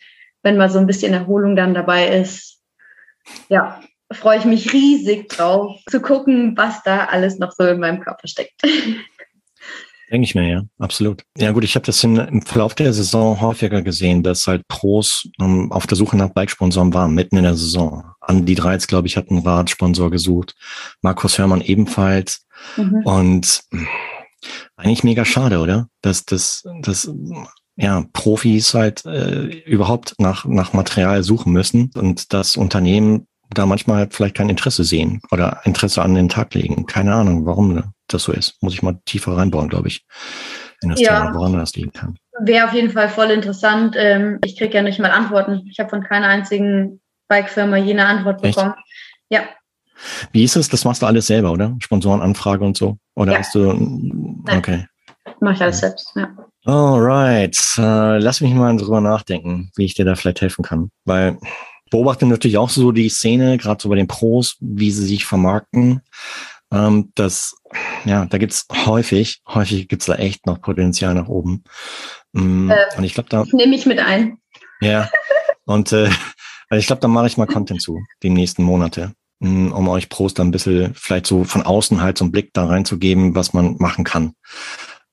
wenn 0.43 0.58
mal 0.58 0.69
so 0.69 0.80
ein 0.80 0.88
bisschen 0.88 1.13
Erholung 1.13 1.56
dann 1.56 1.74
dabei 1.74 2.19
ist, 2.19 2.62
ja, 3.50 3.82
freue 4.12 4.38
ich 4.38 4.45
mich 4.45 4.71
riesig 4.74 5.30
drauf, 5.30 5.80
zu 5.89 6.00
gucken, 6.02 6.56
was 6.56 6.84
da 6.84 7.06
alles 7.06 7.39
noch 7.39 7.52
so 7.52 7.65
in 7.65 7.80
meinem 7.80 8.02
Körper 8.02 8.28
steckt. 8.28 8.62
Denke 10.12 10.26
ich 10.26 10.36
mir, 10.36 10.48
ja, 10.48 10.63
absolut. 10.78 11.24
Ja 11.38 11.52
gut, 11.52 11.63
ich 11.63 11.76
habe 11.76 11.86
das 11.86 12.04
in, 12.04 12.15
im 12.18 12.41
Verlauf 12.44 12.76
der 12.76 12.94
Saison 12.94 13.41
häufiger 13.41 13.82
gesehen, 13.82 14.22
dass 14.22 14.46
halt 14.46 14.68
Pros 14.68 15.28
um, 15.39 15.72
auf 15.72 15.88
der 15.88 15.98
Suche 15.98 16.15
nach 16.15 16.30
Bike-Sponsoren 16.30 16.94
waren, 16.94 17.15
mitten 17.15 17.38
in 17.38 17.44
der 17.44 17.56
Saison. 17.56 18.04
Andi 18.22 18.54
Dreiz, 18.54 18.86
glaube 18.86 19.08
ich, 19.08 19.18
hat 19.18 19.30
einen 19.30 19.46
Radsponsor 19.46 20.12
gesucht. 20.12 20.56
Markus 21.02 21.39
Hörmann 21.39 21.62
ebenfalls. 21.62 22.46
Mhm. 22.78 23.02
Und 23.04 23.63
eigentlich 24.76 25.04
mega 25.04 25.26
schade, 25.26 25.60
oder? 25.60 25.88
Dass 26.02 26.24
das, 26.26 26.63
das 26.82 27.12
ja, 27.76 28.06
Profis 28.13 28.74
halt 28.74 29.06
äh, 29.06 29.46
überhaupt 29.65 30.15
nach, 30.20 30.46
nach 30.46 30.74
Material 30.74 31.24
suchen 31.24 31.52
müssen 31.52 31.91
und 31.96 32.32
das 32.32 32.58
Unternehmen 32.58 33.28
da 33.50 33.66
manchmal 33.66 34.08
vielleicht 34.12 34.36
kein 34.36 34.50
Interesse 34.50 34.84
sehen 34.84 35.22
oder 35.32 35.62
Interesse 35.64 36.02
an 36.02 36.16
den 36.16 36.30
Tag 36.30 36.54
legen. 36.54 36.86
Keine 36.86 37.14
Ahnung, 37.14 37.46
warum 37.46 37.84
das 38.08 38.24
so 38.24 38.32
ist. 38.32 38.62
Muss 38.62 38.74
ich 38.74 38.84
mal 38.84 39.00
tiefer 39.06 39.38
reinbauen, 39.38 39.70
glaube 39.70 39.88
ich, 39.88 40.06
in 40.82 40.90
das 40.90 41.00
ja. 41.00 41.20
Thema, 41.20 41.36
woran 41.36 41.54
das 41.54 41.76
liegen 41.76 41.92
kann. 41.92 42.18
Wäre 42.40 42.68
auf 42.68 42.74
jeden 42.74 42.92
Fall 42.92 43.10
voll 43.10 43.32
interessant. 43.32 43.96
Ähm, 43.98 44.40
ich 44.44 44.58
kriege 44.58 44.74
ja 44.74 44.82
nicht 44.82 45.00
mal 45.00 45.12
Antworten. 45.12 45.68
Ich 45.70 45.80
habe 45.80 45.90
von 45.90 46.04
keiner 46.04 46.28
einzigen 46.28 47.02
Bike-Firma 47.28 47.78
jene 47.78 48.06
Antwort 48.06 48.42
bekommen. 48.42 48.74
Echt? 48.74 48.86
Ja. 49.30 49.42
Wie 50.32 50.44
ist 50.44 50.56
es? 50.56 50.70
Das 50.70 50.84
machst 50.84 51.02
du 51.02 51.06
alles 51.06 51.28
selber, 51.28 51.52
oder? 51.52 51.76
Sponsorenanfrage 51.80 52.66
und 52.66 52.78
so? 52.78 52.98
Oder 53.16 53.34
ja. 53.34 53.40
hast 53.40 53.56
du. 53.56 54.44
Okay. 54.50 54.86
Mache 55.40 55.54
ich 55.54 55.62
alles 55.62 55.80
selbst, 55.80 56.12
ja. 56.16 56.30
Alright. 56.66 57.58
Uh, 57.78 58.18
lass 58.20 58.42
mich 58.42 58.54
mal 58.54 58.76
drüber 58.76 59.00
nachdenken, 59.00 59.72
wie 59.76 59.86
ich 59.86 59.94
dir 59.94 60.06
da 60.06 60.16
vielleicht 60.16 60.42
helfen 60.42 60.64
kann. 60.64 60.90
Weil 61.06 61.38
beobachte 61.96 62.26
natürlich 62.26 62.58
auch 62.58 62.70
so 62.70 62.92
die 62.92 63.08
Szene, 63.08 63.58
gerade 63.58 63.82
so 63.82 63.88
bei 63.88 63.96
den 63.96 64.08
Pros, 64.08 64.58
wie 64.60 64.92
sie 64.92 65.06
sich 65.06 65.24
vermarkten. 65.24 66.02
Ähm, 66.70 67.14
das, 67.16 67.56
ja, 68.04 68.26
da 68.26 68.38
gibt's 68.38 68.68
häufig, 68.86 69.42
häufig 69.48 69.88
gibt's 69.88 70.08
da 70.08 70.16
echt 70.16 70.46
noch 70.46 70.60
Potenzial 70.60 71.14
nach 71.14 71.30
oben. 71.30 71.64
Ähm, 72.36 72.74
und 72.98 73.04
ich 73.06 73.14
glaube, 73.14 73.30
da. 73.30 73.46
Nehme 73.54 73.78
ich 73.78 73.86
mit 73.86 74.00
ein. 74.00 74.40
Ja. 74.82 75.10
Und 75.64 75.94
äh, 75.94 76.10
also 76.70 76.80
ich 76.80 76.88
glaube, 76.88 77.02
da 77.02 77.08
mache 77.08 77.28
ich 77.28 77.38
mal 77.38 77.48
Content 77.48 77.82
zu, 77.82 77.98
die 78.24 78.30
nächsten 78.30 78.64
Monate, 78.64 79.14
mm, 79.40 79.72
um 79.72 79.88
euch 79.88 80.10
Pros 80.10 80.34
dann 80.34 80.50
ein 80.50 80.52
bisschen 80.52 80.94
vielleicht 80.96 81.28
so 81.28 81.46
von 81.46 81.62
außen 81.62 82.02
halt 82.02 82.18
so 82.18 82.26
einen 82.26 82.34
Blick 82.34 82.52
da 82.52 82.66
reinzugeben, 82.66 83.36
was 83.36 83.54
man 83.54 83.78
machen 83.80 84.04
kann. 84.04 84.34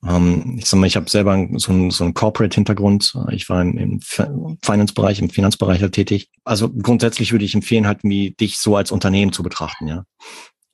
Ähm, 0.06 0.56
ich 0.58 0.66
sag 0.66 0.78
mal, 0.78 0.86
ich 0.86 0.96
habe 0.96 1.08
selber 1.08 1.46
so 1.54 1.72
einen, 1.72 1.90
so 1.90 2.04
einen 2.04 2.14
Corporate-Hintergrund. 2.14 3.14
Ich 3.30 3.48
war 3.48 3.62
im, 3.62 3.78
im 3.78 4.00
Finance-Bereich, 4.00 5.20
im 5.20 5.30
Finanzbereich 5.30 5.80
halt 5.82 5.92
tätig. 5.92 6.30
Also 6.44 6.70
grundsätzlich 6.70 7.32
würde 7.32 7.44
ich 7.44 7.54
empfehlen, 7.54 7.86
halt 7.86 8.00
wie 8.02 8.32
dich 8.32 8.58
so 8.58 8.76
als 8.76 8.92
Unternehmen 8.92 9.32
zu 9.32 9.42
betrachten, 9.42 9.88
ja. 9.88 10.04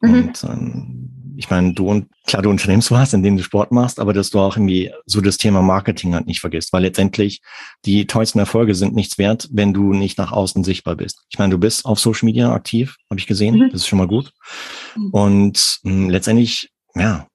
Mhm. 0.01 0.15
Und 0.15 0.45
ähm, 0.45 1.19
ich 1.37 1.51
meine, 1.51 1.73
du 1.73 1.89
und 1.89 2.09
klar, 2.27 2.43
du 2.43 2.51
unternimmst 2.51 2.91
was, 2.91 3.13
in 3.13 3.23
dem 3.23 3.37
du 3.37 3.45
Sport 3.45 3.71
machst, 3.71 4.01
aber 4.01 4.13
dass 4.13 4.31
du 4.31 4.41
auch 4.41 4.57
irgendwie 4.57 4.93
so 5.07 5.21
das 5.21 5.37
Thema 5.37 5.63
Marketing 5.63 6.15
halt 6.15 6.27
nicht 6.27 6.41
vergisst, 6.41 6.73
weil 6.73 6.83
letztendlich 6.83 7.43
die 7.85 8.09
tollsten 8.09 8.41
Erfolge 8.41 8.75
sind 8.75 8.95
nichts 8.95 9.19
wert, 9.19 9.49
wenn 9.53 9.73
du 9.73 9.93
nicht 9.93 10.19
nach 10.19 10.33
außen 10.33 10.65
sichtbar 10.65 10.97
bist. 10.97 11.25
Ich 11.31 11.39
meine, 11.39 11.53
du 11.53 11.59
bist 11.59 11.85
auf 11.85 12.01
Social 12.01 12.27
Media 12.27 12.53
aktiv, 12.53 12.97
habe 13.09 13.21
ich 13.21 13.29
gesehen, 13.29 13.57
mhm. 13.57 13.71
das 13.71 13.83
ist 13.83 13.87
schon 13.87 14.01
mal 14.01 14.09
gut. 14.09 14.33
Mhm. 14.97 15.11
Und 15.11 15.79
mh, 15.85 15.93
hm, 15.93 16.11
letztendlich, 16.11 16.71
ja, 16.97 17.29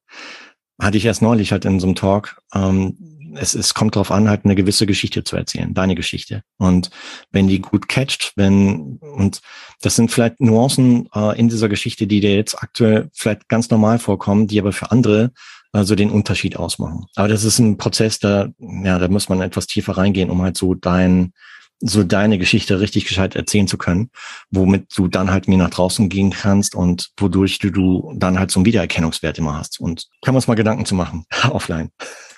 hatte 0.84 0.98
ich 0.98 1.06
erst 1.06 1.22
neulich 1.22 1.52
halt 1.52 1.66
in 1.66 1.80
so 1.80 1.88
einem 1.88 1.96
Talk, 1.96 2.42
ähm, 2.54 2.98
es, 3.36 3.54
es 3.56 3.74
kommt 3.74 3.96
darauf 3.96 4.12
an, 4.12 4.30
halt 4.30 4.46
eine 4.46 4.56
gewisse 4.56 4.86
Geschichte 4.86 5.24
zu 5.24 5.36
erzählen, 5.36 5.74
deine 5.74 5.96
Geschichte. 5.96 6.44
Und 6.58 6.90
wenn 7.32 7.48
die 7.48 7.60
gut 7.60 7.88
catcht, 7.88 8.34
wenn, 8.36 8.98
und 8.98 9.42
das 9.82 9.96
sind 9.96 10.12
vielleicht 10.12 10.40
Nuancen 10.40 11.10
äh, 11.16 11.38
in 11.40 11.50
dieser 11.50 11.70
Geschichte, 11.70 12.08
die 12.08 12.20
dir 12.20 12.36
jetzt 12.36 12.62
aktuell 12.62 13.10
vielleicht 13.14 13.50
ganz 13.50 13.70
normal 13.70 14.00
vorkommen, 14.00 14.48
die 14.48 14.60
aber 14.60 14.72
für 14.72 14.92
andere 14.92 15.32
also 15.72 15.96
den 15.96 16.12
Unterschied 16.12 16.56
ausmachen. 16.56 17.08
Aber 17.16 17.28
das 17.28 17.44
ist 17.44 17.58
ein 17.58 17.78
Prozess, 17.78 18.20
da, 18.20 18.50
ja, 18.60 19.00
da 19.00 19.08
muss 19.08 19.28
man 19.28 19.42
etwas 19.42 19.66
tiefer 19.66 19.98
reingehen, 19.98 20.30
um 20.30 20.42
halt 20.42 20.56
so 20.56 20.76
dein, 20.76 21.34
so 21.80 22.04
deine 22.04 22.38
Geschichte 22.38 22.80
richtig 22.80 23.06
gescheit 23.06 23.36
erzählen 23.36 23.68
zu 23.68 23.78
können, 23.78 24.10
womit 24.52 24.98
du 24.98 25.08
dann 25.08 25.32
halt 25.32 25.48
mir 25.48 25.58
nach 25.58 25.70
draußen 25.70 26.10
gehen 26.10 26.32
kannst 26.32 26.76
und 26.76 27.12
wodurch 27.18 27.60
du, 27.60 27.70
du 27.70 28.14
dann 28.16 28.40
halt 28.40 28.52
so 28.52 28.60
einen 28.60 28.66
Wiedererkennungswert 28.66 29.38
immer 29.38 29.58
hast. 29.58 29.80
Und 29.80 30.08
kann 30.24 30.34
man 30.34 30.38
uns 30.38 30.48
mal 30.48 30.56
Gedanken 30.56 30.86
zu 30.86 30.96
machen, 30.96 31.26
offline. 31.50 31.90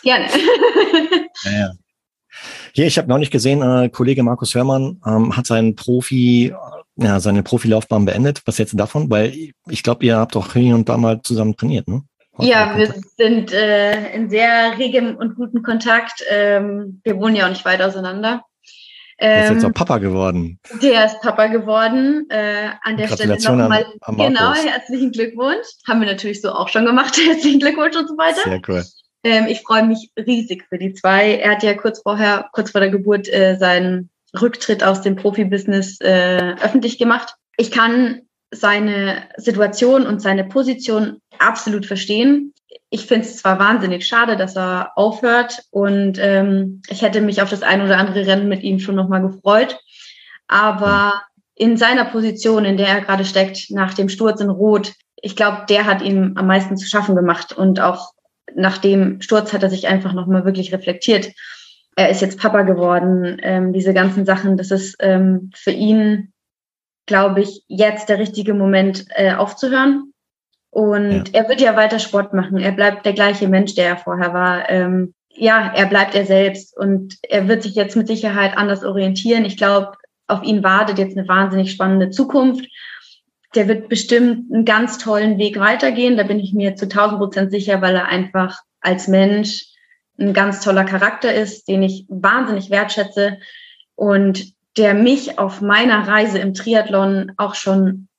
Gerne. 0.02 0.26
ja, 1.44 1.52
ja. 1.52 1.72
Hier, 2.74 2.88
ich 2.88 2.98
habe 2.98 3.08
noch 3.08 3.18
nicht 3.18 3.32
gesehen, 3.32 3.62
äh, 3.62 3.90
Kollege 3.90 4.24
Markus 4.24 4.54
Hörmann 4.56 5.00
ähm, 5.06 5.38
hat 5.38 5.46
seinen 5.46 5.76
Profi, 5.76 6.54
ja, 6.98 7.20
seine 7.20 7.44
Profilaufbahn 7.44 8.06
beendet. 8.06 8.42
Was 8.46 8.58
jetzt 8.58 8.78
davon? 8.78 9.10
Weil 9.10 9.34
ich 9.70 9.84
glaube, 9.84 10.06
ihr 10.06 10.18
habt 10.18 10.36
auch 10.36 10.54
hier 10.54 10.76
und 10.76 10.90
da 10.90 10.98
mal 10.98 11.22
zusammen 11.22 11.56
trainiert, 11.56 11.88
ne? 11.88 12.04
Ja, 12.40 12.78
wir 12.78 12.94
sind 13.16 13.54
äh, 13.54 14.14
in 14.14 14.30
sehr 14.30 14.78
regem 14.78 15.16
und 15.16 15.36
guten 15.36 15.64
Kontakt. 15.64 16.22
Ähm, 16.30 17.00
wir 17.06 17.16
wohnen 17.18 17.38
ja 17.38 17.46
auch 17.46 17.50
nicht 17.50 17.64
weit 17.64 17.82
auseinander. 17.82 18.44
Der 19.20 19.46
ist 19.46 19.52
jetzt 19.52 19.64
auch 19.64 19.70
ähm, 19.70 19.74
Papa 19.74 19.98
geworden. 20.00 20.60
Der 20.82 21.06
ist 21.06 21.22
Papa 21.22 21.48
geworden. 21.48 22.28
Äh, 22.30 22.70
an 22.84 22.98
der 22.98 23.08
Stelle 23.08 23.38
nochmal 23.38 23.86
genau, 24.08 24.54
herzlichen 24.54 25.12
Glückwunsch. 25.12 25.68
Haben 25.88 26.02
wir 26.02 26.08
natürlich 26.08 26.42
so 26.42 26.52
auch 26.52 26.68
schon 26.68 26.86
gemacht. 26.86 27.18
herzlichen 27.26 27.60
Glückwunsch 27.60 27.96
und 27.96 28.08
so 28.08 28.18
weiter. 28.18 28.42
Sehr 28.44 28.62
cool. 28.68 28.84
Ähm, 29.24 29.48
ich 29.48 29.62
freue 29.62 29.86
mich 29.86 30.12
riesig 30.18 30.66
für 30.70 30.78
die 30.78 30.94
zwei. 30.94 31.36
Er 31.36 31.52
hat 31.52 31.64
ja 31.64 31.74
kurz 31.74 32.02
vorher, 32.02 32.50
kurz 32.52 32.72
vor 32.72 32.82
der 32.82 32.90
Geburt, 32.90 33.32
äh, 33.32 33.56
seinen 33.58 34.10
Rücktritt 34.40 34.84
aus 34.84 35.02
dem 35.02 35.16
Profibusiness 35.16 36.00
äh, 36.02 36.56
öffentlich 36.62 36.98
gemacht. 36.98 37.36
Ich 37.58 37.72
kann 37.72 38.22
seine 38.52 39.24
Situation 39.38 40.06
und 40.06 40.22
seine 40.22 40.44
Position 40.44 41.20
absolut 41.40 41.86
verstehen 41.86 42.54
ich 42.90 43.08
finde 43.08 43.28
es 43.28 43.38
zwar 43.38 43.60
wahnsinnig 43.60 44.08
schade, 44.08 44.38
dass 44.38 44.56
er 44.56 44.92
aufhört 44.96 45.64
und 45.72 46.18
ähm, 46.20 46.82
ich 46.88 47.02
hätte 47.02 47.22
mich 47.22 47.42
auf 47.42 47.50
das 47.50 47.64
ein 47.64 47.82
oder 47.82 47.98
andere 47.98 48.26
Rennen 48.26 48.48
mit 48.48 48.64
ihm 48.64 48.80
schon 48.80 48.96
nochmal 48.96 49.22
gefreut, 49.22 49.80
aber 50.48 51.24
in 51.56 51.78
seiner 51.78 52.06
Position, 52.06 52.66
in 52.66 52.78
der 52.78 52.88
er 52.88 53.02
gerade 53.02 53.26
steckt, 53.26 53.72
nach 53.72 53.94
dem 53.94 54.10
Sturz 54.10 54.42
in 54.42 54.50
Rot, 54.50 54.94
ich 55.16 55.36
glaube, 55.36 55.66
der 55.70 55.86
hat 55.86 56.02
ihm 56.02 56.34
am 56.36 56.48
meisten 56.48 56.78
zu 56.78 56.86
schaffen 56.86 57.16
gemacht. 57.16 57.54
Und 57.54 57.80
auch 57.80 58.12
nach 58.54 58.78
dem 58.78 59.22
Sturz 59.22 59.54
hat 59.54 59.64
er 59.64 59.70
sich 59.70 59.88
einfach 59.88 60.14
nochmal 60.14 60.46
wirklich 60.46 60.74
reflektiert. 60.74 61.32
Er 61.96 62.10
ist 62.10 62.22
jetzt 62.22 62.40
Papa 62.40 62.64
geworden, 62.64 63.38
ähm, 63.42 63.72
diese 63.72 63.94
ganzen 63.94 64.26
Sachen, 64.26 64.58
das 64.58 64.70
ist 64.70 64.98
ähm, 65.00 65.50
für 65.56 65.72
ihn, 65.72 66.34
glaube 67.06 67.42
ich, 67.42 67.64
jetzt 67.68 68.10
der 68.10 68.20
richtige 68.20 68.54
Moment 68.54 69.06
äh, 69.12 69.34
aufzuhören 69.34 70.12
und 70.76 71.30
ja. 71.30 71.42
er 71.42 71.48
wird 71.48 71.62
ja 71.62 71.78
weiter 71.78 72.00
Sport 72.00 72.34
machen. 72.34 72.58
Er 72.58 72.74
bleibt 72.74 73.06
der 73.06 73.14
gleiche 73.14 73.48
Mensch, 73.48 73.76
der 73.76 73.88
er 73.88 73.98
vorher 73.98 74.34
war. 74.34 74.70
Ähm, 74.70 75.14
ja, 75.30 75.72
er 75.74 75.86
bleibt 75.86 76.16
er 76.16 76.26
selbst 76.26 76.76
und 76.78 77.16
er 77.30 77.48
wird 77.48 77.64
sich 77.64 77.76
jetzt 77.76 77.96
mit 77.96 78.08
Sicherheit 78.08 78.58
anders 78.58 78.84
orientieren. 78.84 79.46
Ich 79.46 79.56
glaube, 79.56 79.94
auf 80.28 80.44
ihn 80.44 80.64
wartet 80.64 80.98
jetzt 80.98 81.18
eine 81.18 81.30
wahnsinnig 81.30 81.72
spannende 81.72 82.10
Zukunft. 82.10 82.68
Der 83.56 83.70
wird 83.70 83.88
bestimmt 83.88 84.52
einen 84.52 84.66
ganz 84.66 84.98
tollen 84.98 85.38
Weg 85.38 85.58
weitergehen. 85.62 86.18
Da 86.18 86.24
bin 86.24 86.42
ich 86.42 86.52
mir 86.54 86.76
zu 86.76 86.88
1000 86.88 87.20
Prozent 87.20 87.52
sicher, 87.52 87.82
weil 87.82 87.96
er 87.96 88.08
einfach 88.08 88.60
als 88.82 89.08
Mensch 89.08 89.68
ein 90.20 90.34
ganz 90.34 90.60
toller 90.60 90.84
Charakter 90.84 91.34
ist, 91.34 91.70
den 91.70 91.84
ich 91.84 92.06
wahnsinnig 92.10 92.70
wertschätze 92.70 93.38
und 93.96 94.52
der 94.76 94.94
mich 94.94 95.40
auf 95.40 95.62
meiner 95.62 96.06
Reise 96.06 96.40
im 96.40 96.54
Triathlon 96.54 97.32
auch 97.38 97.56
schon 97.56 98.10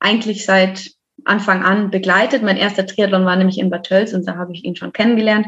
eigentlich 0.00 0.44
seit 0.44 0.95
Anfang 1.26 1.62
an 1.62 1.90
begleitet. 1.90 2.42
Mein 2.42 2.56
erster 2.56 2.86
Triathlon 2.86 3.24
war 3.24 3.36
nämlich 3.36 3.58
in 3.58 3.70
Bad 3.70 3.86
Tölz 3.86 4.12
und 4.12 4.26
da 4.26 4.36
habe 4.36 4.52
ich 4.52 4.64
ihn 4.64 4.76
schon 4.76 4.92
kennengelernt. 4.92 5.46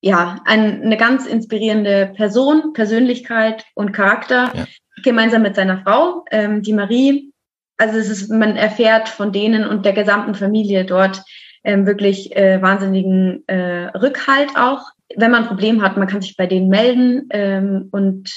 Ja, 0.00 0.40
ein, 0.44 0.82
eine 0.82 0.96
ganz 0.96 1.26
inspirierende 1.26 2.12
Person, 2.14 2.74
Persönlichkeit 2.74 3.64
und 3.74 3.92
Charakter, 3.92 4.52
ja. 4.54 4.66
gemeinsam 5.02 5.42
mit 5.42 5.56
seiner 5.56 5.78
Frau, 5.78 6.24
ähm, 6.30 6.62
die 6.62 6.74
Marie. 6.74 7.32
Also 7.78 7.98
es 7.98 8.10
ist, 8.10 8.30
man 8.30 8.56
erfährt 8.56 9.08
von 9.08 9.32
denen 9.32 9.66
und 9.66 9.84
der 9.84 9.94
gesamten 9.94 10.34
Familie 10.34 10.84
dort 10.84 11.22
ähm, 11.64 11.86
wirklich 11.86 12.36
äh, 12.36 12.60
wahnsinnigen 12.60 13.42
äh, 13.48 13.86
Rückhalt 13.96 14.50
auch. 14.56 14.90
Wenn 15.16 15.30
man 15.30 15.42
ein 15.42 15.48
Problem 15.48 15.82
hat, 15.82 15.96
man 15.96 16.06
kann 16.06 16.22
sich 16.22 16.36
bei 16.36 16.46
denen 16.46 16.68
melden 16.68 17.28
ähm, 17.30 17.88
und 17.90 18.30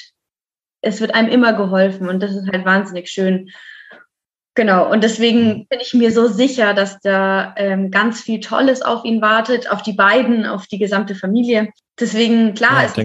es 0.81 1.01
wird 1.01 1.13
einem 1.13 1.29
immer 1.29 1.53
geholfen 1.53 2.07
und 2.07 2.23
das 2.23 2.31
ist 2.31 2.49
halt 2.49 2.65
wahnsinnig 2.65 3.09
schön. 3.09 3.49
Genau, 4.57 4.91
und 4.91 5.03
deswegen 5.03 5.45
mhm. 5.49 5.67
bin 5.67 5.79
ich 5.79 5.93
mir 5.93 6.11
so 6.11 6.27
sicher, 6.27 6.73
dass 6.73 6.99
da 7.01 7.53
ähm, 7.57 7.91
ganz 7.91 8.21
viel 8.21 8.39
Tolles 8.39 8.81
auf 8.81 9.05
ihn 9.05 9.21
wartet, 9.21 9.69
auf 9.69 9.83
die 9.83 9.93
beiden, 9.93 10.47
auf 10.47 10.65
die 10.65 10.79
gesamte 10.79 11.13
Familie. 11.13 11.69
Deswegen, 11.99 12.55
klar, 12.55 12.81
ja, 12.81 12.87
ist 12.87 12.95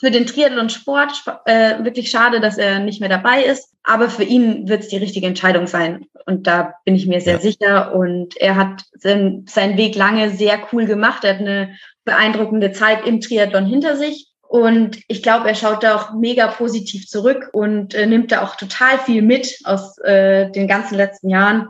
für 0.00 0.10
den 0.10 0.24
Triathlon-Sport 0.24 1.12
äh, 1.44 1.84
wirklich 1.84 2.08
schade, 2.08 2.40
dass 2.40 2.56
er 2.56 2.78
nicht 2.78 3.00
mehr 3.00 3.10
dabei 3.10 3.42
ist. 3.42 3.74
Aber 3.82 4.08
für 4.08 4.24
ihn 4.24 4.66
wird 4.66 4.80
es 4.80 4.88
die 4.88 4.96
richtige 4.96 5.26
Entscheidung 5.26 5.66
sein. 5.66 6.06
Und 6.24 6.46
da 6.46 6.72
bin 6.86 6.94
ich 6.94 7.06
mir 7.06 7.20
sehr 7.20 7.34
ja. 7.34 7.40
sicher. 7.40 7.94
Und 7.94 8.38
er 8.38 8.56
hat 8.56 8.84
seinen, 8.94 9.46
seinen 9.46 9.76
Weg 9.76 9.96
lange 9.96 10.30
sehr 10.30 10.58
cool 10.72 10.86
gemacht. 10.86 11.22
Er 11.22 11.34
hat 11.34 11.40
eine 11.40 11.76
beeindruckende 12.06 12.72
Zeit 12.72 13.06
im 13.06 13.20
Triathlon 13.20 13.66
hinter 13.66 13.96
sich. 13.96 14.33
Und 14.48 15.00
ich 15.08 15.22
glaube, 15.22 15.48
er 15.48 15.54
schaut 15.54 15.82
da 15.82 15.96
auch 15.96 16.14
mega 16.14 16.46
positiv 16.46 17.08
zurück 17.08 17.50
und 17.52 17.94
äh, 17.94 18.06
nimmt 18.06 18.30
da 18.30 18.42
auch 18.42 18.56
total 18.56 18.98
viel 18.98 19.22
mit 19.22 19.58
aus 19.64 19.98
äh, 19.98 20.50
den 20.50 20.68
ganzen 20.68 20.96
letzten 20.96 21.28
Jahren. 21.28 21.68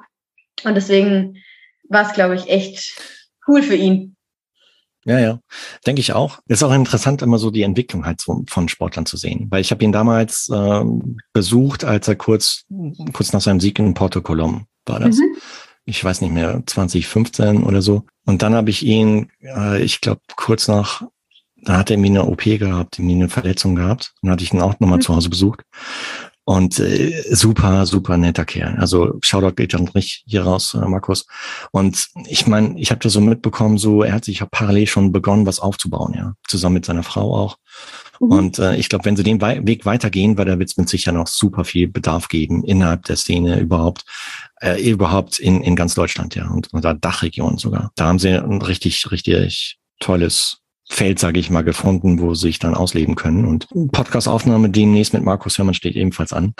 Und 0.64 0.74
deswegen 0.74 1.38
war 1.88 2.06
es, 2.06 2.12
glaube 2.12 2.34
ich, 2.34 2.48
echt 2.48 3.00
cool 3.46 3.62
für 3.62 3.76
ihn. 3.76 4.16
Ja, 5.06 5.18
ja, 5.18 5.38
denke 5.86 6.00
ich 6.00 6.12
auch. 6.14 6.38
ist 6.48 6.62
auch 6.62 6.72
interessant, 6.72 7.20
immer 7.20 7.38
so 7.38 7.50
die 7.50 7.62
Entwicklung 7.62 8.06
halt 8.06 8.22
von 8.22 8.68
Sportlern 8.68 9.04
zu 9.04 9.18
sehen, 9.18 9.48
weil 9.50 9.60
ich 9.60 9.70
habe 9.70 9.84
ihn 9.84 9.92
damals 9.92 10.48
äh, 10.48 10.84
besucht, 11.34 11.84
als 11.84 12.08
er 12.08 12.16
kurz 12.16 12.64
kurz 13.12 13.34
nach 13.34 13.42
seinem 13.42 13.60
Sieg 13.60 13.78
in 13.78 13.92
Porto 13.92 14.22
Colom 14.22 14.66
war 14.86 15.00
das. 15.00 15.16
Mhm. 15.16 15.36
Ich 15.84 16.02
weiß 16.02 16.22
nicht 16.22 16.32
mehr, 16.32 16.62
2015 16.64 17.64
oder 17.64 17.82
so. 17.82 18.04
Und 18.24 18.40
dann 18.40 18.54
habe 18.54 18.70
ich 18.70 18.82
ihn, 18.82 19.30
äh, 19.42 19.82
ich 19.82 20.00
glaube, 20.00 20.22
kurz 20.36 20.68
nach 20.68 21.02
da 21.64 21.78
hat 21.78 21.90
er 21.90 21.98
mir 21.98 22.08
eine 22.08 22.24
OP 22.24 22.44
gehabt, 22.44 22.98
mir 22.98 23.16
eine 23.16 23.28
Verletzung 23.28 23.74
gehabt. 23.74 24.12
Dann 24.22 24.30
hatte 24.30 24.44
ich 24.44 24.52
ihn 24.52 24.60
auch 24.60 24.78
nochmal 24.80 24.98
mhm. 24.98 25.02
zu 25.02 25.14
Hause 25.14 25.30
besucht. 25.30 25.62
Und 26.46 26.78
äh, 26.78 27.22
super, 27.30 27.86
super 27.86 28.18
netter 28.18 28.44
Kerl. 28.44 28.76
Also 28.78 29.18
Shoutout 29.22 29.54
geht 29.54 29.72
dann 29.72 29.88
richtig 29.88 30.24
hier 30.26 30.42
raus, 30.42 30.74
äh, 30.74 30.86
Markus. 30.86 31.26
Und 31.72 32.08
ich 32.26 32.46
meine, 32.46 32.78
ich 32.78 32.90
habe 32.90 33.00
das 33.00 33.14
so 33.14 33.22
mitbekommen, 33.22 33.78
so 33.78 34.02
er 34.02 34.12
hat 34.12 34.26
sich 34.26 34.40
ja 34.40 34.46
parallel 34.46 34.86
schon 34.86 35.10
begonnen, 35.10 35.46
was 35.46 35.58
aufzubauen, 35.58 36.12
ja, 36.14 36.34
zusammen 36.46 36.74
mit 36.74 36.84
seiner 36.84 37.02
Frau 37.02 37.34
auch. 37.34 37.56
Mhm. 38.20 38.30
Und 38.30 38.58
äh, 38.58 38.76
ich 38.76 38.90
glaube, 38.90 39.06
wenn 39.06 39.16
sie 39.16 39.22
den 39.22 39.40
We 39.40 39.60
Weg 39.66 39.86
weitergehen, 39.86 40.36
weil 40.36 40.44
da 40.44 40.58
wird 40.58 40.68
es 40.68 40.76
mit 40.76 40.90
sicher 40.90 41.12
noch 41.12 41.28
super 41.28 41.64
viel 41.64 41.88
Bedarf 41.88 42.28
geben 42.28 42.62
innerhalb 42.62 43.04
der 43.06 43.16
Szene 43.16 43.58
überhaupt, 43.58 44.04
äh, 44.60 44.82
überhaupt 44.82 45.38
in 45.38 45.62
in 45.62 45.76
ganz 45.76 45.94
Deutschland, 45.94 46.34
ja, 46.34 46.48
und, 46.48 46.70
und 46.74 46.84
da 46.84 46.92
Dachregion 46.92 47.56
sogar. 47.56 47.90
Da 47.96 48.04
haben 48.04 48.18
sie 48.18 48.28
ein 48.28 48.60
richtig, 48.60 49.10
richtig 49.10 49.78
tolles 49.98 50.58
Feld, 50.88 51.18
sage 51.18 51.40
ich 51.40 51.50
mal, 51.50 51.64
gefunden, 51.64 52.20
wo 52.20 52.34
sie 52.34 52.48
sich 52.48 52.58
dann 52.58 52.74
ausleben 52.74 53.14
können. 53.14 53.46
Und 53.46 53.68
Podcast-Aufnahme 53.92 54.70
demnächst 54.70 55.14
mit 55.14 55.22
Markus 55.22 55.58
Hörmann 55.58 55.74
steht 55.74 55.96
ebenfalls 55.96 56.32
an. 56.32 56.54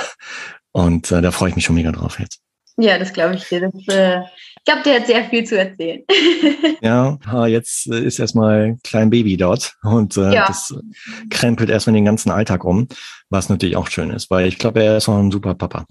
Und 0.73 1.13
äh, 1.13 1.23
da 1.23 1.31
freue 1.31 1.51
ich 1.51 1.57
mich 1.57 1.65
schon 1.65 1.77
mega 1.77 1.93
drauf 1.93 2.19
jetzt. 2.19 2.41
Ja, 2.77 2.99
das 2.99 3.13
glaube 3.13 3.37
ich 3.37 3.45
dir. 3.45 3.61
Das, 3.61 3.95
äh, 3.95 4.21
ich 4.21 4.65
glaube, 4.65 4.83
der 4.85 5.01
hat 5.01 5.07
sehr 5.07 5.25
viel 5.27 5.45
zu 5.45 5.59
erzählen. 5.59 6.03
ja, 6.81 7.47
jetzt 7.47 7.87
äh, 7.87 8.01
ist 8.01 8.19
erstmal 8.19 8.77
klein 8.83 9.11
Baby 9.11 9.37
dort 9.37 9.75
und 9.83 10.17
äh, 10.17 10.33
ja. 10.33 10.47
das 10.47 10.75
krempelt 11.31 11.71
erstmal 11.71 11.95
den 11.95 12.07
ganzen 12.07 12.31
Alltag 12.31 12.65
um, 12.65 12.89
was 13.29 13.49
natürlich 13.49 13.77
auch 13.77 13.89
schön 13.89 14.11
ist, 14.11 14.31
weil 14.31 14.49
ich 14.49 14.59
glaube, 14.59 14.83
er 14.83 14.97
ist 14.97 15.09
auch 15.09 15.19
ein 15.19 15.31
super 15.31 15.55
Papa. 15.55 15.85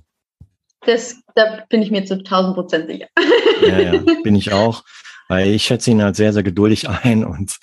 Das, 0.85 1.15
da 1.35 1.63
bin 1.69 1.81
ich 1.81 1.91
mir 1.91 2.03
zu 2.03 2.15
1000 2.15 2.55
Prozent 2.55 2.87
sicher. 2.89 3.07
ja, 3.61 3.79
ja, 3.79 4.03
bin 4.23 4.35
ich 4.35 4.51
auch. 4.51 4.83
Weil 5.29 5.49
ich 5.49 5.63
schätze 5.63 5.91
ihn 5.91 6.03
halt 6.03 6.15
sehr, 6.15 6.33
sehr 6.33 6.43
geduldig 6.43 6.89
ein 7.03 7.23
und 7.23 7.57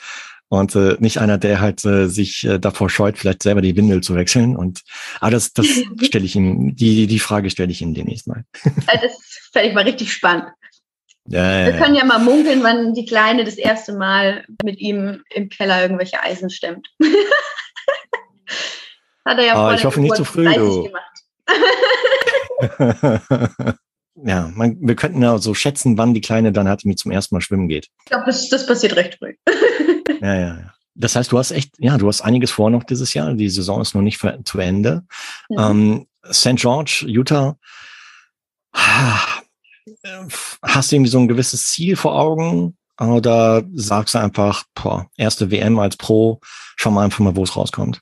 und 0.50 0.74
äh, 0.74 0.96
nicht 0.98 1.18
einer, 1.18 1.38
der 1.38 1.60
halt 1.60 1.84
äh, 1.84 2.08
sich 2.08 2.44
äh, 2.44 2.58
davor 2.58 2.90
scheut, 2.90 3.16
vielleicht 3.16 3.44
selber 3.44 3.60
die 3.62 3.76
Windel 3.76 4.02
zu 4.02 4.16
wechseln. 4.16 4.56
Und 4.56 4.82
aber 5.20 5.30
das, 5.30 5.52
das 5.52 5.66
stelle 6.02 6.24
ich 6.24 6.34
ihm, 6.34 6.74
die, 6.74 7.06
die 7.06 7.20
Frage 7.20 7.50
stelle 7.50 7.70
ich 7.70 7.80
ihm 7.80 7.94
demnächst 7.94 8.26
mal. 8.26 8.44
das 8.64 9.48
fände 9.52 9.68
ich 9.68 9.74
mal 9.74 9.84
richtig 9.84 10.12
spannend. 10.12 10.48
Ja, 11.28 11.66
Wir 11.66 11.74
können 11.74 11.94
ja 11.94 12.04
mal 12.04 12.18
munkeln, 12.18 12.64
wann 12.64 12.94
die 12.94 13.04
Kleine 13.04 13.44
das 13.44 13.54
erste 13.54 13.92
Mal 13.92 14.44
mit 14.64 14.80
ihm 14.80 15.22
im 15.32 15.48
Keller 15.50 15.82
irgendwelche 15.82 16.20
Eisen 16.20 16.50
stemmt. 16.50 16.88
Hat 19.24 19.38
er 19.38 19.44
ja 19.44 19.68
oh, 19.68 19.72
ich 19.72 19.84
hoffe 19.84 20.00
nicht 20.00 20.16
zu 20.16 20.24
früh, 20.24 20.52
du. 20.52 20.88
ja, 24.16 24.50
man, 24.52 24.78
wir 24.80 24.96
könnten 24.96 25.22
ja 25.22 25.38
so 25.38 25.54
schätzen, 25.54 25.96
wann 25.96 26.12
die 26.14 26.20
Kleine 26.22 26.50
dann 26.50 26.68
halt 26.68 26.84
mit 26.84 26.98
zum 26.98 27.12
ersten 27.12 27.36
Mal 27.36 27.40
schwimmen 27.40 27.68
geht. 27.68 27.86
Ich 28.00 28.10
glaube, 28.10 28.24
das, 28.26 28.48
das 28.48 28.66
passiert 28.66 28.96
recht 28.96 29.18
früh. 29.20 29.34
Ja, 30.20 30.34
ja, 30.34 30.40
ja. 30.40 30.74
Das 30.94 31.16
heißt, 31.16 31.32
du 31.32 31.38
hast 31.38 31.50
echt, 31.50 31.72
ja, 31.78 31.96
du 31.96 32.08
hast 32.08 32.20
einiges 32.20 32.50
vor 32.50 32.70
noch 32.70 32.84
dieses 32.84 33.14
Jahr. 33.14 33.32
Die 33.32 33.48
Saison 33.48 33.80
ist 33.80 33.94
noch 33.94 34.02
nicht 34.02 34.20
zu 34.44 34.58
Ende. 34.58 35.04
Ja. 35.48 35.70
Ähm, 35.70 36.06
St. 36.30 36.56
George, 36.56 37.04
Utah. 37.06 37.56
Hast 38.74 40.92
du 40.92 40.96
irgendwie 40.96 41.10
so 41.10 41.18
ein 41.18 41.28
gewisses 41.28 41.68
Ziel 41.68 41.96
vor 41.96 42.18
Augen? 42.18 42.76
Oder 42.98 43.62
sagst 43.72 44.14
du 44.14 44.18
einfach, 44.18 44.64
boah, 44.74 45.08
erste 45.16 45.50
WM 45.50 45.78
als 45.78 45.96
Pro, 45.96 46.40
schau 46.76 46.90
mal 46.90 47.04
einfach 47.04 47.20
mal, 47.20 47.34
wo 47.34 47.44
es 47.44 47.56
rauskommt? 47.56 48.00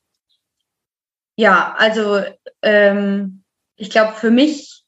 Ja, 1.37 1.76
also 1.78 2.20
ähm, 2.62 3.44
ich 3.76 3.90
glaube, 3.90 4.14
für 4.14 4.33
mich 4.33 4.83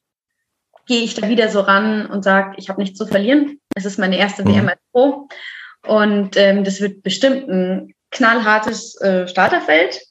gehe 0.85 1.01
ich 1.01 1.13
da 1.13 1.29
wieder 1.29 1.47
so 1.47 1.61
ran 1.61 2.07
und 2.07 2.23
sage, 2.23 2.55
ich 2.57 2.67
habe 2.67 2.81
nichts 2.81 2.97
zu 2.97 3.07
verlieren. 3.07 3.61
Es 3.73 3.85
ist 3.85 3.99
meine 3.99 4.17
erste 4.17 4.43
mhm. 4.43 4.49
WM 4.49 4.69
als 4.69 4.81
Pro. 4.91 5.29
Und 5.85 6.37
ähm, 6.37 6.63
das 6.63 6.79
wird 6.81 7.03
bestimmt 7.03 7.49
ein 7.49 7.93
knallhartes 8.11 8.99
äh, 9.01 9.27
Starterfeld. 9.27 10.01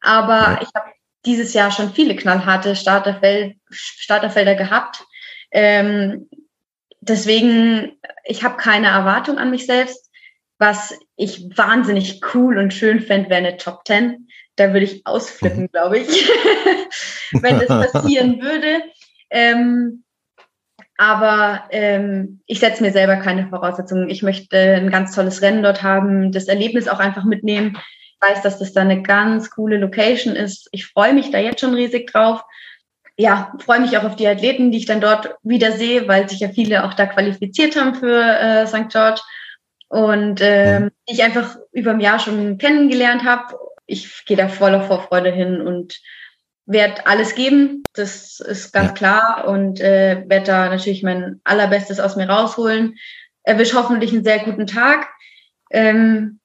Aber 0.00 0.60
ich 0.62 0.68
habe 0.74 0.90
dieses 1.26 1.52
Jahr 1.52 1.70
schon 1.70 1.92
viele 1.92 2.16
knallharte 2.16 2.74
Starterfeld, 2.74 3.56
Starterfelder 3.70 4.54
gehabt. 4.54 5.04
Ähm, 5.50 6.28
deswegen, 7.00 7.98
ich 8.24 8.42
habe 8.42 8.56
keine 8.56 8.88
Erwartung 8.88 9.38
an 9.38 9.50
mich 9.50 9.66
selbst. 9.66 10.10
Was 10.58 10.94
ich 11.16 11.56
wahnsinnig 11.56 12.20
cool 12.34 12.58
und 12.58 12.74
schön 12.74 13.00
fände, 13.00 13.30
wäre 13.30 13.38
eine 13.38 13.56
Top 13.56 13.82
10. 13.86 14.28
Da 14.56 14.72
würde 14.72 14.84
ich 14.84 15.06
ausflippen, 15.06 15.62
mhm. 15.62 15.70
glaube 15.70 15.98
ich, 15.98 16.08
wenn 17.32 17.58
das 17.60 17.68
passieren 17.92 18.42
würde. 18.42 18.82
Ähm, 19.30 20.04
aber 21.00 21.64
ähm, 21.70 22.42
ich 22.44 22.60
setze 22.60 22.82
mir 22.82 22.92
selber 22.92 23.16
keine 23.16 23.48
Voraussetzungen. 23.48 24.10
Ich 24.10 24.22
möchte 24.22 24.58
ein 24.58 24.90
ganz 24.90 25.14
tolles 25.14 25.40
Rennen 25.40 25.62
dort 25.62 25.82
haben, 25.82 26.30
das 26.30 26.44
Erlebnis 26.44 26.88
auch 26.88 26.98
einfach 26.98 27.24
mitnehmen. 27.24 27.78
Ich 27.78 28.16
weiß, 28.20 28.42
dass 28.42 28.58
das 28.58 28.74
da 28.74 28.82
eine 28.82 29.00
ganz 29.00 29.48
coole 29.48 29.78
Location 29.78 30.36
ist. 30.36 30.68
Ich 30.72 30.86
freue 30.86 31.14
mich 31.14 31.30
da 31.30 31.38
jetzt 31.38 31.60
schon 31.60 31.72
riesig 31.72 32.12
drauf. 32.12 32.42
Ja, 33.16 33.54
freue 33.64 33.80
mich 33.80 33.96
auch 33.96 34.04
auf 34.04 34.16
die 34.16 34.28
Athleten, 34.28 34.72
die 34.72 34.76
ich 34.76 34.84
dann 34.84 35.00
dort 35.00 35.36
wieder 35.42 35.72
sehe, 35.72 36.06
weil 36.06 36.28
sich 36.28 36.40
ja 36.40 36.50
viele 36.50 36.84
auch 36.84 36.92
da 36.92 37.06
qualifiziert 37.06 37.80
haben 37.80 37.94
für 37.94 38.20
äh, 38.22 38.66
St. 38.66 38.90
George 38.90 39.22
und 39.88 40.40
ähm, 40.42 40.82
mhm. 40.82 40.90
ich 41.06 41.22
einfach 41.22 41.56
über 41.72 41.92
ein 41.92 42.00
Jahr 42.00 42.18
schon 42.18 42.58
kennengelernt 42.58 43.24
habe. 43.24 43.56
Ich 43.86 44.26
gehe 44.26 44.36
da 44.36 44.48
voller 44.48 44.82
Vorfreude 44.82 45.30
hin 45.30 45.62
und 45.62 45.98
werde 46.66 47.06
alles 47.06 47.34
geben, 47.34 47.82
das 47.94 48.40
ist 48.40 48.72
ganz 48.72 48.88
ja. 48.88 48.94
klar 48.94 49.48
und 49.48 49.80
äh, 49.80 50.24
werde 50.28 50.46
da 50.46 50.68
natürlich 50.68 51.02
mein 51.02 51.40
allerbestes 51.44 52.00
aus 52.00 52.16
mir 52.16 52.28
rausholen. 52.28 52.96
Erwisch 53.42 53.74
hoffentlich 53.74 54.12
einen 54.12 54.24
sehr 54.24 54.40
guten 54.40 54.66
Tag, 54.66 55.08
ähm, 55.70 56.40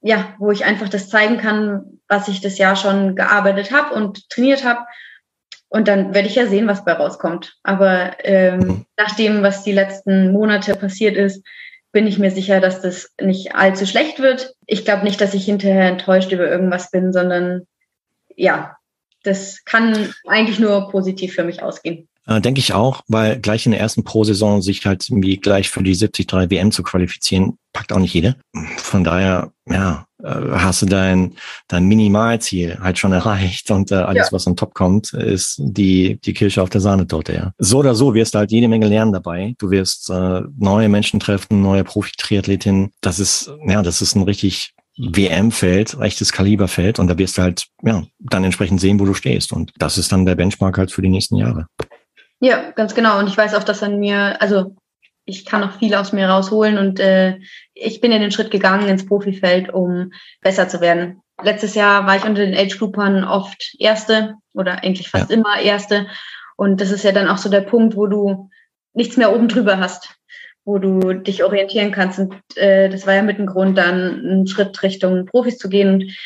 ja, 0.00 0.34
wo 0.38 0.50
ich 0.50 0.64
einfach 0.64 0.88
das 0.88 1.08
zeigen 1.08 1.38
kann, 1.38 2.00
was 2.08 2.28
ich 2.28 2.40
das 2.40 2.58
Jahr 2.58 2.76
schon 2.76 3.16
gearbeitet 3.16 3.72
habe 3.72 3.94
und 3.94 4.28
trainiert 4.30 4.64
habe. 4.64 4.80
Und 5.68 5.88
dann 5.88 6.14
werde 6.14 6.28
ich 6.28 6.36
ja 6.36 6.46
sehen, 6.46 6.68
was 6.68 6.84
bei 6.84 6.92
rauskommt. 6.92 7.56
Aber 7.64 8.12
ähm, 8.24 8.58
mhm. 8.58 8.86
nach 8.96 9.16
dem, 9.16 9.42
was 9.42 9.64
die 9.64 9.72
letzten 9.72 10.30
Monate 10.32 10.76
passiert 10.76 11.16
ist, 11.16 11.44
bin 11.90 12.06
ich 12.06 12.18
mir 12.18 12.30
sicher, 12.30 12.60
dass 12.60 12.80
das 12.80 13.12
nicht 13.20 13.54
allzu 13.54 13.86
schlecht 13.86 14.20
wird. 14.20 14.54
Ich 14.66 14.84
glaube 14.84 15.04
nicht, 15.04 15.20
dass 15.20 15.34
ich 15.34 15.44
hinterher 15.44 15.88
enttäuscht 15.88 16.30
über 16.32 16.48
irgendwas 16.48 16.90
bin, 16.90 17.12
sondern 17.12 17.66
ja, 18.36 18.76
das 19.24 19.64
kann 19.64 20.14
eigentlich 20.26 20.58
nur 20.58 20.90
positiv 20.90 21.34
für 21.34 21.44
mich 21.44 21.62
ausgehen. 21.62 22.08
Äh, 22.26 22.40
denke 22.40 22.60
ich 22.60 22.72
auch, 22.72 23.02
weil 23.06 23.38
gleich 23.38 23.66
in 23.66 23.72
der 23.72 23.80
ersten 23.80 24.02
Pro-Saison 24.02 24.62
sich 24.62 24.86
halt 24.86 25.08
irgendwie 25.08 25.36
gleich 25.36 25.68
für 25.68 25.82
die 25.82 25.92
73 25.92 26.50
WM 26.50 26.72
zu 26.72 26.82
qualifizieren, 26.82 27.58
packt 27.72 27.92
auch 27.92 27.98
nicht 27.98 28.14
jeder. 28.14 28.36
Von 28.78 29.04
daher, 29.04 29.52
ja, 29.68 30.06
äh, 30.22 30.28
hast 30.52 30.80
du 30.80 30.86
dein, 30.86 31.34
dein 31.68 31.84
Minimalziel 31.84 32.78
halt 32.80 32.98
schon 32.98 33.12
erreicht 33.12 33.70
und 33.70 33.92
äh, 33.92 33.96
alles, 33.96 34.28
ja. 34.28 34.32
was 34.32 34.46
on 34.46 34.56
top 34.56 34.72
kommt, 34.72 35.12
ist 35.12 35.56
die, 35.58 36.18
die 36.24 36.32
Kirsche 36.32 36.62
auf 36.62 36.70
der 36.70 36.80
Sahnetorte, 36.80 37.34
ja. 37.34 37.52
So 37.58 37.78
oder 37.78 37.94
so 37.94 38.14
wirst 38.14 38.34
du 38.34 38.38
halt 38.38 38.50
jede 38.50 38.68
Menge 38.68 38.88
lernen 38.88 39.12
dabei. 39.12 39.54
Du 39.58 39.70
wirst 39.70 40.08
äh, 40.08 40.42
neue 40.56 40.88
Menschen 40.88 41.20
treffen, 41.20 41.60
neue 41.60 41.84
Profi-Triathletinnen. 41.84 42.92
Das 43.02 43.18
ist, 43.18 43.52
ja, 43.66 43.82
das 43.82 44.00
ist 44.00 44.14
ein 44.14 44.22
richtig 44.22 44.73
WM-Feld, 44.96 45.98
rechtes 45.98 46.32
Kaliberfeld 46.32 46.98
und 46.98 47.08
da 47.08 47.18
wirst 47.18 47.38
du 47.38 47.42
halt 47.42 47.66
ja 47.82 48.04
dann 48.18 48.44
entsprechend 48.44 48.80
sehen, 48.80 49.00
wo 49.00 49.04
du 49.04 49.14
stehst 49.14 49.52
und 49.52 49.72
das 49.76 49.98
ist 49.98 50.12
dann 50.12 50.26
der 50.26 50.36
Benchmark 50.36 50.78
halt 50.78 50.92
für 50.92 51.02
die 51.02 51.08
nächsten 51.08 51.36
Jahre. 51.36 51.66
Ja, 52.40 52.70
ganz 52.72 52.94
genau 52.94 53.18
und 53.18 53.28
ich 53.28 53.36
weiß 53.36 53.54
auch, 53.54 53.64
dass 53.64 53.82
an 53.82 53.98
mir, 53.98 54.40
also 54.40 54.76
ich 55.24 55.44
kann 55.44 55.62
noch 55.62 55.78
viel 55.78 55.94
aus 55.94 56.12
mir 56.12 56.28
rausholen 56.28 56.78
und 56.78 57.00
äh, 57.00 57.38
ich 57.72 58.00
bin 58.00 58.12
in 58.12 58.20
den 58.20 58.30
Schritt 58.30 58.50
gegangen 58.50 58.88
ins 58.88 59.06
Profifeld, 59.06 59.72
um 59.72 60.12
besser 60.42 60.68
zu 60.68 60.80
werden. 60.80 61.20
Letztes 61.42 61.74
Jahr 61.74 62.06
war 62.06 62.16
ich 62.16 62.24
unter 62.24 62.44
den 62.44 62.54
Age-Groupern 62.54 63.24
oft 63.24 63.74
Erste 63.78 64.34
oder 64.52 64.84
eigentlich 64.84 65.08
fast 65.08 65.30
ja. 65.30 65.36
immer 65.36 65.58
Erste 65.60 66.06
und 66.56 66.80
das 66.80 66.90
ist 66.90 67.04
ja 67.04 67.12
dann 67.12 67.28
auch 67.28 67.38
so 67.38 67.48
der 67.48 67.62
Punkt, 67.62 67.96
wo 67.96 68.06
du 68.06 68.50
nichts 68.92 69.16
mehr 69.16 69.34
oben 69.34 69.48
drüber 69.48 69.78
hast, 69.78 70.14
wo 70.64 70.78
du 70.78 71.12
dich 71.12 71.44
orientieren 71.44 71.92
kannst. 71.92 72.18
Und 72.18 72.34
äh, 72.56 72.88
das 72.88 73.06
war 73.06 73.14
ja 73.14 73.22
mit 73.22 73.38
dem 73.38 73.46
Grund, 73.46 73.76
dann 73.76 74.20
einen 74.20 74.46
Schritt 74.46 74.82
Richtung 74.82 75.26
Profis 75.26 75.58
zu 75.58 75.68
gehen. 75.68 75.94
Und 75.94 76.16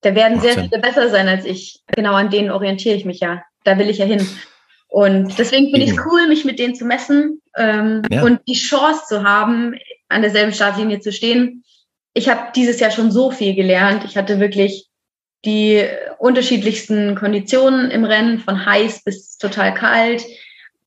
da 0.00 0.14
werden 0.14 0.40
sehr 0.40 0.54
viele 0.54 0.78
besser 0.80 1.08
sein 1.08 1.28
als 1.28 1.44
ich. 1.44 1.82
Genau 1.94 2.14
an 2.14 2.30
denen 2.30 2.50
orientiere 2.50 2.96
ich 2.96 3.04
mich 3.04 3.20
ja. 3.20 3.42
Da 3.64 3.78
will 3.78 3.90
ich 3.90 3.98
ja 3.98 4.06
hin. 4.06 4.26
Und 4.88 5.38
deswegen 5.38 5.70
finde 5.70 5.84
ich 5.84 5.90
es 5.90 6.06
cool, 6.06 6.28
mich 6.28 6.44
mit 6.44 6.58
denen 6.58 6.74
zu 6.74 6.84
messen 6.84 7.42
ähm, 7.56 8.02
ja. 8.10 8.22
und 8.22 8.40
die 8.46 8.54
Chance 8.54 9.02
zu 9.08 9.24
haben, 9.24 9.74
an 10.08 10.22
derselben 10.22 10.52
Startlinie 10.52 11.00
zu 11.00 11.12
stehen. 11.12 11.64
Ich 12.14 12.28
habe 12.28 12.52
dieses 12.54 12.80
Jahr 12.80 12.90
schon 12.90 13.10
so 13.10 13.30
viel 13.30 13.54
gelernt. 13.54 14.04
Ich 14.04 14.16
hatte 14.16 14.40
wirklich 14.40 14.88
die 15.44 15.84
unterschiedlichsten 16.18 17.14
Konditionen 17.14 17.90
im 17.90 18.04
Rennen, 18.04 18.38
von 18.38 18.64
heiß 18.64 19.04
bis 19.04 19.38
total 19.38 19.74
kalt. 19.74 20.24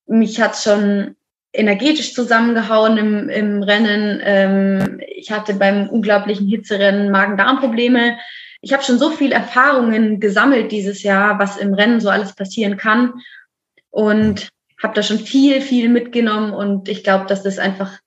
Mich 0.07 0.41
hat 0.41 0.57
schon 0.57 1.15
energetisch 1.53 2.13
zusammengehauen 2.13 2.97
im, 2.97 3.29
im 3.29 3.63
Rennen. 3.63 4.21
Ähm, 4.23 5.01
ich 5.07 5.31
hatte 5.31 5.55
beim 5.55 5.89
unglaublichen 5.89 6.47
Hitzerennen 6.47 7.11
Magen-Darm-Probleme. 7.11 8.17
Ich 8.61 8.73
habe 8.73 8.83
schon 8.83 8.99
so 8.99 9.09
viel 9.09 9.31
Erfahrungen 9.31 10.19
gesammelt 10.19 10.71
dieses 10.71 11.01
Jahr, 11.03 11.39
was 11.39 11.57
im 11.57 11.73
Rennen 11.73 11.99
so 11.99 12.09
alles 12.09 12.35
passieren 12.35 12.77
kann 12.77 13.13
und 13.89 14.49
habe 14.81 14.93
da 14.93 15.03
schon 15.03 15.19
viel, 15.19 15.61
viel 15.61 15.89
mitgenommen 15.89 16.53
und 16.53 16.87
ich 16.87 17.03
glaube, 17.03 17.25
dass 17.25 17.43
das 17.43 17.57
einfach, 17.57 17.99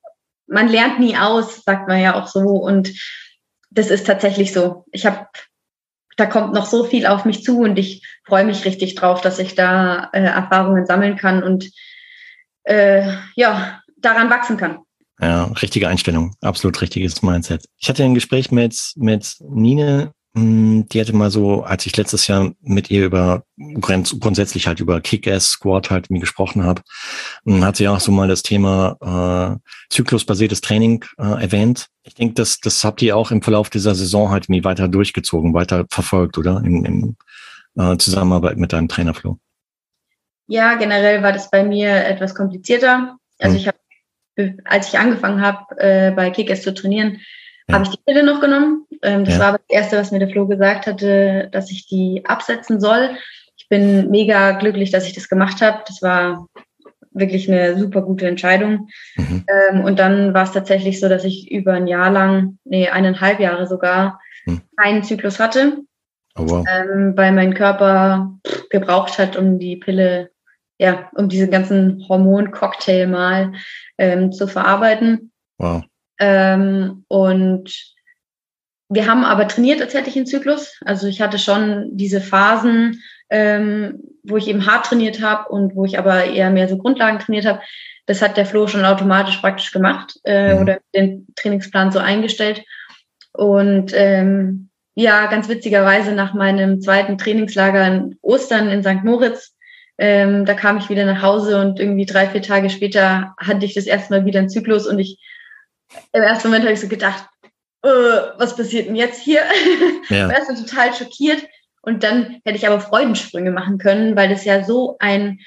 man 0.47 0.69
lernt 0.69 1.01
nie 1.01 1.17
aus, 1.17 1.65
sagt 1.65 1.89
man 1.89 2.01
ja 2.01 2.15
auch 2.21 2.29
so 2.29 2.41
und 2.41 2.93
das 3.71 3.91
ist 3.91 4.07
tatsächlich 4.07 4.53
so. 4.53 4.85
Ich 4.93 5.07
habe, 5.07 5.27
da 6.17 6.27
kommt 6.27 6.53
noch 6.55 6.67
so 6.67 6.85
viel 6.85 7.07
auf 7.07 7.25
mich 7.25 7.43
zu 7.43 7.61
und 7.61 7.79
ich 7.79 8.07
freue 8.25 8.45
mich 8.45 8.65
richtig 8.65 8.95
drauf, 8.95 9.21
dass 9.21 9.39
ich 9.39 9.55
da 9.55 10.11
äh, 10.13 10.23
Erfahrungen 10.23 10.87
sammeln 10.87 11.17
kann 11.17 11.43
und 11.43 11.71
äh, 12.65 13.15
ja, 13.35 13.81
daran 13.99 14.31
wachsen 14.31 14.57
kann. 14.57 14.79
Ja, 15.21 15.45
richtige 15.45 15.89
Einstellung, 15.89 16.35
absolut 16.41 16.81
richtiges 16.81 17.23
Mindset. 17.23 17.65
Ich 17.79 17.89
hatte 17.89 18.03
ein 18.03 18.15
Gespräch 18.15 18.51
mit, 18.51 18.93
mit 18.97 19.37
Nine 19.41 20.13
hm, 20.35 20.89
die 20.89 21.01
hatte 21.01 21.13
mal 21.15 21.31
so, 21.31 21.63
als 21.63 21.85
ich 21.85 21.95
letztes 21.97 22.27
Jahr 22.27 22.53
mit 22.63 22.91
ihr 22.91 23.05
über 23.05 23.45
grundsätzlich 23.81 24.67
halt 24.67 24.81
über 24.81 25.01
Kick-Ass 25.03 25.51
Squad 25.51 25.91
halt 25.91 26.11
mir 26.11 26.21
gesprochen 26.21 26.65
habe, 26.65 26.81
hm, 27.45 27.63
hat 27.63 27.77
sie 27.77 27.87
auch 27.89 28.01
so 28.01 28.13
mal 28.13 28.29
das 28.29 28.43
Thema 28.43 29.61
äh, 29.61 29.69
zyklusbasiertes 29.91 30.63
Training 30.63 31.05
äh, 31.19 31.43
erwähnt. 31.43 31.89
Ich 32.03 32.15
denke, 32.15 32.35
das, 32.35 32.61
das 32.61 32.83
habt 32.83 33.03
ihr 33.03 33.17
auch 33.17 33.31
im 33.31 33.43
Verlauf 33.43 33.69
dieser 33.69 33.95
Saison 33.95 34.31
halt 34.31 34.49
mir 34.49 34.65
weiter 34.65 34.89
durchgezogen, 34.89 35.53
weiter 35.53 35.85
verfolgt, 35.91 36.39
oder? 36.39 36.63
In, 36.65 36.85
in 36.87 37.17
äh, 37.77 37.99
Zusammenarbeit 37.99 38.57
mit 38.57 38.73
deinem 38.73 38.89
Trainer 38.89 39.13
Flo. 39.13 39.39
Ja, 40.47 40.75
generell 40.75 41.23
war 41.23 41.33
das 41.33 41.51
bei 41.51 41.63
mir 41.63 41.89
etwas 42.07 42.35
komplizierter. 42.35 43.17
Also 43.39 43.55
hm. 43.55 43.61
ich 43.61 43.69
habe, 43.69 44.59
als 44.65 44.89
ich 44.89 44.99
angefangen 44.99 45.41
habe, 45.41 45.79
äh, 45.79 46.11
bei 46.11 46.31
Kick-Ass 46.31 46.63
zu 46.63 46.75
trainieren, 46.75 47.21
ja. 47.69 47.75
habe 47.75 47.85
ich 47.85 47.91
die 47.91 48.03
Pille 48.05 48.25
noch 48.25 48.41
genommen. 48.41 48.87
Ähm, 49.03 49.25
das 49.25 49.35
ja. 49.35 49.41
war 49.41 49.47
aber 49.49 49.59
das 49.59 49.77
Erste, 49.77 49.97
was 49.99 50.11
mir 50.11 50.19
der 50.19 50.29
Flo 50.29 50.47
gesagt 50.47 50.87
hatte, 50.87 51.49
dass 51.53 51.71
ich 51.71 51.87
die 51.87 52.23
absetzen 52.25 52.81
soll. 52.81 53.17
Ich 53.57 53.69
bin 53.69 54.11
mega 54.11 54.53
glücklich, 54.53 54.91
dass 54.91 55.07
ich 55.07 55.15
das 55.15 55.29
gemacht 55.29 55.61
habe. 55.63 55.83
Das 55.87 56.03
war 56.03 56.49
wirklich 57.15 57.51
eine 57.51 57.79
super 57.79 58.03
gute 58.03 58.27
Entscheidung. 58.27 58.89
Mhm. 59.17 59.45
Ähm, 59.49 59.85
und 59.85 59.99
dann 59.99 60.35
war 60.35 60.45
es 60.45 60.53
tatsächlich 60.53 61.01
so, 61.01 61.09
dass 61.09 61.25
ich 61.25 61.51
über 61.51 61.75
ein 61.75 61.87
Jahr 61.87 62.11
lang, 62.11 62.59
nee, 62.65 62.89
eineinhalb 62.89 63.41
Jahre 63.41 63.67
sogar, 63.67 64.21
mhm. 64.47 64.63
keinen 64.77 65.03
Zyklus 65.03 65.39
hatte. 65.39 65.79
Wow. 66.35 66.65
ähm, 66.69 67.13
weil 67.17 67.33
mein 67.33 67.55
Körper 67.55 68.39
gebraucht 68.71 69.19
hat, 69.19 69.37
um 69.37 69.59
die 69.59 69.77
Pille, 69.77 70.31
ja, 70.79 71.11
um 71.15 71.29
diesen 71.29 71.51
ganzen 71.51 72.07
Hormoncocktail 72.09 73.07
mal 73.07 73.53
ähm, 73.99 74.33
zu 74.33 74.47
verarbeiten. 74.47 75.33
Wow. 75.59 75.83
Ähm, 76.19 77.05
und 77.09 77.95
wir 78.89 79.07
haben 79.07 79.25
aber 79.25 79.49
trainiert, 79.49 79.81
als 79.81 79.95
hätte 79.95 80.11
ich 80.11 80.17
einen 80.17 80.27
Zyklus. 80.27 80.79
Also 80.85 81.07
ich 81.07 81.21
hatte 81.21 81.39
schon 81.39 81.89
diese 81.93 82.21
Phasen, 82.21 83.03
ähm, 83.31 84.01
wo 84.23 84.37
ich 84.37 84.49
eben 84.49 84.67
hart 84.67 84.87
trainiert 84.87 85.23
habe 85.23 85.49
und 85.49 85.75
wo 85.75 85.85
ich 85.85 85.99
aber 85.99 86.25
eher 86.25 86.51
mehr 86.51 86.69
so 86.69 86.77
Grundlagen 86.77 87.19
trainiert 87.19 87.47
habe. 87.47 87.61
Das 88.07 88.21
hat 88.21 88.37
der 88.37 88.47
Flo 88.47 88.67
schon 88.67 88.85
automatisch 88.85 89.37
praktisch 89.39 89.73
gemacht 89.73 90.19
äh, 90.25 90.55
mhm. 90.55 90.61
oder 90.61 90.79
den 90.95 91.27
Trainingsplan 91.37 91.91
so 91.91 91.99
eingestellt. 91.99 92.65
Und 93.33 93.93
ähm, 93.95 94.69
ja, 94.95 95.27
ganz 95.27 95.49
witzigerweise 95.49 96.13
nach 96.13 96.35
meinem 96.35 96.81
zweiten 96.81 97.19
Trainingslager 97.19 97.87
in 97.87 98.19
Ostern 98.21 98.69
in 98.69 98.83
St. 98.83 99.05
Moritz, 99.05 99.55
ähm, 99.99 100.45
da 100.45 100.55
kam 100.55 100.79
ich 100.79 100.89
wieder 100.89 101.05
nach 101.05 101.23
Hause 101.23 101.61
und 101.61 101.79
irgendwie 101.79 102.07
drei, 102.07 102.27
vier 102.29 102.43
Tage 102.43 102.71
später 102.71 103.35
hatte 103.39 103.65
ich 103.65 103.75
das 103.75 103.87
erste 103.87 104.13
Mal 104.13 104.27
wieder 104.27 104.41
einen 104.41 104.51
Zyklus 104.51 104.87
und 104.87 104.99
ich 104.99 105.19
im 106.13 106.23
ersten 106.23 106.49
Moment 106.49 106.65
habe 106.65 106.75
ich 106.75 106.81
so 106.81 106.89
gedacht, 106.89 107.27
äh, 107.83 107.89
was 107.89 108.57
passiert 108.57 108.89
denn 108.89 108.97
jetzt 108.97 109.23
hier? 109.23 109.43
Ja. 110.09 110.29
war 110.29 110.35
erst 110.35 110.69
total 110.69 110.93
schockiert. 110.93 111.43
Und 111.81 112.03
dann 112.03 112.41
hätte 112.45 112.57
ich 112.57 112.67
aber 112.67 112.81
Freudensprünge 112.81 113.51
machen 113.51 113.79
können, 113.79 114.17
weil 114.17 114.29
das 114.29 114.45
ja 114.45 114.65
so 114.65 114.97
ein 114.99 115.39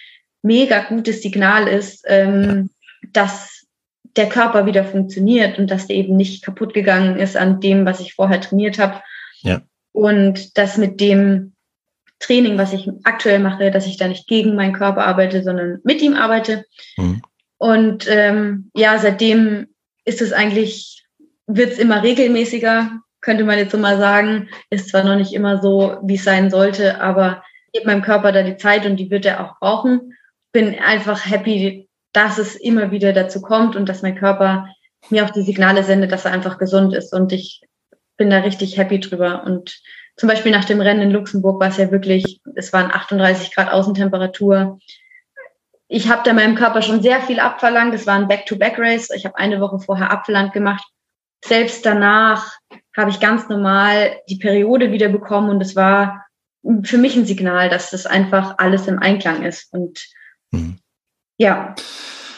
mega 0.41 0.83
gutes 0.83 1.21
Signal 1.21 1.67
ist, 1.67 2.03
ähm, 2.07 2.69
ja. 3.03 3.09
dass 3.13 3.65
der 4.15 4.29
Körper 4.29 4.65
wieder 4.65 4.85
funktioniert 4.85 5.59
und 5.59 5.69
dass 5.69 5.87
der 5.87 5.97
eben 5.97 6.15
nicht 6.15 6.43
kaputt 6.43 6.73
gegangen 6.73 7.17
ist 7.17 7.35
an 7.35 7.59
dem, 7.59 7.85
was 7.85 7.99
ich 7.99 8.13
vorher 8.13 8.41
trainiert 8.41 8.79
habe. 8.79 9.01
Ja. 9.45 9.61
Und 9.93 10.57
dass 10.57 10.77
mit 10.77 10.99
dem 10.99 11.53
Training, 12.19 12.57
was 12.57 12.73
ich 12.73 12.89
aktuell 13.03 13.39
mache, 13.39 13.71
dass 13.71 13.85
ich 13.85 13.97
da 13.97 14.07
nicht 14.07 14.27
gegen 14.27 14.55
meinen 14.55 14.73
Körper 14.73 15.05
arbeite, 15.05 15.43
sondern 15.43 15.79
mit 15.83 16.01
ihm 16.01 16.13
arbeite. 16.15 16.65
Mhm. 16.97 17.21
Und 17.57 18.07
ähm, 18.09 18.71
ja, 18.75 18.97
seitdem 18.97 19.67
ist 20.03 20.21
es 20.21 20.33
eigentlich, 20.33 21.05
wird 21.47 21.73
es 21.73 21.79
immer 21.79 22.03
regelmäßiger, 22.03 22.99
könnte 23.21 23.43
man 23.43 23.57
jetzt 23.57 23.71
so 23.71 23.77
mal 23.77 23.97
sagen. 23.97 24.49
Ist 24.69 24.89
zwar 24.89 25.03
noch 25.03 25.15
nicht 25.15 25.33
immer 25.33 25.61
so, 25.61 25.97
wie 26.03 26.15
es 26.15 26.23
sein 26.23 26.49
sollte, 26.49 27.01
aber 27.01 27.43
ich 27.67 27.79
gebe 27.79 27.91
meinem 27.91 28.01
Körper 28.01 28.31
da 28.31 28.43
die 28.43 28.57
Zeit 28.57 28.85
und 28.85 28.97
die 28.97 29.09
wird 29.09 29.25
er 29.25 29.43
auch 29.43 29.59
brauchen. 29.59 30.13
Bin 30.51 30.79
einfach 30.79 31.29
happy, 31.29 31.89
dass 32.13 32.37
es 32.37 32.55
immer 32.55 32.91
wieder 32.91 33.13
dazu 33.13 33.41
kommt 33.41 33.75
und 33.75 33.89
dass 33.89 34.01
mein 34.01 34.15
Körper 34.15 34.69
mir 35.09 35.25
auch 35.25 35.29
die 35.29 35.41
Signale 35.41 35.83
sendet, 35.83 36.11
dass 36.11 36.25
er 36.25 36.31
einfach 36.31 36.57
gesund 36.57 36.93
ist. 36.93 37.13
Und 37.13 37.31
ich 37.33 37.61
bin 38.17 38.29
da 38.29 38.39
richtig 38.39 38.77
happy 38.77 38.99
drüber. 38.99 39.43
Und 39.43 39.81
zum 40.17 40.29
Beispiel 40.29 40.51
nach 40.51 40.65
dem 40.65 40.81
Rennen 40.81 41.01
in 41.01 41.11
Luxemburg 41.11 41.59
war 41.59 41.69
es 41.69 41.77
ja 41.77 41.91
wirklich, 41.91 42.41
es 42.55 42.71
waren 42.73 42.91
38 42.91 43.53
Grad 43.53 43.71
Außentemperatur 43.71 44.79
ich 45.87 46.09
habe 46.09 46.23
da 46.25 46.33
meinem 46.33 46.55
Körper 46.55 46.81
schon 46.81 47.01
sehr 47.01 47.21
viel 47.21 47.39
abverlangt. 47.39 47.93
Es 47.93 48.07
war 48.07 48.15
ein 48.15 48.27
Back-to-Back-Race. 48.27 49.11
Ich 49.15 49.25
habe 49.25 49.37
eine 49.37 49.61
Woche 49.61 49.79
vorher 49.79 50.11
Abverlangt 50.11 50.53
gemacht. 50.53 50.85
Selbst 51.43 51.85
danach 51.85 52.57
habe 52.95 53.11
ich 53.11 53.19
ganz 53.19 53.49
normal 53.49 54.17
die 54.27 54.37
Periode 54.37 54.91
wieder 54.91 55.09
bekommen 55.09 55.49
und 55.49 55.61
es 55.61 55.75
war 55.75 56.25
für 56.83 56.97
mich 56.97 57.15
ein 57.15 57.25
Signal, 57.25 57.69
dass 57.69 57.91
das 57.91 58.07
einfach 58.07 58.55
alles 58.57 58.87
im 58.87 58.97
Einklang 58.97 59.43
ist. 59.43 59.71
Und 59.71 60.07
mhm. 60.49 60.79
ja, 61.37 61.75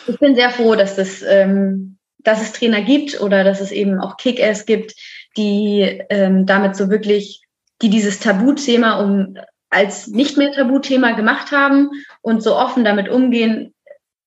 ich 0.07 0.19
bin 0.19 0.35
sehr 0.35 0.49
froh, 0.49 0.75
dass 0.75 0.97
das, 0.97 1.21
ähm, 1.21 1.97
dass 2.19 2.41
es 2.41 2.51
Trainer 2.51 2.81
gibt 2.81 3.21
oder 3.21 3.45
dass 3.45 3.61
es 3.61 3.71
eben 3.71 4.01
auch 4.01 4.17
Kick-Ass 4.17 4.65
gibt, 4.65 4.93
die 5.37 6.01
ähm, 6.09 6.45
damit 6.45 6.75
so 6.75 6.89
wirklich, 6.89 7.43
die 7.81 7.89
dieses 7.89 8.19
Tabuthema 8.19 8.99
um 8.99 9.37
als 9.69 10.07
nicht 10.07 10.37
mehr 10.37 10.51
Tabuthema 10.51 11.11
gemacht 11.11 11.51
haben 11.51 11.89
und 12.21 12.41
so 12.41 12.55
offen 12.55 12.83
damit 12.83 13.09
umgehen, 13.09 13.73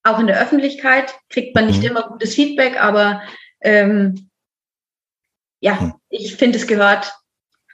auch 0.02 0.18
in 0.18 0.26
der 0.26 0.40
Öffentlichkeit 0.40 1.14
kriegt 1.28 1.54
man 1.54 1.66
nicht 1.66 1.80
mhm. 1.80 1.88
immer 1.88 2.08
gutes 2.08 2.34
Feedback, 2.34 2.82
aber 2.82 3.22
ähm, 3.60 4.30
ja, 5.60 5.74
mhm. 5.74 5.94
ich 6.08 6.36
finde, 6.36 6.58
es 6.58 6.66
gehört, 6.66 7.12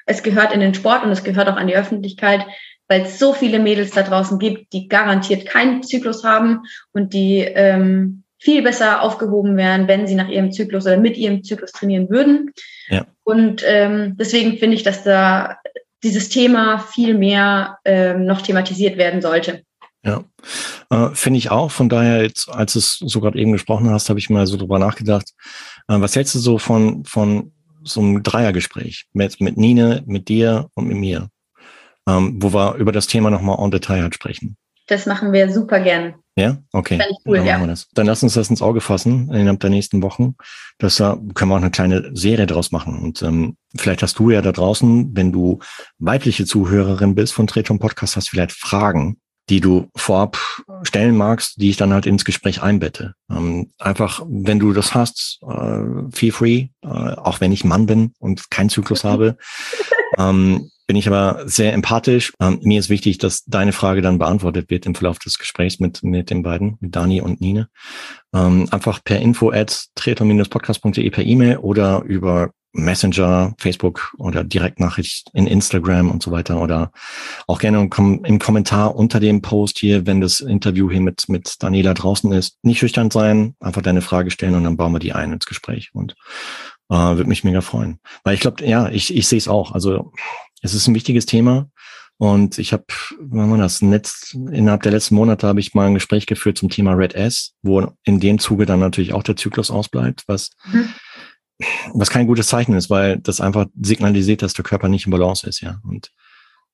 es 0.07 0.23
gehört 0.23 0.53
in 0.53 0.61
den 0.61 0.75
Sport 0.75 1.05
und 1.05 1.11
es 1.11 1.25
gehört 1.25 1.49
auch 1.49 1.57
an 1.57 1.67
die 1.67 1.77
Öffentlichkeit, 1.77 2.47
weil 2.89 3.03
es 3.03 3.19
so 3.19 3.33
viele 3.33 3.59
Mädels 3.59 3.93
da 3.93 4.03
draußen 4.03 4.39
gibt, 4.39 4.73
die 4.73 4.89
garantiert 4.89 5.47
keinen 5.47 5.83
Zyklus 5.83 6.25
haben 6.25 6.63
und 6.93 7.13
die 7.13 7.39
ähm, 7.39 8.25
viel 8.47 8.63
besser 8.63 9.03
aufgehoben 9.03 9.57
wären, 9.57 9.89
wenn 9.89 10.07
sie 10.07 10.15
nach 10.15 10.29
ihrem 10.29 10.53
Zyklus 10.53 10.87
oder 10.87 10.99
mit 10.99 11.17
ihrem 11.17 11.43
Zyklus 11.43 11.73
trainieren 11.73 12.09
würden. 12.09 12.53
Ja. 12.89 13.05
Und 13.25 13.65
ähm, 13.67 14.17
deswegen 14.17 14.57
finde 14.59 14.77
ich, 14.77 14.85
dass 14.85 15.03
da 15.03 15.57
dieses 16.05 16.29
Thema 16.29 16.79
viel 16.79 17.19
mehr 17.19 17.79
ähm, 17.85 18.25
noch 18.25 18.41
thematisiert 18.41 18.99
werden 18.99 19.21
sollte. 19.21 19.63
Ja, 20.05 20.23
äh, 20.91 21.13
finde 21.13 21.39
ich 21.39 21.51
auch. 21.51 21.73
Von 21.73 21.89
daher, 21.89 22.23
jetzt, 22.23 22.49
als 22.49 22.77
es 22.77 22.99
so 23.01 23.21
gerade 23.21 23.37
eben 23.37 23.51
gesprochen 23.51 23.91
hast, 23.91 24.11
habe 24.11 24.21
ich 24.21 24.31
mal 24.31 24.47
so 24.47 24.57
drüber 24.57 24.79
nachgedacht. 24.79 25.33
Äh, 25.89 26.01
was 26.01 26.15
hältst 26.15 26.37
du 26.37 26.39
so 26.39 26.59
von, 26.59 27.05
von 27.05 27.51
so 27.83 28.01
einem 28.01 28.23
Dreiergespräch 28.23 29.07
mit, 29.13 29.41
mit 29.41 29.57
Nine, 29.57 30.05
mit 30.07 30.29
dir 30.29 30.69
und 30.75 30.87
mit 30.87 30.99
mir, 30.99 31.31
ähm, 32.09 32.37
wo 32.41 32.55
wir 32.55 32.77
über 32.77 32.93
das 32.93 33.09
Thema 33.09 33.29
nochmal 33.29 33.59
en 33.59 33.73
Detail 33.73 34.03
halt 34.03 34.15
sprechen? 34.15 34.57
Das 34.87 35.05
machen 35.05 35.33
wir 35.33 35.53
super 35.53 35.81
gern. 35.81 36.15
Ja, 36.39 36.59
okay. 36.73 37.01
Cool, 37.25 37.39
Dann, 37.39 37.47
ja. 37.47 37.75
Dann 37.95 38.07
lass 38.07 38.23
uns 38.23 38.35
das 38.35 38.51
ins 38.51 38.61
Auge 38.61 38.83
fassen 38.83 39.31
innerhalb 39.33 39.61
der 39.61 39.71
nächsten 39.71 40.03
Wochen. 40.03 40.35
Das 40.79 41.01
uh, 41.01 41.17
können 41.33 41.51
wir 41.51 41.55
auch 41.55 41.63
eine 41.63 41.71
kleine 41.71 42.11
Serie 42.15 42.47
draus 42.47 42.73
machen. 42.73 42.99
Und 42.99 43.23
ähm, 43.23 43.57
vielleicht 43.75 44.03
hast 44.03 44.19
du 44.19 44.31
ja 44.31 44.43
da 44.43 44.53
draußen, 44.53 45.17
wenn 45.17 45.33
du 45.33 45.61
weibliche 45.99 46.45
Zuhörerin 46.45 47.15
bist 47.15 47.33
von 47.33 47.47
Treton 47.47 47.79
Podcast, 47.79 48.17
hast 48.17 48.29
vielleicht 48.29 48.53
Fragen 48.53 49.19
die 49.49 49.61
du 49.61 49.89
vorab 49.95 50.39
stellen 50.83 51.17
magst, 51.17 51.61
die 51.61 51.71
ich 51.71 51.77
dann 51.77 51.93
halt 51.93 52.07
ins 52.07 52.25
Gespräch 52.25 52.63
einbette. 52.63 53.15
Ähm, 53.31 53.71
einfach, 53.79 54.23
wenn 54.29 54.59
du 54.59 54.73
das 54.73 54.95
hast, 54.95 55.41
äh, 55.49 55.81
feel 56.13 56.33
free, 56.33 56.69
äh, 56.83 56.89
auch 56.89 57.41
wenn 57.41 57.53
ich 57.53 57.65
Mann 57.65 57.87
bin 57.87 58.13
und 58.19 58.51
keinen 58.51 58.71
Zyklus 58.71 59.05
habe. 59.05 59.37
Ähm, 60.19 60.71
bin 60.87 60.97
ich 60.97 61.09
aber 61.09 61.43
sehr 61.49 61.73
empathisch. 61.73 62.33
Ähm, 62.41 62.61
mir 62.63 62.79
ist 62.79 62.91
wichtig, 62.91 63.19
dass 63.19 63.45
deine 63.45 63.73
Frage 63.73 64.03
dann 64.03 64.19
beantwortet 64.19 64.71
wird 64.71 64.87
im 64.87 64.95
Verlauf 64.95 65.19
des 65.19 65.39
Gesprächs 65.39 65.81
mit, 65.81 66.03
mit 66.05 66.31
den 66.31 66.43
beiden, 66.43 66.77
mit 66.81 66.95
Dani 66.95 67.21
und 67.21 67.41
Nine. 67.41 67.69
Ähm, 68.33 68.69
einfach 68.71 69.03
per 69.03 69.19
info 69.19 69.51
at 69.51 69.87
triathlon-podcast.de 69.97 71.11
per 71.11 71.25
E-Mail 71.25 71.59
oder 71.59 72.03
über 72.05 72.51
Messenger, 72.77 73.55
Facebook 73.59 74.15
oder 74.19 74.45
Direktnachricht 74.45 75.31
in 75.33 75.47
Instagram 75.47 76.11
und 76.11 76.23
so 76.23 76.31
weiter 76.31 76.61
oder 76.61 76.93
auch 77.47 77.59
gerne 77.59 77.79
im, 77.81 78.39
Kommentar 78.39 78.95
unter 78.95 79.19
dem 79.19 79.43
Post 79.43 79.79
hier, 79.79 80.07
wenn 80.07 80.21
das 80.21 80.41
Interview 80.41 80.91
hier 80.91 81.01
mit, 81.01 81.29
mit 81.29 81.63
Daniela 81.63 81.95
draußen 81.95 82.31
ist. 82.33 82.59
Nicht 82.63 82.79
schüchtern 82.79 83.11
sein, 83.11 83.55
einfach 83.61 83.83
deine 83.83 84.03
Frage 84.03 84.31
stellen 84.31 84.55
und 84.55 84.65
dann 84.65 84.77
bauen 84.77 84.93
wir 84.93 84.99
die 84.99 85.13
ein 85.13 85.33
ins 85.33 85.47
Gespräch 85.47 85.91
und 85.93 86.15
äh, 86.91 86.95
würde 86.95 87.29
mich 87.29 87.45
mega 87.45 87.61
freuen. 87.61 87.99
Weil 88.25 88.35
ich 88.35 88.41
glaube, 88.41 88.65
ja, 88.65 88.89
ich, 88.89 89.15
ich 89.15 89.27
sehe 89.27 89.39
es 89.39 89.49
auch. 89.49 89.73
Also 89.73 90.13
es 90.63 90.75
ist 90.75 90.87
ein 90.87 90.95
wichtiges 90.95 91.27
Thema. 91.27 91.69
Und 92.19 92.59
ich 92.59 92.73
habe, 92.73 92.85
wann 93.21 93.51
war 93.51 93.59
das? 93.59 93.83
Netz, 93.83 94.33
innerhalb 94.33 94.83
der 94.83 94.93
letzten 94.93 95.17
Monate 95.17 95.47
habe 95.47 95.61
ich 95.61 95.75
mal 95.75 95.87
ein 95.87 95.95
Gespräch 95.95 96.25
geführt 96.25 96.57
zum 96.57 96.71
Thema 96.71 96.93
Red 96.93 97.15
S, 97.15 97.53
wo 97.63 97.93
in 98.05 98.21
dem 98.21 98.39
Zuge 98.39 98.65
dann 98.65 98.81
natürlich 98.81 99.13
auch 99.13 99.23
der 99.23 99.37
Zyklus 99.37 99.71
ausbleibt, 99.71 100.23
was, 100.27 100.51
mhm. 100.65 100.89
Was 101.93 102.11
kein 102.11 102.27
gutes 102.27 102.49
Zeichen 102.49 102.75
ist, 102.75 102.91
weil 102.91 103.19
das 103.19 103.41
einfach 103.41 103.67
signalisiert, 103.81 104.43
dass 104.43 104.55
der 104.55 104.65
Körper 104.65 104.89
nicht 104.89 105.07
im 105.07 105.13
Balance 105.13 105.49
ist, 105.49 105.61
ja. 105.61 105.81
Und, 105.85 106.11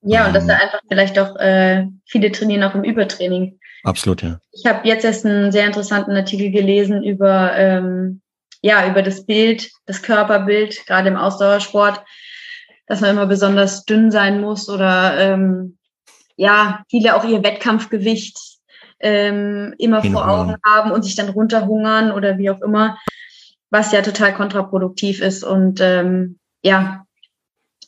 ja, 0.02 0.22
ähm, 0.22 0.26
und 0.28 0.34
dass 0.34 0.46
da 0.46 0.54
einfach 0.54 0.80
vielleicht 0.88 1.18
auch 1.18 1.36
äh, 1.36 1.86
viele 2.06 2.32
trainieren 2.32 2.64
auch 2.64 2.74
im 2.74 2.84
Übertraining. 2.84 3.58
Absolut, 3.84 4.22
ja. 4.22 4.38
Ich 4.52 4.66
habe 4.66 4.86
jetzt 4.86 5.04
erst 5.04 5.26
einen 5.26 5.52
sehr 5.52 5.66
interessanten 5.66 6.12
Artikel 6.12 6.50
gelesen 6.50 7.02
über 7.02 7.56
ähm, 7.56 8.20
ja 8.60 8.88
über 8.88 9.02
das 9.02 9.26
Bild, 9.26 9.70
das 9.86 10.02
Körperbild, 10.02 10.86
gerade 10.86 11.08
im 11.08 11.16
Ausdauersport 11.16 12.02
dass 12.86 13.00
man 13.00 13.10
immer 13.10 13.26
besonders 13.26 13.84
dünn 13.84 14.10
sein 14.10 14.42
muss 14.42 14.68
oder 14.68 15.16
ähm, 15.18 15.78
ja, 16.36 16.84
viele 16.90 17.16
auch 17.16 17.24
ihr 17.24 17.42
Wettkampfgewicht 17.42 18.38
ähm, 19.00 19.74
immer 19.78 20.02
vor 20.02 20.28
Augen 20.28 20.56
haben 20.64 20.90
und 20.90 21.02
sich 21.02 21.14
dann 21.14 21.30
runterhungern 21.30 22.12
oder 22.12 22.36
wie 22.36 22.50
auch 22.50 22.60
immer, 22.60 22.98
was 23.72 23.90
ja 23.90 24.02
total 24.02 24.34
kontraproduktiv 24.34 25.20
ist. 25.20 25.42
Und 25.42 25.80
ähm, 25.80 26.38
ja, 26.62 27.04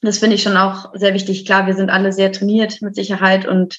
das 0.03 0.19
finde 0.19 0.35
ich 0.35 0.43
schon 0.43 0.57
auch 0.57 0.93
sehr 0.95 1.15
wichtig. 1.15 1.47
Klar, 1.47 1.67
wir 1.67 1.75
sind 1.75 1.91
alle 1.91 2.13
sehr 2.13 2.33
trainiert 2.33 2.83
mit 2.83 2.97
Sicherheit 2.97 3.47
und 3.47 3.79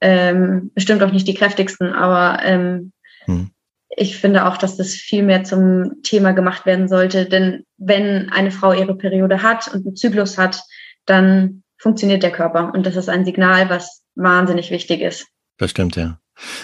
ähm, 0.00 0.70
bestimmt 0.74 1.02
auch 1.02 1.10
nicht 1.10 1.26
die 1.26 1.34
kräftigsten, 1.34 1.92
aber 1.92 2.44
ähm, 2.44 2.92
hm 3.24 3.50
ich 3.96 4.18
finde 4.18 4.46
auch, 4.46 4.56
dass 4.58 4.76
das 4.76 4.94
viel 4.94 5.22
mehr 5.22 5.44
zum 5.44 6.02
Thema 6.02 6.32
gemacht 6.32 6.66
werden 6.66 6.86
sollte. 6.88 7.26
Denn 7.26 7.64
wenn 7.78 8.30
eine 8.30 8.50
Frau 8.50 8.72
ihre 8.72 8.94
Periode 8.94 9.42
hat 9.42 9.68
und 9.68 9.86
einen 9.86 9.96
Zyklus 9.96 10.38
hat, 10.38 10.62
dann 11.06 11.62
funktioniert 11.78 12.22
der 12.22 12.32
Körper. 12.32 12.72
Und 12.74 12.84
das 12.84 12.96
ist 12.96 13.08
ein 13.08 13.24
Signal, 13.24 13.70
was 13.70 14.02
wahnsinnig 14.14 14.70
wichtig 14.70 15.00
ist. 15.00 15.26
Das 15.58 15.70
stimmt, 15.70 15.96
ja. 15.96 16.20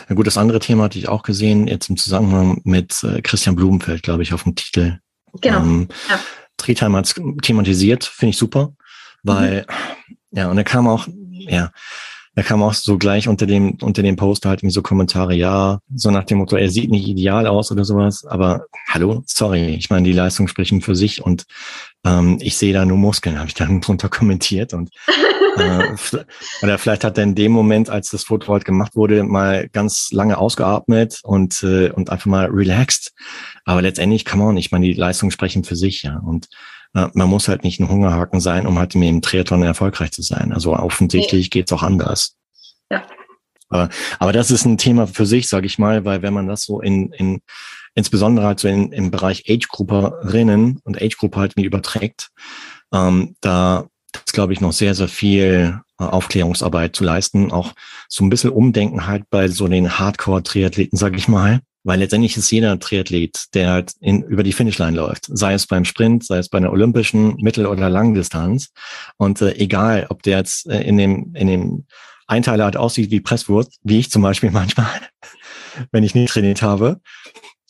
Ein 0.09 0.17
gutes 0.17 0.37
andere 0.37 0.59
Thema 0.59 0.85
hatte 0.85 0.99
ich 0.99 1.09
auch 1.09 1.23
gesehen, 1.23 1.67
jetzt 1.67 1.89
im 1.89 1.97
Zusammenhang 1.97 2.61
mit 2.65 3.03
äh, 3.05 3.23
Christian 3.23 3.57
Blumenfeld, 3.57 4.03
glaube 4.03 4.23
ich, 4.23 4.33
auf 4.33 4.45
dem 4.45 4.55
Titel. 4.55 4.99
Genau. 5.41 5.59
Ähm, 5.59 5.89
ja. 6.09 6.21
Treetime 6.57 6.99
hat 6.99 7.15
thematisiert, 7.43 8.05
finde 8.05 8.31
ich 8.31 8.39
super, 8.39 8.75
weil, 9.23 9.67
mhm. 10.09 10.17
ja, 10.31 10.51
und 10.51 10.59
er 10.59 10.65
kam 10.65 10.87
auch, 10.87 11.09
ja, 11.31 11.71
da 12.35 12.43
kam 12.43 12.63
auch 12.63 12.73
so 12.73 12.97
gleich 12.97 13.29
unter 13.29 13.47
dem, 13.47 13.77
unter 13.83 14.03
dem 14.03 14.17
Post 14.17 14.47
halt 14.47 14.63
so 14.65 14.81
Kommentare, 14.81 15.35
ja, 15.35 15.81
so 15.95 16.11
nach 16.11 16.25
dem 16.25 16.39
Motto, 16.39 16.57
er 16.57 16.71
sieht 16.71 16.91
nicht 16.91 17.07
ideal 17.07 17.47
aus 17.47 17.71
oder 17.71 17.85
sowas, 17.85 18.25
aber 18.25 18.65
hallo, 18.89 19.23
sorry, 19.27 19.75
ich 19.75 19.91
meine, 19.91 20.05
die 20.07 20.15
Leistungen 20.15 20.49
sprechen 20.49 20.81
für 20.81 20.97
sich 20.97 21.23
und 21.23 21.45
ähm, 22.05 22.39
ich 22.41 22.57
sehe 22.57 22.73
da 22.73 22.87
nur 22.87 22.97
Muskeln, 22.97 23.39
habe 23.39 23.49
ich 23.49 23.55
dann 23.55 23.81
drunter 23.83 24.09
kommentiert 24.09 24.73
und 24.73 24.91
äh, 25.57 25.95
oder 26.63 26.79
vielleicht 26.79 27.05
hat 27.05 27.19
er 27.19 27.25
in 27.25 27.35
dem 27.35 27.53
Moment, 27.53 27.91
als 27.91 28.11
das 28.11 28.25
Foto 28.25 28.53
halt 28.53 28.65
gemacht 28.65 28.95
wurde, 28.95 29.23
mal 29.23 29.69
ganz 29.69 30.11
lange 30.13 30.39
ausgeatmet 30.39 31.21
und 31.23 31.63
äh, 31.63 31.91
und 31.91 32.11
einfach 32.11 32.27
mal 32.27 32.47
relaxed. 32.47 33.13
Aber 33.65 33.83
letztendlich 33.83 34.25
kann 34.25 34.39
man, 34.39 34.57
ich 34.57 34.73
meine, 34.73 34.87
die 34.87 34.95
Leistungen 34.95 35.31
sprechen 35.31 35.65
für 35.65 35.77
sich, 35.77 36.03
ja 36.03 36.19
und 36.19 36.49
man 36.95 37.27
muss 37.27 37.49
halt 37.49 37.65
nicht 37.65 37.81
ein 37.81 37.89
Hungerhaken 37.89 38.39
sein, 38.39 38.67
um 38.67 38.79
halt 38.79 38.95
im 38.95 39.23
Triathlon 39.23 39.63
erfolgreich 39.63 40.11
zu 40.11 40.21
sein. 40.21 40.53
Also 40.53 40.75
offensichtlich 40.75 41.47
nee. 41.47 41.49
geht's 41.49 41.73
auch 41.73 41.83
anders. 41.83 42.37
Ja. 42.91 43.07
Aber, 43.71 43.89
aber 44.19 44.33
das 44.33 44.51
ist 44.51 44.67
ein 44.67 44.77
Thema 44.77 45.07
für 45.07 45.25
sich, 45.25 45.49
sage 45.49 45.67
ich 45.67 45.79
mal, 45.79 46.05
weil 46.05 46.21
wenn 46.21 46.35
man 46.35 46.47
das 46.47 46.65
so 46.65 46.83
in, 46.83 47.11
in 47.13 47.41
insbesondere 47.95 48.47
halt 48.47 48.61
so 48.61 48.69
in, 48.69 48.93
im 48.93 49.11
Bereich 49.11 49.45
Age-Grupperinnen 49.49 50.81
und 50.85 51.01
Age-Gruppe 51.01 51.41
halt 51.41 51.57
mit 51.57 51.65
überträgt, 51.65 52.31
ähm, 52.93 53.37
da 53.41 53.87
ist, 54.27 54.33
glaube 54.33 54.53
ich, 54.53 54.61
noch 54.61 54.73
sehr, 54.73 54.95
sehr 54.95 55.09
viel 55.09 55.81
äh, 55.99 56.05
Aufklärungsarbeit 56.05 56.97
zu 56.97 57.05
leisten. 57.05 57.53
Auch 57.53 57.73
so 58.09 58.25
ein 58.25 58.31
bisschen 58.31 58.51
Umdenken 58.51 59.07
halt 59.07 59.25
bei 59.31 59.49
so 59.49 59.69
den 59.69 59.99
Hardcore-Triathleten, 59.99 60.99
sage 60.99 61.17
ich 61.17 61.29
mal. 61.29 61.61
Weil 61.85 61.99
letztendlich 61.99 62.37
ist 62.37 62.51
jeder 62.51 62.79
Triathlet, 62.79 63.47
der 63.55 63.71
halt 63.71 63.93
in, 64.01 64.23
über 64.23 64.45
die 64.45 64.53
Finishline 64.53 64.97
läuft, 64.97 65.27
sei 65.27 65.55
es 65.55 65.67
beim 65.67 65.85
Sprint, 65.85 66.25
sei 66.25 66.39
es 66.39 66.49
bei 66.49 66.59
einer 66.59 66.71
olympischen 66.71 67.35
Mittel- 67.39 67.67
oder 67.67 67.91
Langdistanz. 67.91 68.69
Und 69.17 69.41
äh, 69.41 69.55
egal, 69.57 70.07
ob 70.09 70.23
der 70.23 70.39
jetzt 70.39 70.69
äh, 70.69 70.81
in 70.83 70.97
dem, 70.97 71.35
in 71.35 71.49
dem 71.49 71.87
Einteiler 72.29 72.65
halt 72.65 72.77
aussieht 72.77 73.11
wie 73.11 73.21
Presswurst, 73.21 73.81
wie 73.83 73.99
ich 73.99 74.11
zum 74.11 74.23
Beispiel 74.23 74.51
manchmal, 74.53 74.87
wenn 75.91 76.05
ich 76.05 76.15
nicht 76.15 76.33
trainiert 76.33 76.63
habe, 76.63 77.01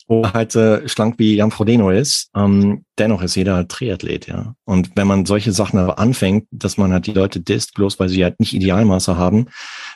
oder 0.07 0.33
halt 0.33 0.55
äh, 0.55 0.87
schlank 0.87 1.15
wie 1.17 1.35
Jan 1.35 1.51
Frodeno 1.51 1.89
ist, 1.89 2.29
ähm, 2.35 2.85
dennoch 2.97 3.21
ist 3.21 3.35
jeder 3.35 3.67
Triathlet, 3.67 4.27
ja. 4.27 4.55
Und 4.65 4.91
wenn 4.95 5.07
man 5.07 5.25
solche 5.25 5.51
Sachen 5.51 5.79
aber 5.79 5.99
anfängt, 5.99 6.47
dass 6.51 6.77
man 6.77 6.91
halt 6.91 7.07
die 7.07 7.13
Leute 7.13 7.39
disst, 7.39 7.73
bloß 7.73 7.99
weil 7.99 8.09
sie 8.09 8.23
halt 8.23 8.39
nicht 8.39 8.53
Idealmaße 8.53 9.17
haben, 9.17 9.47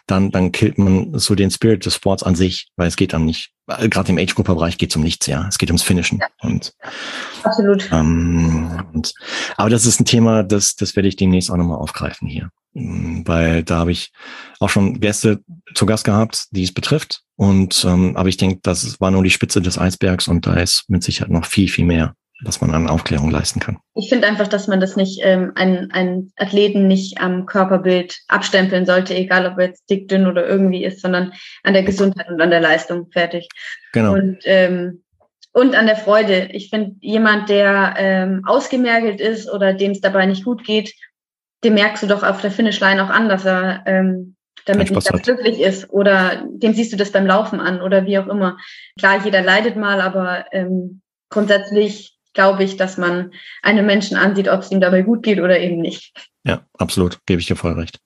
dann, 0.08 0.32
dann 0.32 0.52
killt 0.52 0.78
man 0.78 1.18
so 1.18 1.36
den 1.36 1.52
Spirit 1.52 1.86
des 1.86 1.96
Sports 1.96 2.24
an 2.24 2.36
sich, 2.36 2.70
weil 2.76 2.88
es 2.88 2.96
geht 2.96 3.14
dann 3.14 3.26
nicht. 3.26 3.52
Gerade 3.68 4.12
im 4.12 4.18
Age-Grupper-Bereich 4.18 4.78
geht 4.78 4.92
es 4.92 4.96
um 4.96 5.04
nichts, 5.04 5.28
ja. 5.28 5.46
Es 5.48 5.58
geht 5.58 5.70
ums 5.70 5.84
Finishen. 5.84 6.20
Ja. 6.20 6.28
Und, 6.42 6.74
Absolut. 7.44 7.90
Ähm, 7.92 8.84
und, 8.94 9.14
aber 9.58 9.70
das 9.70 9.86
ist 9.86 10.00
ein 10.00 10.06
Thema, 10.06 10.44
das, 10.44 10.76
das 10.76 10.96
werde 10.96 11.10
ich 11.10 11.18
demnächst 11.18 11.52
auch 11.52 11.58
nochmal 11.58 11.78
aufgreifen 11.78 12.28
hier. 12.28 12.50
Weil 13.26 13.64
da 13.64 13.78
habe 13.80 13.92
ich 13.92 14.12
auch 14.60 14.70
schon 14.70 15.00
Gäste 15.00 15.40
zu 15.74 15.86
Gast 15.86 16.04
gehabt, 16.04 16.46
die 16.52 16.64
es 16.64 16.74
betrifft. 16.74 17.22
Und 17.36 17.86
ähm, 17.88 18.16
aber 18.16 18.30
ich 18.30 18.38
denke, 18.38 18.60
das 18.62 19.00
war 19.00 19.12
nur 19.12 19.24
die 19.24 19.30
Spitze 19.30 19.62
des 19.62 19.78
Eisbergs 19.80 20.28
und 20.28 20.46
da 20.46 20.56
ist 20.56 20.86
mit 20.88 21.04
Sicherheit 21.04 21.32
noch 21.32 21.46
viel, 21.46 21.70
viel 21.70 21.86
mehr, 21.86 22.14
was 22.44 22.62
man 22.62 22.72
an 22.74 22.88
Aufklärung 22.88 23.32
leisten 23.32 23.60
kann. 23.60 23.78
Ich 23.96 24.10
finde 24.10 24.28
einfach, 24.28 24.48
dass 24.48 24.68
man 24.68 24.80
das 24.80 24.96
nicht, 24.96 25.22
ähm, 25.24 25.52
einen, 25.56 25.92
einen 25.92 26.32
Athleten 26.38 26.88
nicht 26.88 27.20
am 27.20 27.46
Körperbild 27.46 28.20
abstempeln 28.28 28.86
sollte, 28.86 29.16
egal 29.16 29.48
ob 29.48 29.58
er 29.58 29.68
jetzt 29.68 29.90
dick, 29.90 30.08
dünn 30.08 30.28
oder 30.28 30.48
irgendwie 30.48 30.84
ist, 30.84 31.02
sondern 31.02 31.32
an 31.64 31.74
der 31.74 31.84
Gesundheit 31.84 32.30
und 32.30 32.42
an 32.42 32.52
der 32.52 32.62
Leistung 32.62 33.10
fertig. 33.12 33.48
Genau. 33.94 34.14
Und 34.14 34.38
ähm, 34.46 35.04
und 35.54 35.74
an 35.74 35.88
der 35.88 35.96
Freude. 35.96 36.50
Ich 36.52 36.70
finde, 36.70 36.98
jemand, 37.00 37.50
der 37.50 37.96
ähm, 37.98 38.44
ausgemergelt 38.46 39.20
ist 39.20 39.52
oder 39.52 39.74
dem 39.74 39.92
es 39.92 40.02
dabei 40.02 40.28
nicht 40.28 40.46
gut 40.46 40.64
geht 40.64 40.94
dem 41.64 41.74
merkst 41.74 42.04
du 42.04 42.08
doch 42.08 42.24
auf 42.24 42.42
der 42.42 42.52
Finishline 42.52 43.04
auch 43.04 43.10
an, 43.10 43.30
dass 43.30 43.46
er 43.46 43.84
ähm, 43.86 44.36
damit 44.66 44.92
nicht 44.92 45.10
ganz 45.10 45.24
glücklich 45.24 45.60
ist. 45.60 45.90
Oder 45.90 46.44
dem 46.48 46.74
siehst 46.74 46.94
du 46.94 46.98
das 46.98 47.12
beim 47.12 47.26
Laufen 47.26 47.60
an 47.60 47.82
oder 47.82 48.06
wie 48.06 48.20
auch 48.20 48.28
immer. 48.28 48.58
Klar, 49.00 49.24
jeder 49.24 49.42
leidet 49.42 49.76
mal, 49.76 50.02
aber 50.02 50.46
ähm, 50.52 51.02
grundsätzlich 51.30 52.18
glaube 52.34 52.64
ich, 52.64 52.78
dass 52.78 52.98
man 52.98 53.32
einem 53.64 53.86
Menschen 53.86 54.18
ansieht, 54.18 54.48
ob 54.48 54.62
es 54.62 54.72
ihm 54.72 54.82
dabei 54.82 55.02
gut 55.02 55.24
geht 55.24 55.40
oder 55.40 55.60
eben 55.60 55.80
nicht. 55.80 56.14
Ja, 56.44 56.62
absolut, 56.78 57.20
gebe 57.26 57.42
ich 57.42 57.48
dir 57.48 57.56
voll 57.56 57.74
recht. 57.74 58.00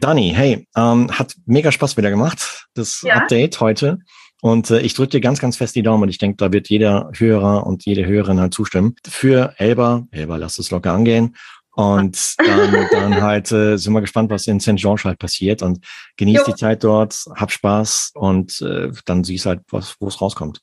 Dani, 0.00 0.32
hey, 0.34 0.66
ähm, 0.76 1.10
hat 1.16 1.34
mega 1.46 1.72
Spaß 1.72 1.96
wieder 1.96 2.10
gemacht, 2.10 2.66
das 2.74 3.02
ja. 3.02 3.14
Update 3.14 3.60
heute. 3.60 3.98
Und 4.42 4.70
äh, 4.70 4.80
ich 4.80 4.94
drücke 4.94 5.10
dir 5.10 5.20
ganz, 5.20 5.40
ganz 5.40 5.56
fest 5.56 5.74
die 5.76 5.82
Daumen. 5.82 6.08
Ich 6.10 6.18
denke, 6.18 6.36
da 6.36 6.52
wird 6.52 6.68
jeder 6.68 7.10
Hörer 7.14 7.66
und 7.66 7.86
jede 7.86 8.04
Hörerin 8.04 8.38
halt 8.38 8.52
zustimmen. 8.52 8.94
Für 9.08 9.54
Elba, 9.56 10.06
Elba, 10.10 10.36
lass 10.36 10.58
es 10.58 10.70
locker 10.70 10.92
angehen. 10.92 11.36
Und 11.76 12.34
dann, 12.38 12.88
dann 12.90 13.14
halt 13.22 13.52
äh, 13.52 13.76
sind 13.76 13.92
wir 13.92 14.00
gespannt, 14.00 14.30
was 14.30 14.46
in 14.46 14.60
St. 14.60 14.76
George 14.76 15.02
halt 15.04 15.18
passiert 15.18 15.62
und 15.62 15.84
genießt 16.16 16.46
jo. 16.46 16.52
die 16.52 16.58
Zeit 16.58 16.82
dort, 16.82 17.14
hab 17.36 17.52
Spaß 17.52 18.12
und 18.14 18.60
äh, 18.62 18.90
dann 19.04 19.24
siehst 19.24 19.46
halt, 19.46 19.60
wo 19.70 19.78
es 19.78 20.20
rauskommt. 20.20 20.60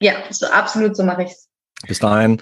Ja, 0.00 0.14
so 0.30 0.46
absolut, 0.46 0.96
so 0.96 1.02
mache 1.02 1.24
ich's. 1.24 1.48
Bis 1.86 1.98
dahin 1.98 2.40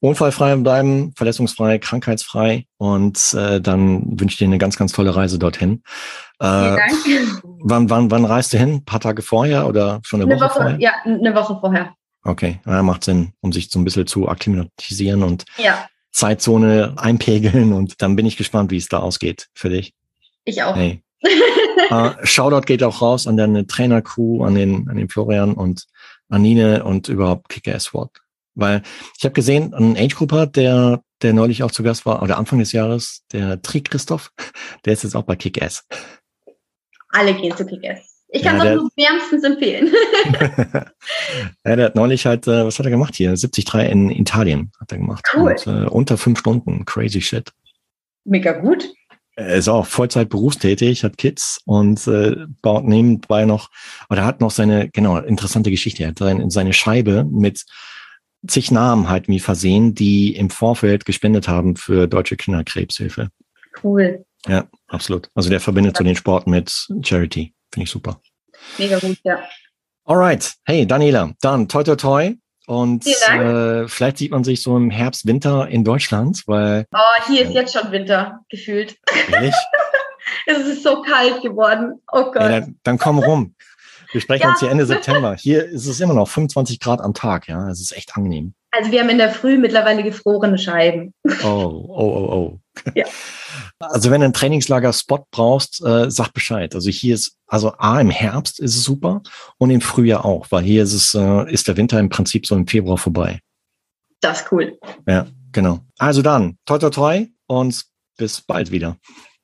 unfallfrei 0.00 0.54
bleiben, 0.56 1.12
verletzungsfrei, 1.16 1.78
krankheitsfrei 1.78 2.66
und 2.76 3.34
äh, 3.34 3.60
dann 3.60 4.18
wünsche 4.18 4.34
ich 4.34 4.38
dir 4.38 4.46
eine 4.46 4.58
ganz, 4.58 4.76
ganz 4.76 4.92
tolle 4.92 5.14
Reise 5.14 5.38
dorthin. 5.38 5.82
Äh, 6.38 6.76
Vielen 7.02 7.26
Dank. 7.26 7.42
Wann, 7.60 7.90
wann, 7.90 8.10
wann 8.10 8.24
reist 8.24 8.52
du 8.52 8.58
hin? 8.58 8.74
Ein 8.74 8.84
paar 8.84 9.00
Tage 9.00 9.22
vorher 9.22 9.66
oder 9.66 10.00
schon 10.04 10.22
eine, 10.22 10.30
eine 10.30 10.40
Woche, 10.40 10.50
Woche 10.50 10.60
vorher? 10.60 10.80
Ja, 10.80 10.92
eine 11.04 11.34
Woche 11.34 11.58
vorher. 11.60 11.94
Okay, 12.24 12.60
ja, 12.66 12.82
macht 12.82 13.04
Sinn, 13.04 13.32
um 13.40 13.52
sich 13.52 13.70
so 13.70 13.78
ein 13.78 13.84
bisschen 13.84 14.06
zu 14.06 14.28
akklimatisieren 14.28 15.22
und 15.22 15.44
ja. 15.56 15.86
Zeitzone 16.10 16.94
einpegeln 16.96 17.72
und 17.72 18.00
dann 18.02 18.16
bin 18.16 18.26
ich 18.26 18.36
gespannt, 18.36 18.70
wie 18.70 18.76
es 18.76 18.88
da 18.88 18.98
ausgeht 18.98 19.48
für 19.54 19.68
dich. 19.68 19.94
Ich 20.44 20.62
auch. 20.62 20.74
Hey, 20.74 21.02
uh, 21.90 22.12
Shoutout 22.22 22.66
geht 22.66 22.82
auch 22.82 23.02
raus 23.02 23.26
an 23.26 23.36
deine 23.36 23.66
Trainer-Crew, 23.66 24.44
an 24.44 24.54
den, 24.54 24.88
an 24.88 24.96
den 24.96 25.08
Florian 25.08 25.54
und 25.54 25.86
Anine 26.28 26.84
und 26.84 27.08
überhaupt 27.08 27.48
Kick-Ass 27.48 27.84
Squad. 27.84 28.10
Weil 28.54 28.82
ich 29.16 29.24
habe 29.24 29.34
gesehen, 29.34 29.72
ein 29.74 29.96
Age-Grupper, 29.96 30.46
der, 30.46 31.02
der 31.22 31.32
neulich 31.32 31.62
auch 31.62 31.70
zu 31.70 31.82
Gast 31.82 32.06
war, 32.06 32.22
oder 32.22 32.38
Anfang 32.38 32.58
des 32.58 32.72
Jahres, 32.72 33.22
der 33.32 33.62
Tri 33.62 33.82
Christoph, 33.82 34.32
der 34.84 34.94
ist 34.94 35.04
jetzt 35.04 35.14
auch 35.14 35.22
bei 35.22 35.36
Kick-Ass. 35.36 35.86
Alle 37.10 37.34
gehen 37.34 37.56
zu 37.56 37.64
Kick-Ass. 37.64 38.17
Ich 38.30 38.42
kann 38.42 38.58
es 38.58 38.64
ja, 38.64 38.72
auch 38.72 38.76
nur 38.76 38.90
wärmstens 38.96 39.42
empfehlen. 39.42 39.88
ja, 41.64 41.76
der 41.76 41.86
hat 41.86 41.96
neulich 41.96 42.26
halt, 42.26 42.46
äh, 42.46 42.66
was 42.66 42.78
hat 42.78 42.84
er 42.84 42.90
gemacht 42.90 43.14
hier? 43.16 43.30
73 43.30 43.74
in 43.90 44.10
Italien 44.10 44.70
hat 44.78 44.92
er 44.92 44.98
gemacht. 44.98 45.24
Cool. 45.34 45.52
Und, 45.52 45.66
äh, 45.66 45.88
unter 45.88 46.18
fünf 46.18 46.38
Stunden. 46.40 46.84
Crazy 46.84 47.22
shit. 47.22 47.52
Mega 48.24 48.52
gut. 48.52 48.90
Er 49.36 49.54
ist 49.54 49.68
auch 49.68 49.86
Vollzeit 49.86 50.28
berufstätig, 50.28 51.04
hat 51.04 51.16
Kids 51.16 51.60
und 51.64 52.06
äh, 52.08 52.34
baut 52.60 52.84
nebenbei 52.84 53.44
noch, 53.44 53.70
oder 54.10 54.24
hat 54.24 54.40
noch 54.40 54.50
seine, 54.50 54.90
genau, 54.90 55.16
interessante 55.18 55.70
Geschichte. 55.70 56.02
Er 56.02 56.08
hat 56.10 56.18
seine, 56.18 56.50
seine 56.50 56.72
Scheibe 56.72 57.24
mit 57.24 57.64
zig 58.46 58.70
Namen 58.70 59.08
halt 59.08 59.28
wie 59.28 59.40
versehen, 59.40 59.94
die 59.94 60.34
im 60.34 60.50
Vorfeld 60.50 61.04
gespendet 61.04 61.48
haben 61.48 61.76
für 61.76 62.08
Deutsche 62.08 62.36
Kinderkrebshilfe. 62.36 63.28
Cool. 63.82 64.24
Ja, 64.46 64.66
absolut. 64.88 65.30
Also 65.34 65.50
der 65.50 65.60
verbindet 65.60 65.96
so 65.96 66.04
den 66.04 66.16
Sport 66.16 66.46
mit 66.46 66.88
Charity. 67.02 67.54
Finde 67.72 67.84
ich 67.84 67.90
super. 67.90 68.20
Mega 68.78 68.98
gut, 68.98 69.18
ja. 69.24 69.42
Alright. 70.04 70.54
Hey, 70.64 70.86
Daniela, 70.86 71.32
dann 71.40 71.68
toi 71.68 71.82
toi 71.82 71.96
toi. 71.96 72.34
Und 72.66 73.06
äh, 73.06 73.88
vielleicht 73.88 74.18
sieht 74.18 74.30
man 74.30 74.44
sich 74.44 74.62
so 74.62 74.76
im 74.76 74.90
Herbst, 74.90 75.26
Winter 75.26 75.68
in 75.68 75.84
Deutschland, 75.84 76.42
weil. 76.46 76.86
Oh, 76.94 77.26
hier 77.26 77.44
ist 77.44 77.54
jetzt 77.54 77.72
schon 77.72 77.90
Winter, 77.92 78.40
gefühlt. 78.50 78.96
Ehrlich? 79.30 79.54
es 80.46 80.58
ist 80.58 80.82
so 80.82 81.00
kalt 81.00 81.40
geworden. 81.40 82.02
Oh 82.12 82.24
Gott. 82.24 82.42
Ja, 82.42 82.60
dann, 82.60 82.78
dann, 82.82 82.98
komm 82.98 83.20
rum. 83.20 83.54
Wir 84.12 84.20
sprechen 84.20 84.42
ja. 84.42 84.50
uns 84.50 84.60
hier 84.60 84.70
Ende 84.70 84.84
September. 84.86 85.34
Hier 85.34 85.64
ist 85.64 85.86
es 85.86 86.00
immer 86.00 86.12
noch 86.12 86.28
25 86.28 86.78
Grad 86.78 87.00
am 87.00 87.14
Tag, 87.14 87.48
ja. 87.48 87.70
Es 87.70 87.80
ist 87.80 87.96
echt 87.96 88.14
angenehm. 88.16 88.52
Also 88.70 88.92
wir 88.92 89.00
haben 89.00 89.08
in 89.08 89.18
der 89.18 89.30
Früh 89.30 89.56
mittlerweile 89.56 90.02
gefrorene 90.02 90.58
Scheiben. 90.58 91.14
Oh, 91.42 91.46
oh, 91.46 91.94
oh, 91.96 92.32
oh. 92.32 92.58
Ja. 92.94 93.06
Also 93.80 94.10
wenn 94.10 94.20
du 94.20 94.26
ein 94.26 94.32
Trainingslager-Spot 94.32 95.26
brauchst, 95.30 95.84
äh, 95.84 96.10
sag 96.10 96.32
Bescheid. 96.32 96.74
Also 96.74 96.90
hier 96.90 97.14
ist, 97.14 97.36
also 97.46 97.72
A, 97.78 98.00
im 98.00 98.10
Herbst 98.10 98.58
ist 98.58 98.76
es 98.76 98.84
super 98.84 99.22
und 99.58 99.70
im 99.70 99.80
Frühjahr 99.80 100.24
auch, 100.24 100.46
weil 100.50 100.64
hier 100.64 100.82
ist 100.82 100.94
es, 100.94 101.14
äh, 101.14 101.52
ist 101.52 101.68
der 101.68 101.76
Winter 101.76 102.00
im 102.00 102.08
Prinzip 102.08 102.46
so 102.46 102.56
im 102.56 102.66
Februar 102.66 102.98
vorbei. 102.98 103.40
Das 104.20 104.40
ist 104.40 104.52
cool. 104.52 104.78
Ja, 105.06 105.26
genau. 105.52 105.80
Also 105.96 106.22
dann, 106.22 106.58
toi 106.66 106.78
toi 106.78 106.90
toi 106.90 107.26
und 107.46 107.84
bis 108.16 108.40
bald 108.40 108.72
wieder. 108.72 108.96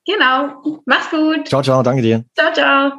Genau. 0.04 0.80
Mach's 0.84 1.10
gut. 1.10 1.48
Ciao, 1.48 1.62
ciao. 1.62 1.82
Danke 1.82 2.02
dir. 2.02 2.24
Ciao, 2.36 2.52
ciao. 2.52 2.92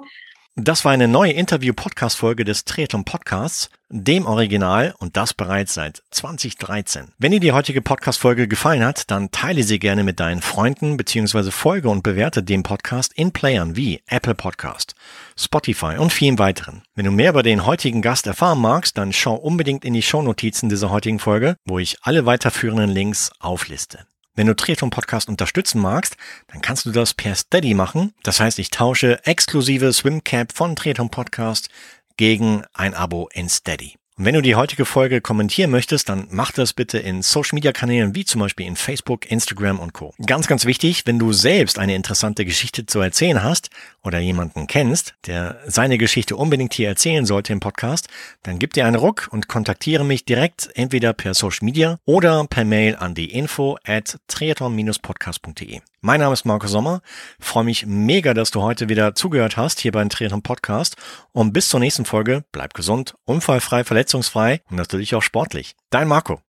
Das 0.58 0.86
war 0.86 0.94
eine 0.94 1.10
neue 1.10 1.34
Interview-Podcast-Folge 1.34 2.46
des 2.46 2.64
Triathlon 2.64 3.04
Podcasts, 3.04 3.70
dem 3.90 4.26
Original 4.26 4.96
und 5.00 5.18
das 5.18 5.34
bereits 5.34 5.74
seit 5.74 6.02
2013. 6.12 7.10
Wenn 7.18 7.34
dir 7.34 7.42
die 7.42 7.52
heutige 7.52 7.82
Podcast-Folge 7.82 8.48
gefallen 8.48 8.86
hat, 8.86 9.12
dann 9.12 9.32
teile 9.32 9.64
sie 9.64 9.80
gerne 9.80 10.06
mit 10.06 10.22
deinen 10.22 10.42
Freunden 10.42 10.96
bzw. 10.96 11.52
folge 11.52 11.90
und 11.90 12.04
bewerte 12.04 12.42
den 12.42 12.64
Podcast 12.64 13.12
in 13.16 13.34
Playern 13.34 13.76
wie 13.76 14.02
Apple 14.08 14.34
Podcast, 14.34 14.96
Spotify 15.38 15.98
und 15.98 16.14
vielen 16.14 16.40
weiteren. 16.40 16.84
Wenn 16.96 17.04
du 17.04 17.12
mehr 17.12 17.32
über 17.32 17.44
den 17.44 17.66
heutigen 17.66 18.02
Gast 18.02 18.26
erfahren 18.26 18.62
magst, 18.62 18.98
dann 18.98 19.12
schau 19.12 19.36
unbedingt 19.36 19.84
in 19.84 19.94
die 19.94 20.02
Shownotizen 20.02 20.70
dieser 20.70 20.90
heutigen 20.90 21.20
Folge, 21.20 21.58
wo 21.66 21.80
ich 21.80 21.98
alle 22.04 22.26
weiterführenden 22.26 22.90
Links 22.90 23.30
aufliste. 23.40 24.06
Wenn 24.36 24.48
du 24.48 24.56
Triathlon 24.56 24.90
Podcast 24.90 25.30
unterstützen 25.30 25.80
magst, 25.82 26.18
dann 26.48 26.62
kannst 26.62 26.86
du 26.86 26.92
das 26.92 27.14
per 27.14 27.36
Steady 27.36 27.74
machen. 27.74 28.14
Das 28.24 28.40
heißt, 28.40 28.60
ich 28.60 28.70
tausche 28.70 29.26
exklusive 29.26 29.94
Swimcap 29.94 30.52
von 30.52 30.76
Triathlon 30.76 31.10
Podcast 31.10 31.70
gegen 32.18 32.64
ein 32.74 32.94
Abo 32.94 33.30
in 33.34 33.48
Steady. 33.48 33.96
Und 34.18 34.24
wenn 34.24 34.34
du 34.34 34.42
die 34.42 34.56
heutige 34.56 34.86
Folge 34.86 35.20
kommentieren 35.20 35.72
möchtest, 35.72 36.08
dann 36.08 36.28
mach 36.32 36.52
das 36.52 36.72
bitte 36.72 36.98
in 37.00 37.22
Social 37.22 37.56
Media 37.56 37.74
Kanälen 37.74 38.16
wie 38.16 38.24
zum 38.24 38.40
Beispiel 38.40 38.66
in 38.66 38.78
Facebook, 38.78 39.30
Instagram 39.30 39.78
und 39.78 39.92
Co. 39.92 40.14
Ganz, 40.26 40.48
ganz 40.48 40.64
wichtig, 40.66 41.06
wenn 41.06 41.20
du 41.20 41.34
selbst 41.34 41.78
eine 41.80 41.96
interessante 41.96 42.46
Geschichte 42.46 42.86
zu 42.86 43.02
erzählen 43.02 43.44
hast 43.44 43.72
oder 44.04 44.20
jemanden 44.20 44.68
kennst, 44.68 45.16
der 45.28 45.60
seine 45.68 45.98
Geschichte 45.98 46.38
unbedingt 46.38 46.74
hier 46.74 46.88
erzählen 46.88 47.26
sollte 47.26 47.52
im 47.52 47.60
Podcast, 47.60 48.08
dann 48.44 48.58
gib 48.58 48.72
dir 48.72 48.86
einen 48.86 48.96
Ruck 48.96 49.28
und 49.32 49.50
kontaktiere 49.50 50.06
mich 50.06 50.24
direkt 50.24 50.70
entweder 50.76 51.12
per 51.12 51.34
Social 51.34 51.66
Media 51.66 52.00
oder 52.06 52.46
per 52.48 52.64
Mail 52.64 52.96
an 52.96 53.16
die 53.16 53.34
info 53.34 53.78
at 53.84 54.18
triathlon-podcast.de. 54.28 55.82
Mein 56.06 56.20
Name 56.20 56.34
ist 56.34 56.46
Marco 56.46 56.68
Sommer. 56.68 57.02
freue 57.40 57.64
mich 57.64 57.88
mega, 57.88 58.36
dass 58.36 58.52
du 58.52 58.62
heute 58.62 58.90
wieder 58.90 59.16
zugehört 59.16 59.58
hast 59.58 59.80
hier 59.80 59.92
beim 59.92 60.08
Triathlon 60.08 60.44
Podcast. 60.44 60.98
Und 61.32 61.52
bis 61.52 61.68
zur 61.68 61.80
nächsten 61.80 62.06
Folge 62.06 62.44
bleib 62.52 62.76
gesund, 62.76 63.16
unfallfrei, 63.26 63.84
verletzungsfrei 63.84 64.62
und 64.70 64.78
natürlich 64.78 65.16
auch 65.16 65.24
sportlich. 65.24 65.76
Dein 65.90 66.08
Marco. 66.08 66.44